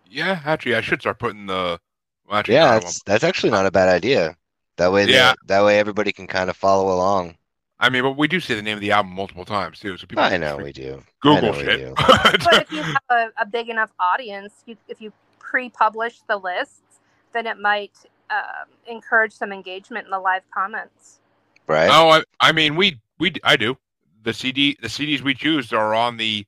Yeah, 0.09 0.41
actually, 0.45 0.75
I 0.75 0.81
should 0.81 1.01
start 1.01 1.19
putting 1.19 1.45
the. 1.47 1.79
Well, 2.27 2.39
actually, 2.39 2.55
Yeah, 2.55 2.79
that's 2.79 3.01
that's 3.03 3.23
actually 3.23 3.49
not 3.51 3.65
a 3.65 3.71
bad 3.71 3.89
idea. 3.89 4.35
That 4.77 4.91
way, 4.91 5.05
Yeah. 5.07 5.31
the, 5.41 5.47
that 5.47 5.63
way 5.65 5.79
everybody 5.79 6.11
can 6.11 6.27
kind 6.27 6.49
of 6.49 6.55
follow 6.55 6.93
along. 6.93 7.37
I 7.79 7.89
mean, 7.89 8.03
but 8.03 8.11
we 8.11 8.27
do 8.27 8.39
say 8.39 8.55
the 8.55 8.61
name 8.61 8.75
of 8.75 8.81
the 8.81 8.91
album 8.91 9.13
multiple 9.13 9.45
times 9.45 9.79
too, 9.79 9.97
so 9.97 10.07
people. 10.07 10.23
I 10.23 10.37
know 10.37 10.57
we 10.57 10.71
do. 10.71 11.03
Google 11.21 11.51
know 11.51 11.57
we 11.57 11.65
shit. 11.65 11.79
do. 11.79 11.93
But 11.97 12.61
if 12.61 12.71
you 12.71 12.81
have 12.81 13.01
a, 13.09 13.27
a 13.39 13.45
big 13.45 13.69
enough 13.69 13.91
audience, 13.99 14.63
you, 14.65 14.77
if 14.87 15.01
you 15.01 15.11
pre-publish 15.39 16.21
the 16.27 16.37
lists, 16.37 16.99
then 17.33 17.47
it 17.47 17.59
might 17.59 17.91
um, 18.29 18.67
encourage 18.87 19.33
some 19.33 19.51
engagement 19.51 20.05
in 20.05 20.11
the 20.11 20.19
live 20.19 20.43
comments. 20.53 21.19
Right? 21.67 21.89
oh, 21.91 22.09
I, 22.09 22.23
I 22.39 22.51
mean, 22.51 22.75
we 22.75 22.99
we 23.19 23.33
I 23.43 23.55
do. 23.55 23.77
The 24.23 24.33
CD 24.33 24.77
the 24.81 24.87
CDs 24.87 25.21
we 25.21 25.33
choose 25.33 25.71
are 25.73 25.93
on 25.93 26.17
the 26.17 26.45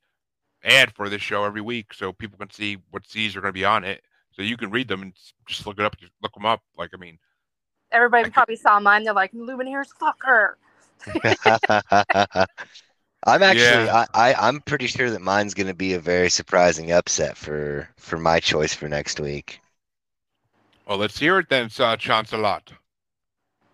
ad 0.63 0.93
for 0.95 1.09
this 1.09 1.21
show 1.21 1.43
every 1.43 1.61
week, 1.61 1.93
so 1.93 2.11
people 2.13 2.38
can 2.38 2.49
see 2.51 2.78
what 2.91 3.03
CDs 3.03 3.36
are 3.36 3.41
going 3.41 3.49
to 3.49 3.53
be 3.53 3.65
on 3.65 3.84
it. 3.84 4.03
So 4.34 4.41
you 4.43 4.57
can 4.57 4.69
read 4.69 4.88
them 4.88 5.01
and 5.01 5.13
just 5.47 5.65
look 5.65 5.80
it 5.80 5.86
up, 5.86 5.97
just 5.97 6.11
look 6.21 6.34
them 6.34 6.45
up. 6.45 6.61
Like 6.78 6.91
I 6.93 6.97
mean, 6.97 7.17
Everybody 7.91 8.21
I 8.21 8.23
could- 8.25 8.34
probably 8.34 8.55
saw 8.57 8.80
mine. 8.80 9.03
They're 9.03 9.13
like, 9.13 9.32
Lumineers, 9.34 9.88
fuck 9.99 10.21
her. 10.23 10.57
I'm 13.25 13.43
actually 13.43 13.86
Yeah. 13.86 14.05
I, 14.13 14.32
I 14.32 14.47
I'm 14.47 14.61
pretty 14.61 14.88
sure 14.88 15.09
that 15.09 15.21
mine's 15.21 15.53
gonna 15.53 15.73
be 15.73 15.93
a 15.93 15.99
very 15.99 16.30
surprising 16.30 16.91
upset 16.91 17.38
for 17.38 17.89
for 17.97 18.17
my 18.17 18.39
choice 18.39 18.73
for 18.73 18.88
next 18.88 19.19
week. 19.19 19.59
Well, 20.88 20.97
let's 20.97 21.19
hear 21.19 21.39
it 21.39 21.49
then, 21.49 21.69
uh, 21.79 21.97
Chancelot. 21.97 22.73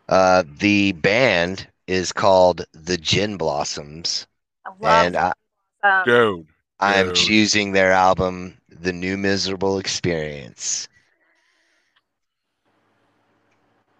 Uh 0.10 0.44
the 0.48 0.94
band 0.94 1.70
is 1.88 2.12
called 2.14 2.66
the 2.74 2.98
Gin 2.98 3.38
Blossoms 3.38 4.28
I 4.66 4.72
love 4.80 5.12
and 5.12 5.16
I, 5.18 5.34
um, 5.84 6.06
Dude, 6.06 6.48
I'm 6.80 7.12
Dude. 7.12 7.14
choosing 7.14 7.72
their 7.74 7.92
album 7.92 8.60
The 8.70 8.94
New 8.94 9.18
Miserable 9.18 9.78
Experience 9.80 10.88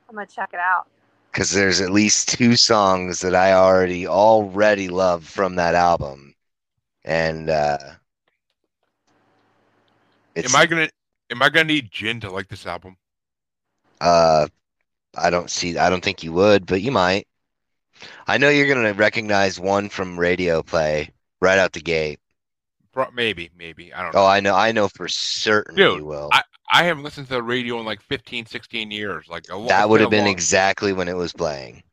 I'm 0.10 0.16
gonna 0.16 0.28
check 0.28 0.54
it 0.54 0.60
out. 0.60 0.88
because 1.32 1.52
there's 1.52 1.82
at 1.82 1.92
least 1.92 2.30
two 2.30 2.56
songs 2.56 3.22
that 3.22 3.36
I 3.36 3.54
already 3.54 4.08
already 4.08 4.90
love 4.90 5.26
from 5.26 5.56
that 5.56 5.76
album. 5.76 6.36
And 7.04 7.50
uh 7.50 7.78
it's 10.36 10.54
am 10.54 10.56
I 10.56 10.66
gonna 10.66 10.90
am 11.32 11.42
I 11.42 11.50
gonna 11.50 11.66
need 11.66 11.92
gin 11.92 12.20
to 12.22 12.32
like 12.32 12.48
this 12.50 12.66
album? 12.66 12.98
Uh, 14.04 14.48
I 15.16 15.30
don't 15.30 15.50
see. 15.50 15.78
I 15.78 15.90
don't 15.90 16.04
think 16.04 16.24
you 16.24 16.34
would, 16.34 16.66
but 16.66 16.82
you 16.82 16.92
might. 16.92 17.28
I 18.28 18.38
know 18.38 18.50
you're 18.50 18.68
gonna 18.68 18.94
recognize 18.94 19.60
one 19.60 19.90
from 19.90 20.20
radio 20.20 20.62
play 20.62 21.12
right 21.42 21.58
out 21.58 21.74
the 21.74 21.82
gate. 21.82 22.20
Maybe, 23.14 23.50
maybe. 23.58 23.94
I 23.94 24.04
don't 24.04 24.14
know. 24.14 24.22
Oh, 24.22 24.26
I 24.26 24.40
know. 24.40 24.56
I 24.56 24.72
know 24.72 24.88
for 24.88 25.08
certain 25.08 25.76
Dude, 25.76 26.00
you 26.00 26.06
will. 26.06 26.30
I 26.74 26.84
haven't 26.86 27.04
listened 27.04 27.28
to 27.28 27.34
the 27.36 27.44
radio 27.44 27.80
in 27.80 27.86
like 27.86 28.02
15, 28.02 28.48
16 28.48 28.90
years. 28.90 29.28
Like 29.30 29.46
a 29.52 29.68
that 29.68 29.88
would 29.88 30.02
have 30.02 30.10
been 30.10 30.26
long- 30.26 30.32
exactly 30.32 30.92
when 30.92 31.08
it 31.08 31.16
was 31.16 31.32
playing. 31.32 31.84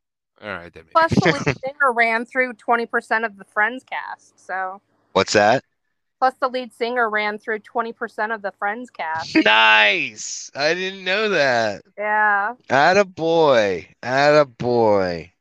All 0.43 0.49
right, 0.49 0.73
that 0.73 0.91
Plus, 0.91 1.11
makes 1.11 1.23
the 1.23 1.33
lead 1.33 1.57
singer 1.65 1.93
ran 1.93 2.25
through 2.25 2.55
20% 2.55 3.27
of 3.27 3.37
the 3.37 3.45
Friends 3.45 3.85
cast. 3.85 4.41
So, 4.41 4.81
What's 5.13 5.35
that? 5.35 5.63
Plus 6.21 6.35
the 6.39 6.49
lead 6.49 6.73
singer 6.73 7.09
ran 7.11 7.39
through 7.39 7.61
20% 7.61 8.33
of 8.35 8.43
the 8.43 8.53
Friends 8.53 8.91
cast. 8.91 9.35
nice. 9.45 10.51
I 10.55 10.75
didn't 10.75 11.03
know 11.03 11.31
that. 11.31 11.83
yeah. 11.97 12.55
Atta 12.69 13.07
boy. 13.07 13.89
Atta 14.03 14.45
boy. 14.45 15.33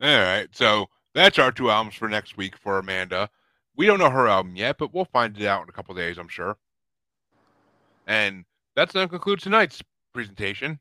All 0.00 0.08
right, 0.16 0.46
so 0.52 0.86
that's 1.14 1.38
our 1.38 1.50
two 1.50 1.70
albums 1.70 1.96
for 1.96 2.08
next 2.08 2.36
week 2.36 2.56
for 2.56 2.78
Amanda. 2.78 3.28
We 3.74 3.86
don't 3.86 3.98
know 3.98 4.10
her 4.10 4.28
album 4.28 4.54
yet, 4.54 4.76
but 4.78 4.94
we'll 4.94 5.06
find 5.06 5.36
it 5.36 5.46
out 5.46 5.62
in 5.64 5.68
a 5.68 5.72
couple 5.72 5.94
days, 5.94 6.16
I'm 6.18 6.28
sure. 6.28 6.56
And 8.06 8.44
that's 8.76 8.92
going 8.92 9.06
to 9.06 9.10
conclude 9.10 9.40
tonight's 9.40 9.82
presentation. 10.12 10.78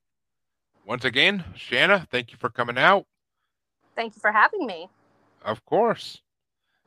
Once 0.86 1.04
again, 1.06 1.44
Shana, 1.56 2.08
thank 2.10 2.32
you 2.32 2.38
for 2.38 2.50
coming 2.50 2.78
out, 2.78 3.06
Thank 3.96 4.16
you 4.16 4.20
for 4.22 4.32
having 4.32 4.68
me. 4.68 4.88
of 5.44 5.64
course. 5.66 6.22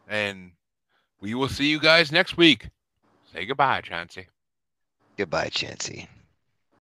And 0.06 0.52
we 1.20 1.34
will 1.34 1.48
see 1.48 1.68
you 1.68 1.80
guys 1.80 2.12
next 2.12 2.36
week. 2.36 2.68
Say 3.32 3.44
goodbye, 3.44 3.80
Chancy. 3.80 4.26
Goodbye, 5.16 5.48
Chancy. 5.50 6.08